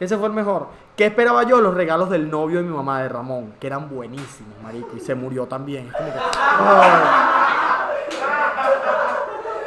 Ese 0.00 0.16
fue 0.16 0.26
el 0.28 0.32
mejor. 0.32 0.68
¿Qué 0.96 1.06
esperaba 1.06 1.42
yo? 1.44 1.60
Los 1.60 1.74
regalos 1.74 2.10
del 2.10 2.30
novio 2.30 2.58
de 2.58 2.64
mi 2.64 2.74
mamá, 2.74 3.02
de 3.02 3.08
Ramón, 3.08 3.54
que 3.60 3.66
eran 3.66 3.88
buenísimos, 3.88 4.54
marico. 4.62 4.96
Y 4.96 5.00
se 5.00 5.14
murió 5.14 5.46
también. 5.46 5.86
Es 5.88 5.92
como 5.92 6.12
que- 6.12 6.18
Oh. 6.18 6.82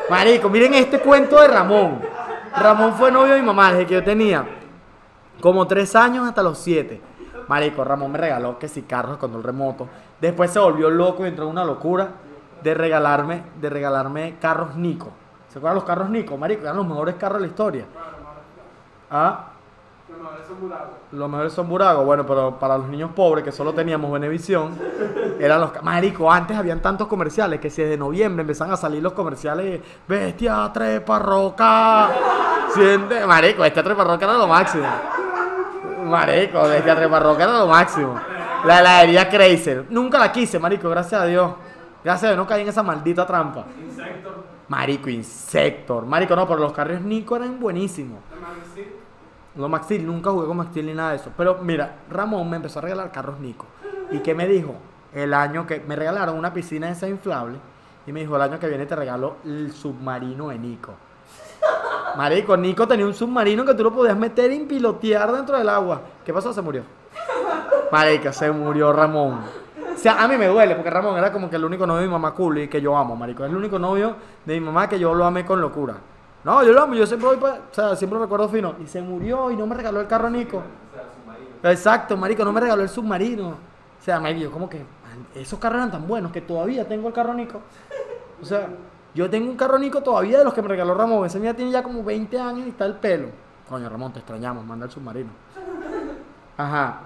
Marico, 0.10 0.50
miren 0.50 0.74
este 0.76 1.00
cuento 1.00 1.40
de 1.40 1.48
Ramón. 1.48 2.00
Ramón 2.56 2.94
fue 2.94 3.12
novio 3.12 3.34
de 3.34 3.40
mi 3.42 3.46
mamá 3.46 3.72
desde 3.72 3.86
que 3.86 3.94
yo 3.96 4.04
tenía 4.04 4.46
como 5.42 5.68
tres 5.68 5.96
años 5.96 6.28
hasta 6.28 6.42
los 6.44 6.58
siete. 6.58 7.02
Marico, 7.48 7.84
Ramón 7.84 8.12
me 8.12 8.18
regaló 8.18 8.58
que 8.58 8.68
si 8.68 8.82
carros 8.84 9.18
con 9.18 9.34
el 9.36 9.44
remoto. 9.44 9.88
Después 10.20 10.52
se 10.52 10.60
volvió 10.60 10.90
loco 10.90 11.24
y 11.26 11.30
entró 11.30 11.46
en 11.46 11.52
una 11.52 11.64
locura 11.66 12.10
de 12.64 12.74
regalarme, 12.74 13.44
de 13.62 13.70
regalarme 13.70 14.38
carros 14.42 14.76
Nico. 14.76 15.10
¿Se 15.50 15.60
acuerdan 15.60 15.76
los 15.76 15.84
carros 15.84 16.10
Nico? 16.10 16.38
Marico, 16.38 16.64
eran 16.64 16.78
los 16.78 16.88
mejores 16.88 17.16
carros 17.16 17.38
de 17.38 17.42
la 17.42 17.48
historia. 17.48 17.86
Ah, 19.12 19.50
No, 20.10 20.24
no, 20.24 20.30
eso 20.38 20.54
es 20.54 20.60
murado. 20.60 20.88
los 21.12 21.30
mejores 21.30 21.54
son 21.54 21.70
Burago. 21.70 22.04
Bueno, 22.06 22.26
pero 22.26 22.58
para 22.60 22.78
los 22.78 22.88
niños 22.88 23.12
pobres 23.16 23.44
que 23.44 23.52
solo 23.52 23.74
teníamos 23.74 24.12
Benevisión, 24.12 24.76
eran 25.40 25.62
los. 25.62 25.84
Marico, 25.84 26.32
antes 26.32 26.58
habían 26.58 26.80
tantos 26.82 27.08
comerciales 27.08 27.60
que 27.60 27.70
si 27.70 27.82
desde 27.84 27.98
noviembre 27.98 28.42
empezaban 28.42 28.74
a 28.74 28.78
salir 28.78 29.04
los 29.04 29.14
comerciales. 29.14 29.82
Bestia, 30.08 30.72
trepa, 30.74 31.20
roca. 31.20 32.10
Siente. 32.74 33.26
Marico, 33.28 33.62
bestia, 33.62 33.84
trepa, 33.84 34.04
roca 34.04 34.26
era 34.26 34.34
lo 34.38 34.48
máximo. 34.48 34.86
Marico, 36.06 36.64
bestia, 36.64 36.96
trepa, 36.96 37.20
roca 37.20 37.44
era 37.44 37.60
lo 37.60 37.68
máximo. 37.68 38.20
La 38.66 38.80
heladería 38.80 39.30
Chrysler. 39.30 39.86
Nunca 39.90 40.18
la 40.20 40.32
quise, 40.32 40.60
Marico, 40.60 40.90
gracias 40.90 41.22
a 41.22 41.26
Dios. 41.26 41.52
Gracias 42.04 42.24
a 42.24 42.28
Dios 42.34 42.38
no 42.38 42.48
caí 42.48 42.62
en 42.62 42.70
esa 42.70 42.84
maldita 42.84 43.26
trampa. 43.26 43.66
Insector. 43.80 44.44
Marico, 44.68 45.10
Insector. 45.10 46.06
Marico, 46.06 46.36
no, 46.36 46.48
pero 46.48 46.60
los 46.60 46.74
carros 46.74 47.02
Nico 47.02 47.36
eran 47.36 47.60
buenísimos. 47.60 48.20
No, 49.56 49.70
Maxil, 49.70 50.06
nunca 50.06 50.32
jugué 50.32 50.48
con 50.48 50.58
Maxil 50.58 50.86
ni 50.86 50.94
nada 50.94 51.12
de 51.12 51.16
eso. 51.18 51.32
Pero 51.36 51.60
mira, 51.62 52.00
Ramón 52.10 52.50
me 52.50 52.58
empezó 52.58 52.80
a 52.80 52.82
regalar 52.84 53.12
carros 53.12 53.40
Nico. 53.40 53.66
¿Y 54.12 54.20
qué 54.20 54.36
me 54.36 54.48
dijo? 54.48 54.76
El 55.14 55.34
año 55.34 55.66
que 55.66 55.80
me 55.80 55.96
regalaron 55.96 56.38
una 56.38 56.54
piscina 56.54 56.88
de 56.88 56.94
esa 56.94 57.08
inflable. 57.08 57.58
Y 58.06 58.12
me 58.12 58.20
dijo, 58.20 58.36
el 58.36 58.42
año 58.42 58.60
que 58.60 58.68
viene 58.68 58.86
te 58.86 58.96
regalo 58.96 59.38
el 59.46 59.72
submarino 59.72 60.50
de 60.50 60.60
Nico. 60.60 60.94
Marico, 62.18 62.56
Nico 62.58 62.88
tenía 62.88 63.06
un 63.06 63.14
submarino 63.14 63.66
que 63.66 63.74
tú 63.74 63.84
lo 63.84 63.94
podías 63.94 64.18
meter 64.18 64.52
y 64.52 64.60
pilotear 64.62 65.32
dentro 65.32 65.58
del 65.58 65.70
agua. 65.70 66.02
¿Qué 66.26 66.34
pasó? 66.34 66.54
Se 66.54 66.62
murió. 66.62 66.84
Marica, 67.92 68.32
se 68.34 68.52
murió 68.52 68.92
Ramón. 68.94 69.40
O 69.94 69.98
sea, 69.98 70.22
a 70.24 70.28
mí 70.28 70.36
me 70.38 70.48
duele 70.48 70.76
porque 70.76 70.90
Ramón 70.90 71.18
era 71.18 71.32
como 71.32 71.50
que 71.50 71.56
el 71.56 71.66
único 71.66 71.86
novio 71.88 72.02
de 72.02 72.08
mi 72.08 72.12
mamá 72.12 72.34
cool 72.34 72.60
y 72.60 72.68
que 72.68 72.82
yo 72.82 72.96
amo, 72.98 73.16
marico. 73.16 73.44
Es 73.46 73.50
el 73.50 73.56
único 73.58 73.80
novio 73.80 74.16
de 74.46 74.54
mi 74.54 74.60
mamá 74.66 74.90
que 74.90 75.00
yo 75.00 75.14
lo 75.14 75.26
amé 75.26 75.46
con 75.46 75.62
locura. 75.62 75.96
No, 76.44 76.64
yo 76.64 76.74
lo 76.74 76.82
amo, 76.84 76.94
yo 76.94 77.08
siempre 77.08 77.28
voy 77.30 77.38
pa- 77.38 77.60
o 77.72 77.74
sea, 77.74 77.96
siempre 77.96 78.20
recuerdo 78.20 78.48
fino. 78.50 78.76
Y 78.84 78.88
se 78.88 79.02
murió 79.02 79.50
y 79.52 79.56
no 79.56 79.66
me 79.66 79.76
regaló 79.76 80.02
el 80.02 80.08
carro 80.08 80.30
Nico. 80.30 80.62
Exacto, 81.64 82.16
marico, 82.18 82.44
no 82.46 82.52
me 82.54 82.62
regaló 82.62 82.84
el 82.84 82.90
submarino. 82.90 83.50
O 83.50 84.04
sea, 84.04 84.30
yo 84.32 84.52
como 84.52 84.70
que 84.70 84.82
esos 85.34 85.58
carros 85.58 85.78
eran 85.78 85.92
tan 85.92 86.08
buenos 86.08 86.32
que 86.32 86.42
todavía 86.42 86.88
tengo 86.88 87.08
el 87.08 87.14
carro 87.14 87.34
Nico. 87.34 87.62
O 88.42 88.46
sea, 88.46 88.68
yo 89.16 89.30
tengo 89.30 89.50
un 89.50 89.58
carro 89.58 89.80
Nico 89.80 90.02
todavía 90.04 90.38
de 90.38 90.44
los 90.44 90.54
que 90.54 90.62
me 90.62 90.68
regaló 90.68 90.94
Ramón. 90.94 91.26
Ese 91.26 91.40
mía 91.40 91.56
tiene 91.56 91.72
ya 91.72 91.82
como 91.82 92.04
20 92.04 92.40
años 92.40 92.68
y 92.68 92.70
está 92.70 92.86
el 92.86 92.94
pelo. 92.96 93.30
Coño, 93.68 93.90
Ramón, 93.90 94.14
te 94.14 94.20
extrañamos, 94.20 94.64
manda 94.66 94.86
el 94.86 94.92
submarino. 94.92 95.32
Ajá. 96.58 97.00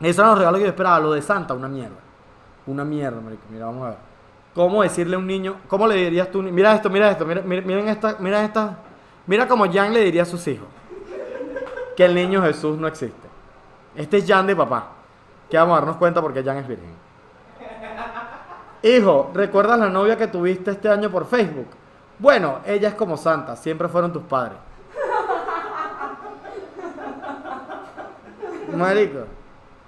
Esos 0.00 0.18
eran 0.18 0.30
los 0.30 0.38
regalos 0.38 0.58
que 0.58 0.64
yo 0.64 0.70
esperaba. 0.70 0.98
Lo 1.00 1.12
de 1.12 1.20
Santa, 1.22 1.54
una 1.54 1.68
mierda. 1.68 1.96
Una 2.66 2.84
mierda, 2.84 3.20
marico. 3.20 3.42
Mira, 3.50 3.66
vamos 3.66 3.84
a 3.84 3.88
ver. 3.90 3.98
¿Cómo 4.54 4.82
decirle 4.82 5.16
a 5.16 5.18
un 5.18 5.26
niño? 5.26 5.56
¿Cómo 5.68 5.86
le 5.86 5.96
dirías 5.96 6.30
tú? 6.30 6.42
Mira 6.42 6.74
esto, 6.74 6.88
mira 6.88 7.10
esto. 7.10 7.26
Mira- 7.26 7.42
miren 7.42 7.88
esta, 7.88 8.16
mira 8.20 8.42
esta. 8.44 8.76
Mira 9.26 9.48
como 9.48 9.70
Jan 9.70 9.92
le 9.92 10.00
diría 10.00 10.22
a 10.22 10.26
sus 10.26 10.46
hijos. 10.46 10.68
Que 11.96 12.04
el 12.04 12.14
niño 12.14 12.42
Jesús 12.42 12.78
no 12.78 12.86
existe. 12.86 13.28
Este 13.96 14.18
es 14.18 14.26
Jan 14.26 14.46
de 14.46 14.54
papá. 14.56 14.88
Que 15.50 15.56
vamos 15.56 15.76
a 15.76 15.80
darnos 15.80 15.96
cuenta 15.96 16.20
porque 16.22 16.42
Jan 16.42 16.58
es 16.58 16.68
virgen. 16.68 17.03
Hijo, 18.84 19.30
¿recuerdas 19.32 19.78
la 19.78 19.88
novia 19.88 20.18
que 20.18 20.26
tuviste 20.26 20.72
este 20.72 20.90
año 20.90 21.10
por 21.10 21.24
Facebook? 21.24 21.68
Bueno, 22.18 22.58
ella 22.66 22.88
es 22.88 22.94
como 22.94 23.16
Santa, 23.16 23.56
siempre 23.56 23.88
fueron 23.88 24.12
tus 24.12 24.22
padres. 24.24 24.58
Marico. 28.76 29.20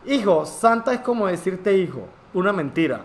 Hijo, 0.06 0.46
Santa 0.46 0.94
es 0.94 1.00
como 1.00 1.26
decirte 1.26 1.76
hijo, 1.76 2.08
una 2.32 2.54
mentira. 2.54 3.02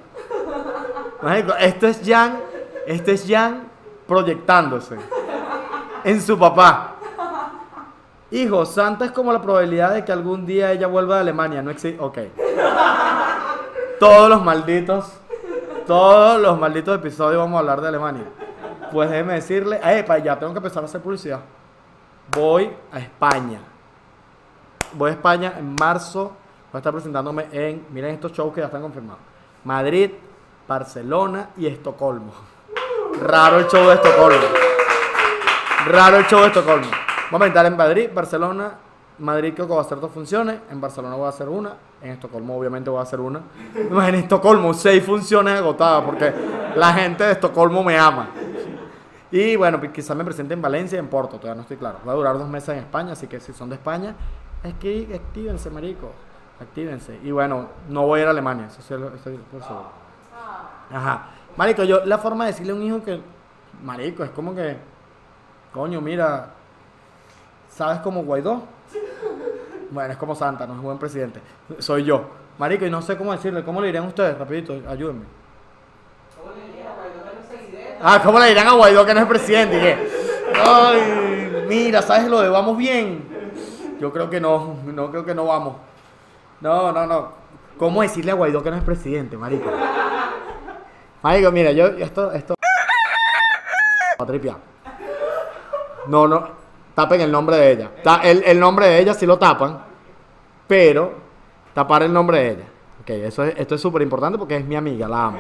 Marico, 1.22 1.54
esto 1.60 1.88
es 1.88 2.02
Jan, 2.06 2.40
esto 2.88 3.12
es 3.12 3.26
Jan 3.28 3.64
proyectándose 4.08 4.96
en 6.06 6.22
su 6.22 6.40
papá. 6.40 6.96
Hijo, 8.32 8.66
Santa 8.66 9.04
es 9.04 9.12
como 9.12 9.34
la 9.34 9.42
probabilidad 9.42 9.94
de 9.94 10.06
que 10.06 10.14
algún 10.14 10.46
día 10.46 10.72
ella 10.72 10.88
vuelva 10.88 11.16
de 11.16 11.22
Alemania. 11.22 11.62
No 11.62 11.70
existe. 11.70 12.02
Ok. 12.02 12.18
Todos 14.00 14.30
los 14.30 14.42
malditos, 14.42 15.21
todos 15.86 16.42
los 16.42 16.60
malditos 16.60 16.96
episodios 16.96 17.40
vamos 17.40 17.58
a 17.58 17.60
hablar 17.60 17.82
de 17.82 17.88
Alemania. 17.88 18.26
Pues 18.92 19.10
déjeme 19.10 19.34
decirle, 19.34 19.80
epa, 19.84 20.18
ya 20.18 20.38
tengo 20.38 20.54
que 20.54 20.60
empezar 20.60 20.84
a 20.84 20.86
hacer 20.86 21.02
publicidad. 21.02 21.40
Voy 22.36 22.72
a 22.92 23.00
España. 23.00 23.60
Voy 24.94 25.12
a 25.12 25.14
España 25.14 25.54
en 25.58 25.76
marzo. 25.76 26.34
Voy 26.72 26.78
a 26.78 26.78
estar 26.78 26.94
presentándome 26.94 27.48
en, 27.52 27.86
miren 27.92 28.16
estos 28.16 28.32
shows 28.32 28.54
que 28.54 28.62
ya 28.62 28.68
están 28.68 28.82
confirmados. 28.82 29.22
Madrid, 29.64 30.12
Barcelona 30.68 31.50
y 31.58 31.68
Estocolmo. 31.68 32.34
Raro 33.22 33.60
el 33.60 33.68
show 33.68 33.88
de 33.88 33.96
Estocolmo. 33.96 34.48
Raro 35.88 36.18
el 36.18 36.26
show 36.28 36.42
de 36.42 36.48
Estocolmo. 36.48 36.92
Vamos 37.32 37.46
a 37.46 37.48
estar 37.48 37.66
en 37.66 37.78
Madrid, 37.78 38.10
Barcelona, 38.14 38.74
Madrid 39.20 39.54
creo 39.54 39.68
que 39.68 39.74
va 39.74 39.80
a 39.80 39.84
hacer 39.84 40.00
dos 40.00 40.12
funciones, 40.12 40.60
en 40.70 40.82
Barcelona 40.82 41.16
voy 41.16 41.28
a 41.28 41.30
hacer 41.30 41.48
una, 41.48 41.76
en 42.02 42.12
Estocolmo 42.12 42.58
obviamente 42.58 42.90
voy 42.90 43.00
a 43.00 43.04
hacer 43.04 43.20
una. 43.20 43.42
En 43.76 44.16
Estocolmo 44.16 44.74
seis 44.74 45.04
funciones 45.04 45.58
agotadas 45.60 46.04
porque 46.04 46.34
la 46.76 46.94
gente 46.94 47.24
de 47.24 47.32
Estocolmo 47.34 47.84
me 47.84 47.98
ama. 47.98 48.30
Y 49.32 49.56
bueno, 49.56 49.80
pues 49.80 49.92
quizás 49.92 50.16
me 50.18 50.26
presente 50.26 50.54
en 50.54 50.62
Valencia 50.62 50.98
y 50.98 51.00
en 51.00 51.08
Porto, 51.08 51.38
todavía 51.38 51.56
no 51.56 51.62
estoy 51.62 51.78
claro. 51.78 52.00
Va 52.08 52.12
a 52.12 52.16
durar 52.16 52.38
dos 52.38 52.50
meses 52.50 52.70
en 52.70 52.80
España, 52.80 53.14
así 53.14 53.28
que 53.28 53.40
si 53.40 53.54
son 53.54 53.70
de 53.70 53.76
España, 53.76 54.14
es 54.64 54.74
que 54.74 55.08
actívense, 55.16 55.70
marico, 55.70 56.12
actívense. 56.60 57.18
Y 57.24 57.32
bueno, 57.32 57.68
no 57.88 58.06
voy 58.08 58.20
a 58.20 58.24
ir 58.24 58.28
a 58.28 58.32
Alemania, 58.32 58.66
eso 58.68 58.82
sí, 58.82 58.94
lo- 58.94 59.16
estoy 59.16 59.38
por 59.52 59.62
seguro. 59.64 59.86
Ajá. 60.92 61.28
Marico, 61.56 61.84
yo 61.84 62.04
la 62.06 62.18
forma 62.18 62.46
de 62.46 62.52
decirle 62.52 62.74
a 62.74 62.76
un 62.76 62.82
hijo 62.84 63.02
que, 63.04 63.22
marico, 63.84 64.24
es 64.26 64.32
como 64.32 64.54
que, 64.54 64.76
coño, 65.74 66.02
mira, 66.02 66.50
¿sabes 67.70 68.00
como 68.02 68.24
Guaidó? 68.24 68.64
Bueno, 69.92 70.14
es 70.14 70.18
como 70.18 70.34
Santa, 70.36 70.66
no 70.66 70.74
es 70.74 70.82
buen 70.82 70.98
presidente. 70.98 71.42
Soy 71.80 72.06
yo. 72.06 72.24
Marico, 72.58 72.86
y 72.86 72.90
no 72.90 73.02
sé 73.02 73.18
cómo 73.18 73.34
decirle, 73.34 73.64
¿cómo 73.64 73.82
le 73.82 73.88
dirían 73.88 74.06
ustedes? 74.06 74.38
Rapidito, 74.38 74.74
ayúdenme. 74.88 75.26
Ah, 78.02 78.20
¿cómo 78.24 78.40
le 78.40 78.48
dirán 78.48 78.68
a 78.68 78.72
Guaidó 78.72 79.06
que 79.06 79.14
no 79.14 79.20
es 79.20 79.26
presidente? 79.28 79.80
Que, 79.80 79.98
Ay, 80.66 81.66
mira, 81.68 82.02
¿sabes 82.02 82.28
lo 82.28 82.42
de 82.42 82.50
vamos 82.50 82.78
bien? 82.78 83.30
Yo 84.00 84.12
creo 84.12 84.30
que 84.30 84.40
no, 84.40 84.78
no 84.86 85.12
creo 85.12 85.26
que 85.26 85.36
no 85.36 85.46
vamos. 85.46 85.76
No, 86.62 86.92
no, 86.92 87.06
no. 87.06 87.34
¿Cómo 87.78 88.02
decirle 88.02 88.32
a 88.32 88.36
Guaidó 88.36 88.64
que 88.64 88.72
no 88.72 88.78
es 88.78 88.84
presidente, 88.84 89.38
marico? 89.38 89.70
Marico, 91.22 91.52
mira, 91.52 91.72
yo, 91.72 91.88
esto, 91.88 92.32
esto... 92.32 92.56
A. 94.20 94.58
No, 96.08 96.28
no, 96.28 96.61
tapen 96.96 97.22
el 97.22 97.32
nombre 97.32 97.56
de 97.58 97.72
ella. 97.72 97.92
El, 98.24 98.44
el 98.44 98.60
nombre 98.60 98.88
de 98.88 99.00
ella 99.00 99.14
sí 99.14 99.26
lo 99.26 99.38
tapan, 99.38 99.84
pero 100.68 101.14
tapar 101.74 102.04
el 102.04 102.12
nombre 102.14 102.40
de 102.40 102.50
ella. 102.52 102.66
Ok, 103.02 103.10
eso 103.10 103.44
es, 103.44 103.56
esto 103.58 103.76
es 103.76 103.82
súper 103.82 104.02
importante 104.02 104.38
porque 104.38 104.58
es 104.58 104.66
mi 104.66 104.76
amiga, 104.76 105.08
la 105.08 105.26
amo. 105.26 105.40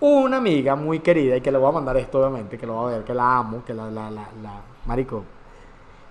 Una 0.00 0.38
amiga 0.38 0.74
muy 0.76 1.00
querida 1.00 1.36
y 1.36 1.40
que 1.42 1.52
le 1.52 1.58
voy 1.58 1.68
a 1.68 1.72
mandar 1.72 1.96
esto 1.98 2.20
obviamente, 2.20 2.56
que 2.56 2.66
lo 2.66 2.76
va 2.76 2.88
a 2.88 2.92
ver, 2.92 3.04
que 3.04 3.12
la 3.14 3.38
amo, 3.38 3.62
que 3.64 3.74
la, 3.74 3.90
la, 3.90 4.10
la, 4.10 4.28
la- 4.42 4.60
marico, 4.86 5.24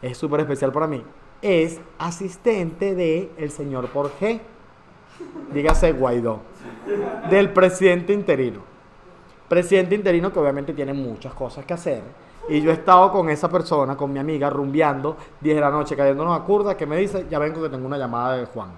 es 0.01 0.15
súper 0.17 0.41
especial 0.41 0.71
para 0.71 0.85
mí. 0.87 1.03
Es 1.41 1.79
asistente 1.97 2.93
de 2.93 3.31
el 3.37 3.49
señor 3.49 3.87
Porge, 3.89 4.41
dígase 5.53 5.91
Guaidó, 5.93 6.41
del 7.29 7.51
presidente 7.51 8.13
interino. 8.13 8.59
Presidente 9.47 9.95
interino 9.95 10.31
que 10.31 10.39
obviamente 10.39 10.73
tiene 10.73 10.93
muchas 10.93 11.33
cosas 11.33 11.65
que 11.65 11.73
hacer. 11.73 12.03
Y 12.49 12.61
yo 12.61 12.71
he 12.71 12.73
estado 12.73 13.11
con 13.11 13.29
esa 13.29 13.47
persona, 13.49 13.95
con 13.95 14.11
mi 14.11 14.19
amiga, 14.19 14.49
rumbeando 14.49 15.15
10 15.39 15.55
de 15.55 15.61
la 15.61 15.69
noche, 15.69 15.95
cayéndonos 15.95 16.39
a 16.39 16.43
curda, 16.43 16.75
que 16.75 16.85
me 16.85 16.97
dice, 16.97 17.27
ya 17.29 17.37
vengo 17.37 17.61
que 17.61 17.69
tengo 17.69 17.85
una 17.85 17.97
llamada 17.97 18.37
de 18.37 18.45
Juan. 18.45 18.71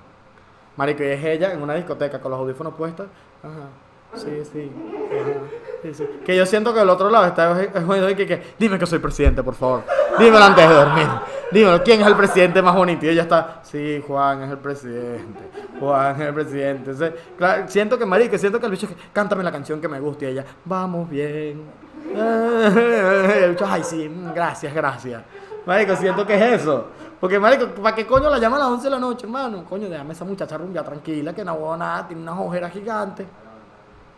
Marico, 0.76 1.04
y 1.04 1.08
es 1.08 1.24
ella 1.24 1.54
en 1.54 1.62
una 1.62 1.76
discoteca 1.76 2.20
con 2.20 2.32
los 2.32 2.40
audífonos 2.40 2.74
puestos. 2.74 3.08
Ajá. 3.42 3.70
Sí, 4.14 4.44
sí. 4.52 4.70
Ajá. 5.10 5.40
sí, 5.84 5.94
sí. 5.94 6.10
Que 6.26 6.36
yo 6.36 6.46
siento 6.46 6.74
que 6.74 6.80
del 6.80 6.90
otro 6.90 7.10
lado 7.10 7.26
está 7.26 7.62
es 7.62 7.86
Guaidó 7.86 8.10
y 8.10 8.16
que, 8.16 8.28
que, 8.28 8.44
dime 8.60 8.78
que 8.78 8.86
soy 8.86 9.00
presidente, 9.00 9.42
por 9.42 9.56
favor. 9.56 9.84
Dímelo 10.20 10.44
antes 10.44 10.68
de 10.68 10.76
dormir. 10.76 11.08
Dímelo, 11.52 11.82
¿quién 11.82 12.02
es 12.02 12.08
el 12.08 12.16
presidente 12.16 12.62
más 12.62 12.76
bonito? 12.76 13.06
Y 13.06 13.10
ella 13.10 13.22
está, 13.22 13.62
sí, 13.64 14.04
Juan 14.06 14.44
es 14.44 14.52
el 14.52 14.58
presidente. 14.58 15.40
Juan 15.80 16.16
es 16.16 16.28
el 16.28 16.34
presidente. 16.34 17.14
Claro, 17.38 17.64
siento 17.68 17.98
que, 17.98 18.06
marico, 18.06 18.38
siento 18.38 18.60
que 18.60 18.66
el 18.66 18.72
bicho 18.72 18.86
es 18.86 18.94
que, 18.94 18.98
cántame 19.14 19.44
la 19.44 19.52
canción 19.52 19.80
que 19.80 19.88
me 19.88 20.00
gusta 20.00 20.26
y 20.26 20.30
ella, 20.30 20.46
vamos 20.66 21.10
bien. 21.10 21.62
El 22.14 23.58
ay, 23.66 23.84
sí, 23.84 24.10
mm, 24.10 24.34
gracias, 24.34 24.74
gracias. 24.74 25.24
Marico, 25.66 25.96
siento 25.96 26.26
que 26.26 26.36
es 26.36 26.62
eso. 26.62 26.88
Porque, 27.20 27.40
marico, 27.40 27.68
¿para 27.82 27.96
qué 27.96 28.06
coño 28.06 28.30
la 28.30 28.40
llama 28.40 28.56
a 28.58 28.60
las 28.60 28.68
11 28.70 28.84
de 28.84 28.90
la 28.90 29.00
noche, 29.00 29.26
hermano? 29.26 29.64
Coño, 29.66 29.88
déjame 29.88 30.14
esa 30.14 30.26
muchacha 30.26 30.58
rumbia 30.58 30.84
tranquila, 30.84 31.34
que 31.34 31.46
no 31.46 31.52
hago 31.52 31.78
nada, 31.78 32.08
tiene 32.08 32.24
unas 32.24 32.40
ojeras 32.40 32.72
gigantes. 32.72 33.28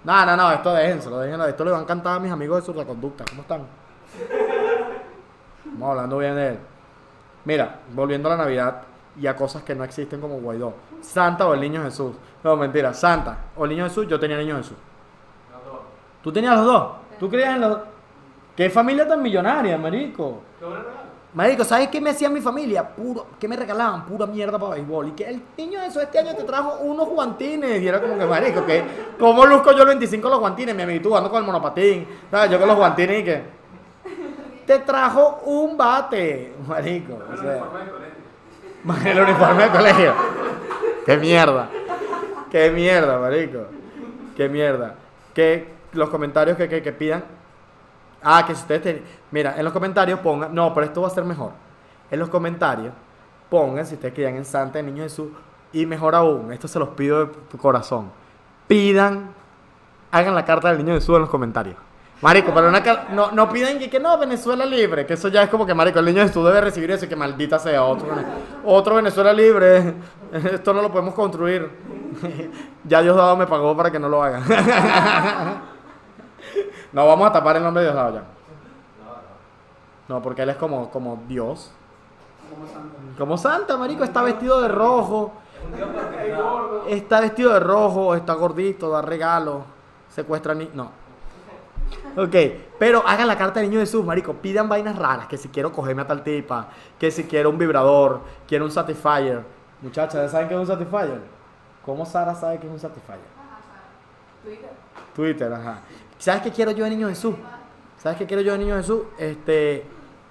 No, 0.03 0.25
no, 0.25 0.35
no, 0.35 0.51
esto 0.51 0.73
déjenselo, 0.73 1.19
déjenlo. 1.19 1.45
Esto 1.45 1.63
le 1.65 1.71
van 1.71 1.83
a 1.83 1.85
cantar 1.85 2.17
a 2.17 2.19
mis 2.19 2.31
amigos 2.31 2.65
de 2.65 2.85
Conducta. 2.85 3.23
¿Cómo 3.29 3.41
están? 3.41 3.61
Vamos 5.65 5.89
hablando 5.89 6.17
bien 6.17 6.35
de 6.35 6.47
él. 6.49 6.59
Mira, 7.45 7.79
volviendo 7.93 8.29
a 8.29 8.35
la 8.35 8.43
Navidad 8.43 8.81
y 9.19 9.27
a 9.27 9.35
cosas 9.35 9.63
que 9.63 9.75
no 9.75 9.83
existen 9.83 10.19
como 10.19 10.39
Guaidó. 10.39 10.73
Santa 11.01 11.47
o 11.47 11.53
el 11.53 11.61
Niño 11.61 11.83
Jesús. 11.83 12.15
No, 12.43 12.55
mentira. 12.55 12.93
Santa 12.93 13.37
o 13.55 13.63
el 13.63 13.71
Niño 13.71 13.85
Jesús, 13.85 14.07
yo 14.07 14.19
tenía 14.19 14.37
Niño 14.37 14.57
Jesús. 14.57 14.77
¿Tú 16.21 16.31
tenías 16.31 16.55
los 16.55 16.65
dos? 16.65 16.91
¿Tú 17.23 17.29
creías 17.29 17.55
en 17.55 17.61
los? 17.61 17.77
¿Qué 18.53 18.69
familia 18.69 19.07
tan 19.07 19.21
millonaria, 19.21 19.77
marico? 19.77 20.41
Marico, 21.33 21.63
¿sabes 21.63 21.87
qué 21.87 22.01
me 22.01 22.09
hacía 22.09 22.27
mi 22.27 22.41
familia? 22.41 22.85
Puro, 22.85 23.27
¿qué 23.39 23.47
me 23.47 23.55
regalaban? 23.55 24.05
Pura 24.05 24.25
mierda 24.25 24.59
para 24.59 24.73
béisbol. 24.73 25.07
Y 25.07 25.11
que 25.11 25.29
el 25.29 25.41
niño 25.57 25.79
de 25.79 25.87
eso 25.87 26.01
este 26.01 26.19
año 26.19 26.35
te 26.35 26.43
trajo 26.43 26.79
unos 26.81 27.07
guantines. 27.07 27.81
Y 27.81 27.87
era 27.87 28.01
como 28.01 28.17
que, 28.17 28.25
marico, 28.25 28.65
que 28.65 28.83
¿cómo 29.17 29.45
luzco 29.45 29.71
yo 29.71 29.83
el 29.83 29.87
25 29.87 30.27
los 30.27 30.39
guantines? 30.41 30.75
Mi 30.75 30.83
amiguito 30.83 31.15
ando 31.15 31.29
con 31.29 31.39
el 31.39 31.45
monopatín. 31.45 32.05
¿Sabes? 32.29 32.51
Yo 32.51 32.59
con 32.59 32.67
los 32.67 32.75
guantines 32.75 33.21
y 33.21 33.23
que 33.23 33.41
te 34.67 34.79
trajo 34.79 35.43
un 35.45 35.77
bate, 35.77 36.53
marico. 36.67 37.19
O 37.33 37.37
sea, 37.37 37.63
el 39.11 39.19
uniforme 39.21 39.63
de 39.63 39.69
colegio. 39.69 40.13
Qué 41.05 41.15
mierda. 41.15 41.69
Qué 42.51 42.69
mierda, 42.69 43.17
marico. 43.17 43.59
Qué 44.35 44.49
mierda. 44.49 44.95
Que 45.33 45.71
los 45.93 46.09
comentarios 46.09 46.57
que, 46.57 46.67
que, 46.67 46.93
pidan. 46.93 47.23
Ah, 48.21 48.43
que 48.45 48.55
si 48.55 48.61
ustedes 48.61 48.81
tienen. 48.81 49.03
Mira, 49.31 49.55
en 49.57 49.63
los 49.63 49.73
comentarios 49.73 50.19
pongan. 50.19 50.53
No, 50.53 50.73
pero 50.73 50.85
esto 50.85 51.01
va 51.01 51.07
a 51.07 51.11
ser 51.11 51.23
mejor. 51.23 51.51
En 52.11 52.19
los 52.19 52.29
comentarios 52.29 52.93
pongan 53.49 53.85
si 53.85 53.95
ustedes 53.95 54.13
creían 54.13 54.35
en 54.35 54.45
Santa, 54.45 54.79
en 54.79 54.87
Niño 54.87 55.03
Jesús. 55.03 55.29
Y 55.71 55.85
mejor 55.85 56.15
aún, 56.15 56.51
esto 56.53 56.67
se 56.67 56.79
los 56.79 56.89
pido 56.89 57.25
de 57.25 57.33
tu 57.49 57.57
corazón. 57.57 58.11
Pidan, 58.67 59.33
hagan 60.11 60.35
la 60.35 60.45
carta 60.45 60.69
del 60.69 60.77
Niño 60.77 60.93
Jesús 60.93 61.15
en 61.15 61.21
los 61.21 61.29
comentarios. 61.29 61.77
Marico, 62.23 62.53
pero 62.53 62.69
una 62.69 62.81
no, 63.11 63.31
no 63.31 63.49
piden 63.49 63.77
que, 63.89 63.99
no, 63.99 64.17
Venezuela 64.17 64.65
libre, 64.65 65.05
que 65.05 65.15
eso 65.15 65.27
ya 65.27 65.43
es 65.43 65.49
como 65.49 65.65
que, 65.65 65.73
Marico, 65.73 65.99
el 65.99 66.05
niño 66.05 66.21
Jesús 66.21 66.45
debe 66.45 66.61
recibir 66.61 66.89
eso 66.91 67.03
y 67.03 67.09
que 67.09 67.17
maldita 67.17 67.59
sea 67.59 67.83
otro, 67.83 68.07
otro 68.63 68.95
Venezuela 68.95 69.33
libre. 69.33 69.93
Esto 70.31 70.73
no 70.73 70.81
lo 70.81 70.89
podemos 70.89 71.13
construir. 71.13 71.69
ya 72.85 73.01
Diosdado 73.01 73.35
me 73.35 73.45
pagó 73.45 73.75
para 73.75 73.91
que 73.91 73.99
no 73.99 74.07
lo 74.07 74.23
haga. 74.23 74.41
no, 76.93 77.07
vamos 77.07 77.27
a 77.27 77.31
tapar 77.31 77.57
el 77.57 77.63
nombre 77.63 77.83
de 77.83 77.89
Diosdado 77.89 78.15
ya. 78.15 78.23
No, 80.07 80.21
porque 80.21 80.43
él 80.43 80.49
es 80.49 80.57
como, 80.57 80.89
como 80.89 81.23
Dios. 81.27 81.71
Como 82.49 82.67
Santa. 82.67 83.17
Como 83.17 83.37
Santa, 83.37 83.77
Marico, 83.77 84.03
está 84.03 84.21
vestido 84.21 84.61
de 84.61 84.67
rojo. 84.67 85.31
Está 86.87 87.21
vestido 87.21 87.53
de 87.53 87.59
rojo, 87.59 88.15
está 88.15 88.33
gordito, 88.33 88.89
da 88.89 89.01
regalo, 89.01 89.63
secuestra 90.09 90.53
ni... 90.53 90.69
No. 90.73 90.91
Ok, 92.17 92.35
pero 92.77 93.03
hagan 93.07 93.27
la 93.27 93.37
carta 93.37 93.59
del 93.59 93.69
niño 93.69 93.79
Jesús, 93.79 94.05
marico. 94.05 94.33
Pidan 94.33 94.69
vainas 94.69 94.95
raras, 94.97 95.27
que 95.27 95.37
si 95.37 95.49
quiero 95.49 95.71
cogerme 95.71 96.03
a 96.03 96.07
tal 96.07 96.23
tipa, 96.23 96.67
que 96.99 97.09
si 97.09 97.23
quiero 97.23 97.49
un 97.49 97.57
vibrador, 97.57 98.21
quiero 98.47 98.65
un 98.65 98.71
Satisfyer. 98.71 99.43
Muchachas, 99.81 100.31
¿saben 100.31 100.47
qué 100.47 100.53
es 100.53 100.59
un 100.59 100.67
Satisfyer? 100.67 101.21
¿Cómo 101.85 102.05
Sara 102.05 102.35
sabe 102.35 102.59
qué 102.59 102.67
es 102.67 102.73
un 102.73 102.79
Satisfyer? 102.79 103.19
Twitter. 104.43 104.69
Twitter, 105.15 105.53
ajá. 105.53 105.79
¿Sabes 106.23 106.41
qué 106.41 106.51
quiero 106.51 106.71
yo 106.71 106.85
de 106.85 106.91
niño 106.91 107.09
Jesús? 107.09 107.35
¿Sabes 107.97 108.17
qué 108.17 108.25
quiero 108.25 108.41
yo 108.41 108.53
de 108.53 108.59
niño 108.59 108.77
Jesús? 108.77 109.01
Este, 109.17 109.83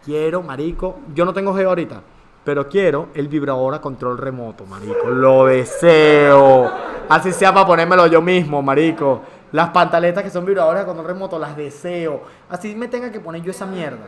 quiero, 0.02 0.42
marico, 0.42 1.00
yo 1.14 1.26
no 1.26 1.34
tengo 1.34 1.54
geo 1.54 1.68
ahorita, 1.68 2.00
pero 2.42 2.66
quiero 2.66 3.08
el 3.12 3.28
vibrador 3.28 3.74
a 3.74 3.80
control 3.82 4.16
remoto, 4.16 4.64
marico. 4.64 5.06
Lo 5.10 5.44
deseo. 5.44 6.72
Así 7.10 7.30
sea 7.30 7.52
para 7.52 7.66
ponérmelo 7.66 8.06
yo 8.06 8.22
mismo, 8.22 8.62
marico. 8.62 9.20
Las 9.52 9.68
pantaletas 9.68 10.24
que 10.24 10.30
son 10.30 10.46
vibradores 10.46 10.82
a 10.82 10.86
control 10.86 11.08
remoto, 11.08 11.38
las 11.38 11.54
deseo. 11.54 12.22
Así 12.48 12.74
me 12.74 12.88
tenga 12.88 13.12
que 13.12 13.20
poner 13.20 13.42
yo 13.42 13.50
esa 13.50 13.66
mierda. 13.66 14.06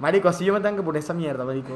Marico, 0.00 0.28
así 0.28 0.44
yo 0.44 0.52
me 0.52 0.58
tengo 0.58 0.78
que 0.78 0.82
poner 0.82 1.00
esa 1.00 1.14
mierda, 1.14 1.44
marico. 1.44 1.74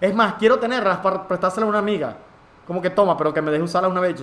Es 0.00 0.14
más, 0.14 0.34
quiero 0.34 0.56
tenerlas 0.60 0.98
para 0.98 1.26
prestárselas 1.26 1.66
a 1.66 1.68
una 1.68 1.80
amiga. 1.80 2.16
Como 2.64 2.80
que 2.80 2.90
toma, 2.90 3.16
pero 3.16 3.34
que 3.34 3.42
me 3.42 3.50
deje 3.50 3.64
usarlas 3.64 3.90
una 3.90 4.00
vez. 4.00 4.14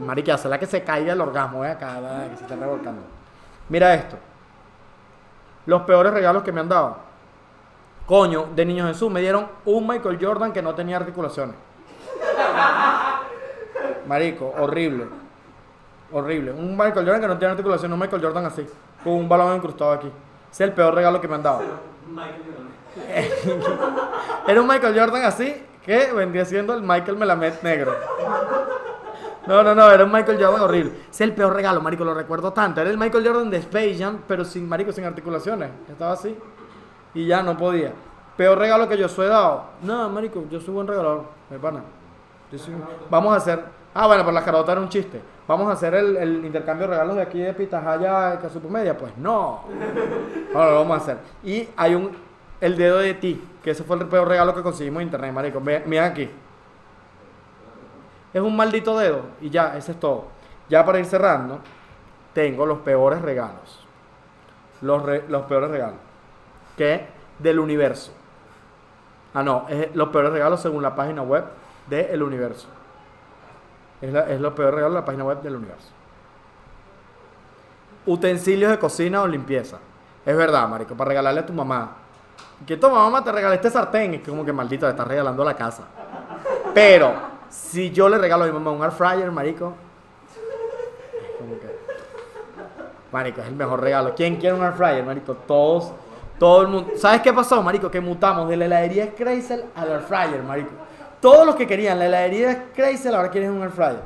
Marico, 0.00 0.32
hacerla 0.32 0.58
que 0.58 0.66
se 0.66 0.82
caiga 0.82 1.12
el 1.12 1.20
orgasmo, 1.20 1.64
¿eh? 1.64 1.70
Acá, 1.70 1.98
que 2.30 2.36
se 2.36 2.44
esté 2.44 2.56
revolcando. 2.56 3.02
Mira 3.68 3.94
esto. 3.94 4.16
Los 5.66 5.82
peores 5.82 6.12
regalos 6.12 6.42
que 6.42 6.52
me 6.52 6.60
han 6.60 6.68
dado. 6.68 6.96
Coño, 8.06 8.48
de 8.54 8.64
Niño 8.64 8.86
Jesús 8.88 9.10
me 9.10 9.20
dieron 9.20 9.46
un 9.64 9.86
Michael 9.86 10.18
Jordan 10.20 10.52
que 10.52 10.62
no 10.62 10.74
tenía 10.74 10.96
articulaciones. 10.96 11.54
Marico, 14.06 14.52
horrible. 14.58 15.06
Horrible. 16.12 16.52
Un 16.52 16.76
Michael 16.76 17.06
Jordan 17.06 17.20
que 17.20 17.28
no 17.28 17.38
tiene 17.38 17.52
articulación, 17.52 17.92
un 17.92 18.00
Michael 18.00 18.22
Jordan 18.22 18.46
así, 18.46 18.66
con 19.04 19.12
un 19.12 19.28
balón 19.28 19.54
incrustado 19.56 19.92
aquí. 19.92 20.08
Ese 20.50 20.64
es 20.64 20.68
el 20.68 20.74
peor 20.74 20.94
regalo 20.94 21.20
que 21.20 21.28
me 21.28 21.36
han 21.36 21.42
dado. 21.42 21.60
Era 24.48 24.60
un 24.60 24.66
Michael 24.66 24.98
Jordan 24.98 25.22
así, 25.22 25.64
que 25.84 26.12
vendría 26.12 26.44
siendo 26.44 26.74
el 26.74 26.82
Michael 26.82 27.16
Melamed 27.16 27.54
negro. 27.62 27.94
No, 29.50 29.64
no, 29.64 29.74
no, 29.74 29.90
era 29.90 30.04
un 30.04 30.12
Michael 30.12 30.38
Jordan 30.40 30.60
horrible. 30.62 30.92
Es 31.10 31.20
el 31.20 31.34
peor 31.34 31.52
regalo, 31.54 31.80
marico, 31.80 32.04
lo 32.04 32.14
recuerdo 32.14 32.52
tanto. 32.52 32.80
Era 32.80 32.88
el 32.88 32.96
Michael 32.96 33.26
Jordan 33.26 33.50
de 33.50 33.56
Space 33.56 33.96
Jam, 33.98 34.20
pero 34.28 34.44
sin, 34.44 34.68
marico, 34.68 34.92
sin 34.92 35.04
articulaciones. 35.04 35.70
Estaba 35.88 36.12
así. 36.12 36.38
Y 37.14 37.26
ya 37.26 37.42
no 37.42 37.56
podía. 37.56 37.92
Peor 38.36 38.56
regalo 38.58 38.88
que 38.88 38.96
yo 38.96 39.08
soy 39.08 39.26
dado. 39.26 39.64
No, 39.82 40.08
marico, 40.08 40.44
yo 40.48 40.60
soy 40.60 40.72
buen 40.72 40.86
regalador, 40.86 41.24
mi 41.50 41.58
pana. 41.58 41.80
Yo 42.52 42.58
soy- 42.58 42.74
Vamos 43.10 43.32
a 43.34 43.36
hacer... 43.38 43.60
Ah, 43.92 44.06
bueno, 44.06 44.24
por 44.24 44.32
la 44.32 44.44
carota 44.44 44.70
era 44.70 44.80
un 44.80 44.88
chiste. 44.88 45.20
Vamos 45.48 45.68
a 45.68 45.72
hacer 45.72 45.94
el, 45.94 46.16
el 46.16 46.44
intercambio 46.44 46.86
de 46.86 46.92
regalos 46.92 47.16
de 47.16 47.22
aquí 47.22 47.40
de 47.40 47.52
Pitahaya 47.52 48.28
a 48.34 48.48
Supermedia. 48.48 48.96
Pues 48.96 49.16
no. 49.18 49.64
No, 50.54 50.64
lo 50.64 50.74
vamos 50.76 50.96
a 50.98 51.02
hacer. 51.02 51.16
Y 51.42 51.68
hay 51.76 51.96
un... 51.96 52.12
El 52.60 52.76
dedo 52.76 52.98
de 52.98 53.14
ti, 53.14 53.42
que 53.64 53.72
ese 53.72 53.82
fue 53.82 53.96
el 53.96 54.06
peor 54.06 54.28
regalo 54.28 54.54
que 54.54 54.62
conseguimos 54.62 55.00
en 55.00 55.08
internet, 55.08 55.32
marico. 55.32 55.60
Miren 55.60 56.04
aquí. 56.04 56.30
Es 58.32 58.40
un 58.40 58.54
maldito 58.56 58.96
dedo 58.98 59.22
y 59.40 59.50
ya, 59.50 59.76
ese 59.76 59.92
es 59.92 60.00
todo. 60.00 60.26
Ya 60.68 60.84
para 60.84 60.98
ir 61.00 61.06
cerrando, 61.06 61.58
tengo 62.32 62.64
los 62.66 62.78
peores 62.78 63.20
regalos. 63.22 63.84
Los, 64.80 65.02
los 65.28 65.42
peores 65.42 65.70
regalos. 65.70 65.98
Que 66.76 67.06
del 67.38 67.58
universo. 67.58 68.12
Ah, 69.34 69.42
no, 69.42 69.66
es 69.68 69.94
los 69.94 70.08
peores 70.10 70.32
regalos 70.32 70.60
según 70.60 70.82
la 70.82 70.94
página 70.94 71.22
web 71.22 71.44
del 71.88 72.22
universo. 72.22 72.68
Es, 74.00 74.12
la- 74.12 74.28
es 74.30 74.40
los 74.40 74.52
peores 74.54 74.74
regalos 74.74 74.94
de 74.94 75.00
la 75.00 75.04
página 75.04 75.24
web 75.24 75.42
del 75.42 75.56
universo. 75.56 75.88
Utensilios 78.06 78.70
de 78.70 78.78
cocina 78.78 79.22
o 79.22 79.26
limpieza. 79.26 79.78
Es 80.24 80.36
verdad, 80.36 80.68
marico, 80.68 80.94
para 80.94 81.08
regalarle 81.08 81.40
a 81.40 81.46
tu 81.46 81.52
mamá. 81.52 81.96
Que 82.66 82.76
toma, 82.76 82.98
mamá, 82.98 83.22
te 83.22 83.32
regalé 83.32 83.56
este 83.56 83.70
sartén. 83.70 84.14
Es 84.14 84.26
como 84.28 84.44
que 84.44 84.52
maldito, 84.52 84.86
le 84.86 84.90
estás 84.92 85.06
regalando 85.06 85.44
la 85.44 85.54
casa. 85.54 85.84
Pero, 86.74 87.12
si 87.50 87.90
yo 87.90 88.08
le 88.08 88.16
regalo 88.18 88.44
a 88.44 88.46
mi 88.46 88.52
mamá 88.52 88.70
un 88.70 88.82
air 88.82 88.92
fryer, 88.92 89.30
marico. 89.30 89.74
como 91.38 91.58
que- 91.58 91.76
Marico, 93.12 93.40
es 93.40 93.48
el 93.48 93.56
mejor 93.56 93.80
regalo. 93.80 94.14
¿Quién 94.14 94.36
quiere 94.36 94.54
un 94.56 94.62
air 94.64 94.72
fryer, 94.72 95.04
marico? 95.04 95.34
Todos, 95.34 95.92
todo 96.38 96.62
el 96.62 96.68
mundo. 96.68 96.92
¿Sabes 96.96 97.20
qué 97.22 97.32
pasó, 97.32 97.62
marico? 97.62 97.90
Que 97.90 98.00
mutamos 98.00 98.48
de 98.48 98.56
la 98.56 98.66
heladería 98.66 99.14
Crazel 99.14 99.64
al 99.74 99.90
air 99.90 100.00
fryer, 100.02 100.42
marico. 100.42 100.70
Todos 101.20 101.44
los 101.44 101.54
que 101.56 101.66
querían 101.66 101.98
la 101.98 102.06
heladería 102.06 102.66
Crazel 102.74 103.14
ahora 103.14 103.30
quieren 103.30 103.50
un 103.50 103.62
air 103.62 103.70
fryer. 103.70 104.00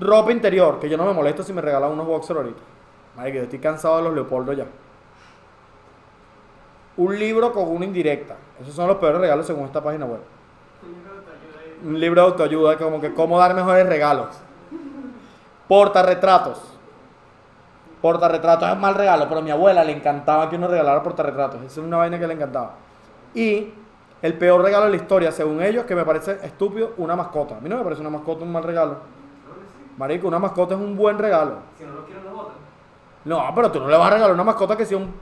Ropa 0.00 0.32
interior, 0.32 0.78
que 0.80 0.88
yo 0.88 0.96
no 0.96 1.04
me 1.04 1.12
molesto 1.12 1.42
si 1.42 1.52
me 1.52 1.60
regalan 1.60 1.90
unos 1.92 2.06
boxers 2.06 2.36
ahorita. 2.38 2.60
Marico, 3.16 3.36
yo 3.38 3.42
estoy 3.44 3.58
cansado 3.58 3.96
de 3.98 4.02
los 4.04 4.14
Leopoldo 4.14 4.52
ya. 4.52 4.66
Un 6.96 7.18
libro 7.18 7.52
con 7.52 7.68
una 7.68 7.84
indirecta. 7.84 8.36
Esos 8.60 8.74
son 8.74 8.86
los 8.88 8.96
peores 8.98 9.20
regalos 9.20 9.46
según 9.46 9.64
esta 9.64 9.82
página 9.82 10.04
web. 10.04 10.20
Un 11.84 11.98
libro 11.98 12.22
de 12.22 12.28
autoayuda, 12.28 12.78
como 12.78 13.00
que 13.00 13.12
cómo 13.12 13.38
dar 13.38 13.54
mejores 13.54 13.86
regalos. 13.86 14.28
Portarretratos. 15.66 16.60
Portarretratos 18.00 18.68
es 18.68 18.78
mal 18.78 18.94
regalo, 18.94 19.28
pero 19.28 19.40
a 19.40 19.42
mi 19.42 19.50
abuela 19.50 19.84
le 19.84 19.92
encantaba 19.92 20.48
que 20.48 20.56
uno 20.56 20.68
regalara 20.68 21.02
portarretratos. 21.02 21.62
Esa 21.62 21.80
es 21.80 21.86
una 21.86 21.96
vaina 21.96 22.18
que 22.18 22.26
le 22.26 22.34
encantaba. 22.34 22.72
Y 23.34 23.72
el 24.20 24.34
peor 24.34 24.62
regalo 24.62 24.84
de 24.84 24.90
la 24.90 24.96
historia, 24.96 25.32
según 25.32 25.62
ellos, 25.62 25.84
que 25.84 25.94
me 25.94 26.04
parece 26.04 26.38
estúpido, 26.42 26.92
una 26.98 27.16
mascota. 27.16 27.56
A 27.56 27.60
mí 27.60 27.68
no 27.68 27.76
me 27.76 27.84
parece 27.84 28.00
una 28.00 28.10
mascota 28.10 28.44
un 28.44 28.52
mal 28.52 28.62
regalo. 28.62 28.96
Marico, 29.98 30.28
una 30.28 30.38
mascota 30.38 30.74
es 30.74 30.80
un 30.80 30.96
buen 30.96 31.18
regalo. 31.18 31.56
Si 31.78 31.84
no 31.84 31.92
lo 31.92 32.04
quiero, 32.06 32.22
lo 32.22 32.30
botan. 32.30 32.54
No, 33.24 33.52
pero 33.54 33.70
tú 33.70 33.80
no 33.80 33.88
le 33.88 33.96
vas 33.96 34.06
a 34.06 34.14
regalar 34.14 34.34
una 34.34 34.44
mascota 34.44 34.76
que 34.76 34.86
sea 34.86 34.96
un 34.96 35.12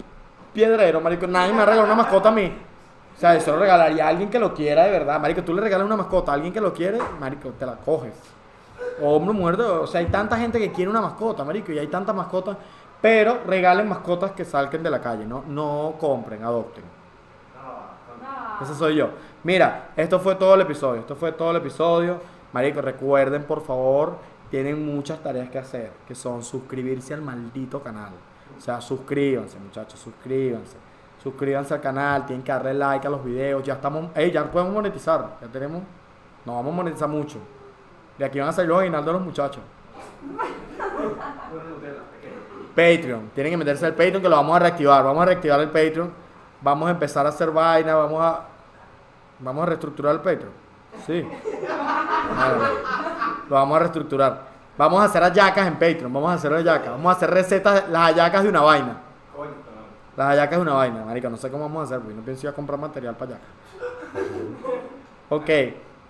piedrero, 0.52 1.00
marico. 1.00 1.26
Nadie 1.26 1.52
me 1.52 1.58
va 1.58 1.62
a 1.64 1.66
regalar 1.66 1.86
una 1.86 2.02
mascota 2.02 2.28
a 2.28 2.32
mí. 2.32 2.52
O 3.20 3.22
sea, 3.22 3.34
eso 3.34 3.52
lo 3.52 3.58
regalaría 3.58 4.06
a 4.06 4.08
alguien 4.08 4.30
que 4.30 4.38
lo 4.38 4.54
quiera 4.54 4.84
de 4.84 4.92
verdad. 4.92 5.20
Marico, 5.20 5.44
tú 5.44 5.52
le 5.52 5.60
regalas 5.60 5.84
una 5.84 5.94
mascota 5.94 6.32
a 6.32 6.36
alguien 6.36 6.54
que 6.54 6.60
lo 6.62 6.72
quiere, 6.72 6.96
marico, 7.20 7.50
te 7.50 7.66
la 7.66 7.76
coges. 7.76 8.14
Hombre, 9.02 9.34
mujer, 9.34 9.60
o 9.60 9.86
sea, 9.86 10.00
hay 10.00 10.06
tanta 10.06 10.38
gente 10.38 10.58
que 10.58 10.72
quiere 10.72 10.90
una 10.90 11.02
mascota, 11.02 11.44
marico, 11.44 11.70
y 11.70 11.78
hay 11.78 11.88
tantas 11.88 12.16
mascotas. 12.16 12.56
Pero 13.02 13.40
regalen 13.46 13.86
mascotas 13.86 14.32
que 14.32 14.46
salquen 14.46 14.82
de 14.82 14.88
la 14.88 15.02
calle, 15.02 15.26
no, 15.26 15.44
no 15.46 15.96
compren, 16.00 16.42
adopten. 16.42 16.82
No. 17.62 18.64
Ese 18.64 18.74
soy 18.74 18.94
yo. 18.96 19.10
Mira, 19.44 19.90
esto 19.98 20.18
fue 20.18 20.36
todo 20.36 20.54
el 20.54 20.62
episodio. 20.62 21.02
Esto 21.02 21.14
fue 21.14 21.32
todo 21.32 21.50
el 21.50 21.58
episodio. 21.58 22.20
Marico, 22.54 22.80
recuerden, 22.80 23.44
por 23.44 23.62
favor, 23.62 24.16
tienen 24.50 24.82
muchas 24.82 25.22
tareas 25.22 25.50
que 25.50 25.58
hacer, 25.58 25.92
que 26.08 26.14
son 26.14 26.42
suscribirse 26.42 27.12
al 27.12 27.20
maldito 27.20 27.82
canal. 27.82 28.12
O 28.56 28.60
sea, 28.62 28.80
suscríbanse, 28.80 29.58
muchachos, 29.58 30.00
suscríbanse. 30.00 30.88
Suscríbanse 31.22 31.74
al 31.74 31.80
canal, 31.80 32.24
tienen 32.24 32.42
que 32.42 32.50
darle 32.50 32.74
like 32.74 33.06
a 33.06 33.10
los 33.10 33.22
videos. 33.22 33.62
Ya 33.62 33.74
estamos, 33.74 34.06
ey, 34.14 34.30
ya 34.30 34.50
podemos 34.50 34.72
monetizar. 34.72 35.36
Ya 35.40 35.48
tenemos, 35.48 35.82
no 36.44 36.54
vamos 36.54 36.72
a 36.72 36.76
monetizar 36.76 37.08
mucho. 37.08 37.38
De 38.16 38.24
aquí 38.24 38.38
van 38.38 38.48
a 38.48 38.52
salir 38.52 38.70
los 38.70 38.80
aguinaldos 38.80 39.14
los 39.14 39.22
muchachos. 39.22 39.62
Patreon. 42.74 43.30
Tienen 43.34 43.52
que 43.52 43.56
meterse 43.56 43.86
al 43.86 43.94
Patreon 43.94 44.22
que 44.22 44.28
lo 44.28 44.36
vamos 44.36 44.56
a 44.56 44.58
reactivar. 44.60 45.04
Vamos 45.04 45.22
a 45.22 45.26
reactivar 45.26 45.60
el 45.60 45.68
Patreon. 45.68 46.12
Vamos 46.62 46.88
a 46.88 46.92
empezar 46.92 47.26
a 47.26 47.30
hacer 47.30 47.50
vaina. 47.50 47.94
Vamos 47.94 48.22
a. 48.22 48.40
Vamos 49.38 49.62
a 49.62 49.66
reestructurar 49.66 50.14
el 50.14 50.20
Patreon. 50.20 50.52
Sí. 51.06 51.26
Lo 53.48 53.54
vamos 53.54 53.76
a 53.76 53.78
reestructurar. 53.80 54.42
Vamos 54.76 55.00
a 55.00 55.04
hacer 55.04 55.22
hallacas 55.22 55.66
en 55.66 55.74
Patreon. 55.74 56.12
Vamos 56.12 56.30
a 56.30 56.34
hacer 56.34 56.52
hallacas. 56.52 56.90
Vamos 56.90 57.12
a 57.12 57.16
hacer 57.16 57.30
recetas, 57.30 57.88
las 57.88 58.02
hallacas 58.02 58.42
de 58.42 58.48
una 58.48 58.60
vaina. 58.60 59.09
Las 60.16 60.26
hallacas 60.28 60.56
de 60.58 60.62
una 60.62 60.74
vaina, 60.74 61.04
marica. 61.04 61.28
No 61.30 61.36
sé 61.36 61.50
cómo 61.50 61.64
vamos 61.64 61.80
a 61.82 61.84
hacer, 61.84 61.98
porque 62.00 62.14
no 62.14 62.22
pienso 62.22 62.46
ir 62.46 62.50
a 62.52 62.54
comprar 62.54 62.78
material 62.78 63.14
para 63.16 63.32
hallacas. 63.32 63.48
Ok, 65.28 65.48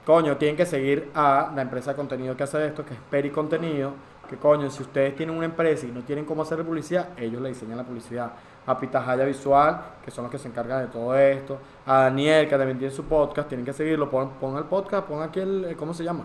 coño, 0.06 0.36
tienen 0.36 0.56
que 0.56 0.66
seguir 0.66 1.10
a 1.14 1.52
la 1.54 1.62
empresa 1.62 1.90
de 1.90 1.96
contenido 1.96 2.36
que 2.36 2.42
hace 2.42 2.66
esto, 2.66 2.84
que 2.84 2.94
es 2.94 3.00
Peri 3.10 3.30
Contenido. 3.30 3.92
Que 4.28 4.36
coño, 4.36 4.70
si 4.70 4.82
ustedes 4.82 5.16
tienen 5.16 5.36
una 5.36 5.46
empresa 5.46 5.86
y 5.86 5.90
no 5.90 6.00
tienen 6.02 6.24
cómo 6.24 6.42
hacer 6.42 6.64
publicidad, 6.64 7.08
ellos 7.16 7.42
le 7.42 7.48
diseñan 7.50 7.76
la 7.78 7.84
publicidad. 7.84 8.30
A 8.66 8.78
Pitahaya 8.78 9.24
Visual, 9.24 9.80
que 10.04 10.10
son 10.10 10.24
los 10.24 10.30
que 10.30 10.38
se 10.38 10.46
encargan 10.46 10.82
de 10.82 10.86
todo 10.86 11.16
esto. 11.16 11.58
A 11.86 12.02
Daniel, 12.02 12.46
que 12.48 12.56
también 12.56 12.78
tiene 12.78 12.94
su 12.94 13.04
podcast, 13.04 13.48
tienen 13.48 13.64
que 13.64 13.72
seguirlo. 13.72 14.08
Pon, 14.08 14.30
pon 14.40 14.56
el 14.56 14.64
podcast, 14.64 15.06
pon 15.08 15.22
aquí 15.22 15.40
el. 15.40 15.64
el- 15.64 15.76
¿Cómo 15.76 15.92
se 15.92 16.04
llama? 16.04 16.24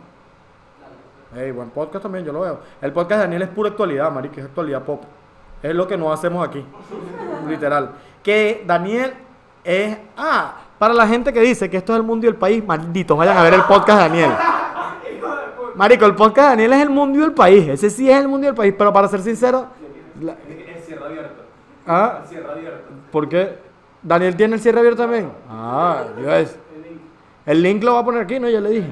Hey, 1.33 1.51
buen 1.51 1.69
podcast 1.71 2.03
también, 2.03 2.23
yo 2.23 2.31
lo 2.31 2.41
veo. 2.41 2.59
El 2.81 2.93
podcast 2.93 3.19
de 3.19 3.25
Daniel 3.25 3.41
es 3.41 3.49
pura 3.49 3.69
actualidad, 3.71 4.11
marica, 4.11 4.39
es 4.39 4.45
actualidad 4.47 4.83
pop. 4.83 5.01
Es 5.63 5.73
lo 5.73 5.87
que 5.87 5.97
no 5.97 6.13
hacemos 6.13 6.47
aquí. 6.47 6.63
Literal. 7.49 7.91
Que 8.23 8.63
Daniel 8.65 9.13
es. 9.63 9.97
Ah, 10.17 10.55
para 10.77 10.93
la 10.93 11.07
gente 11.07 11.31
que 11.31 11.39
dice 11.41 11.69
que 11.69 11.77
esto 11.77 11.93
es 11.93 11.97
el 11.97 12.03
mundo 12.03 12.25
y 12.25 12.29
el 12.29 12.35
país, 12.35 12.63
malditos, 12.65 13.17
vayan 13.17 13.37
a 13.37 13.43
ver 13.43 13.53
el 13.53 13.61
podcast 13.63 14.01
de 14.03 14.09
Daniel. 14.09 14.31
Marico, 15.75 16.05
el 16.05 16.15
podcast 16.15 16.49
de 16.51 16.51
Daniel 16.63 16.73
es 16.73 16.81
el 16.81 16.89
mundo 16.89 17.19
y 17.19 17.23
el 17.23 17.33
país. 17.33 17.67
Ese 17.67 17.89
sí 17.89 18.09
es 18.09 18.17
el 18.19 18.27
mundo 18.27 18.45
y 18.45 18.49
el 18.49 18.55
país. 18.55 18.73
Pero 18.77 18.93
para 18.93 19.07
ser 19.07 19.21
sincero, 19.21 19.67
la- 20.21 20.33
Es 20.77 20.85
cierre 20.85 21.05
abierto. 21.05 21.43
¿ah? 21.85 22.19
Es 22.23 22.29
cierre 22.29 22.49
abierto. 22.51 22.83
¿por 23.11 23.27
qué? 23.29 23.57
¿Daniel 24.01 24.35
tiene 24.35 24.55
el 24.55 24.61
cierre 24.61 24.79
abierto 24.79 25.01
también? 25.03 25.31
Ah, 25.49 26.03
Dios. 26.17 26.55
El. 26.75 26.99
El 27.45 27.61
link 27.61 27.83
lo 27.83 27.93
va 27.95 27.99
a 27.99 28.05
poner 28.05 28.21
aquí, 28.21 28.39
¿no? 28.39 28.49
Ya 28.49 28.59
le 28.61 28.69
dije. 28.69 28.91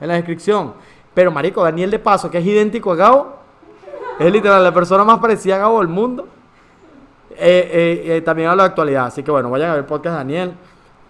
En 0.00 0.08
la 0.08 0.14
descripción. 0.14 0.74
Pero, 1.14 1.30
marico, 1.30 1.62
Daniel 1.64 1.90
de 1.90 1.98
Paso, 1.98 2.30
que 2.30 2.38
es 2.38 2.46
idéntico 2.46 2.92
a 2.92 2.96
Gabo, 2.96 3.36
es 4.18 4.30
literal 4.32 4.62
la 4.62 4.72
persona 4.72 5.04
más 5.04 5.18
parecida 5.18 5.56
a 5.56 5.58
Gabo 5.58 5.78
del 5.80 5.88
mundo. 5.88 6.28
Eh, 7.40 7.70
eh, 7.72 8.16
eh, 8.16 8.20
también 8.22 8.48
habla 8.48 8.64
de 8.64 8.68
actualidad. 8.70 9.06
Así 9.06 9.22
que, 9.22 9.30
bueno, 9.30 9.48
vayan 9.50 9.70
a 9.70 9.74
ver 9.74 9.86
podcast 9.86 10.16
Daniel. 10.16 10.52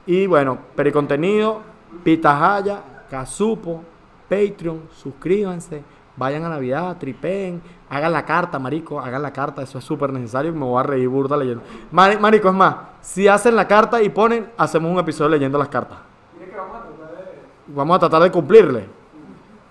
Y, 0.06 0.26
bueno, 0.26 0.58
pericontenido, 0.76 1.60
Pitahaya, 2.04 2.80
Casupo, 3.10 3.82
Patreon, 4.28 4.82
suscríbanse. 4.92 5.82
Vayan 6.16 6.44
a 6.44 6.48
Navidad, 6.48 6.96
tripeen, 6.98 7.62
hagan 7.88 8.12
la 8.12 8.24
carta, 8.24 8.58
marico, 8.58 8.98
hagan 8.98 9.22
la 9.22 9.32
carta, 9.32 9.62
eso 9.62 9.78
es 9.78 9.84
súper 9.84 10.12
necesario 10.12 10.52
me 10.52 10.64
voy 10.64 10.80
a 10.80 10.82
reír 10.82 11.08
burda 11.08 11.36
leyendo. 11.36 11.62
Mari- 11.92 12.18
Marico, 12.18 12.48
es 12.48 12.54
más, 12.54 12.74
si 13.00 13.28
hacen 13.28 13.54
la 13.54 13.68
carta 13.68 14.02
y 14.02 14.08
ponen, 14.08 14.50
hacemos 14.56 14.90
un 14.90 14.98
episodio 14.98 15.30
leyendo 15.30 15.56
las 15.58 15.68
cartas. 15.68 15.98
Vamos 17.68 17.96
a 17.96 18.00
tratar 18.00 18.22
de 18.22 18.32
cumplirle. 18.32 18.97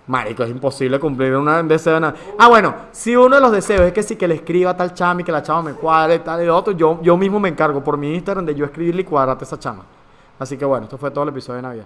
Marico, 0.08 0.44
es 0.44 0.50
imposible 0.50 1.00
cumplir 1.00 1.36
un 1.36 1.68
deseo 1.68 1.96
de 1.96 2.00
nada. 2.00 2.16
Ah, 2.40 2.48
bueno, 2.48 2.74
si 2.92 3.16
uno 3.16 3.36
de 3.36 3.42
los 3.42 3.52
deseos 3.52 3.82
es 3.82 3.94
que 3.94 4.02
sí 4.02 4.16
que 4.16 4.28
le 4.28 4.36
escriba 4.36 4.76
tal 4.76 4.94
chama 4.94 5.22
y 5.22 5.24
que 5.26 5.32
la 5.32 5.44
chama 5.44 5.64
me 5.64 5.74
cuadre 5.74 6.20
tal 6.20 6.44
y 6.44 6.48
otro, 6.48 6.74
yo, 6.74 7.00
yo 7.02 7.18
mismo 7.18 7.40
me 7.40 7.50
encargo 7.50 7.84
por 7.84 7.98
mi 7.98 8.14
Instagram 8.14 8.46
de 8.46 8.56
yo 8.56 8.66
escribirle 8.66 9.02
y 9.02 9.06
cuadrarte 9.06 9.44
esa 9.44 9.60
chama. 9.60 9.84
Así 10.40 10.58
que 10.58 10.64
bueno, 10.64 10.86
esto 10.86 10.98
fue 10.98 11.12
todo 11.12 11.24
el 11.24 11.30
episodio 11.32 11.58
de 11.58 11.62
Navidad. 11.62 11.86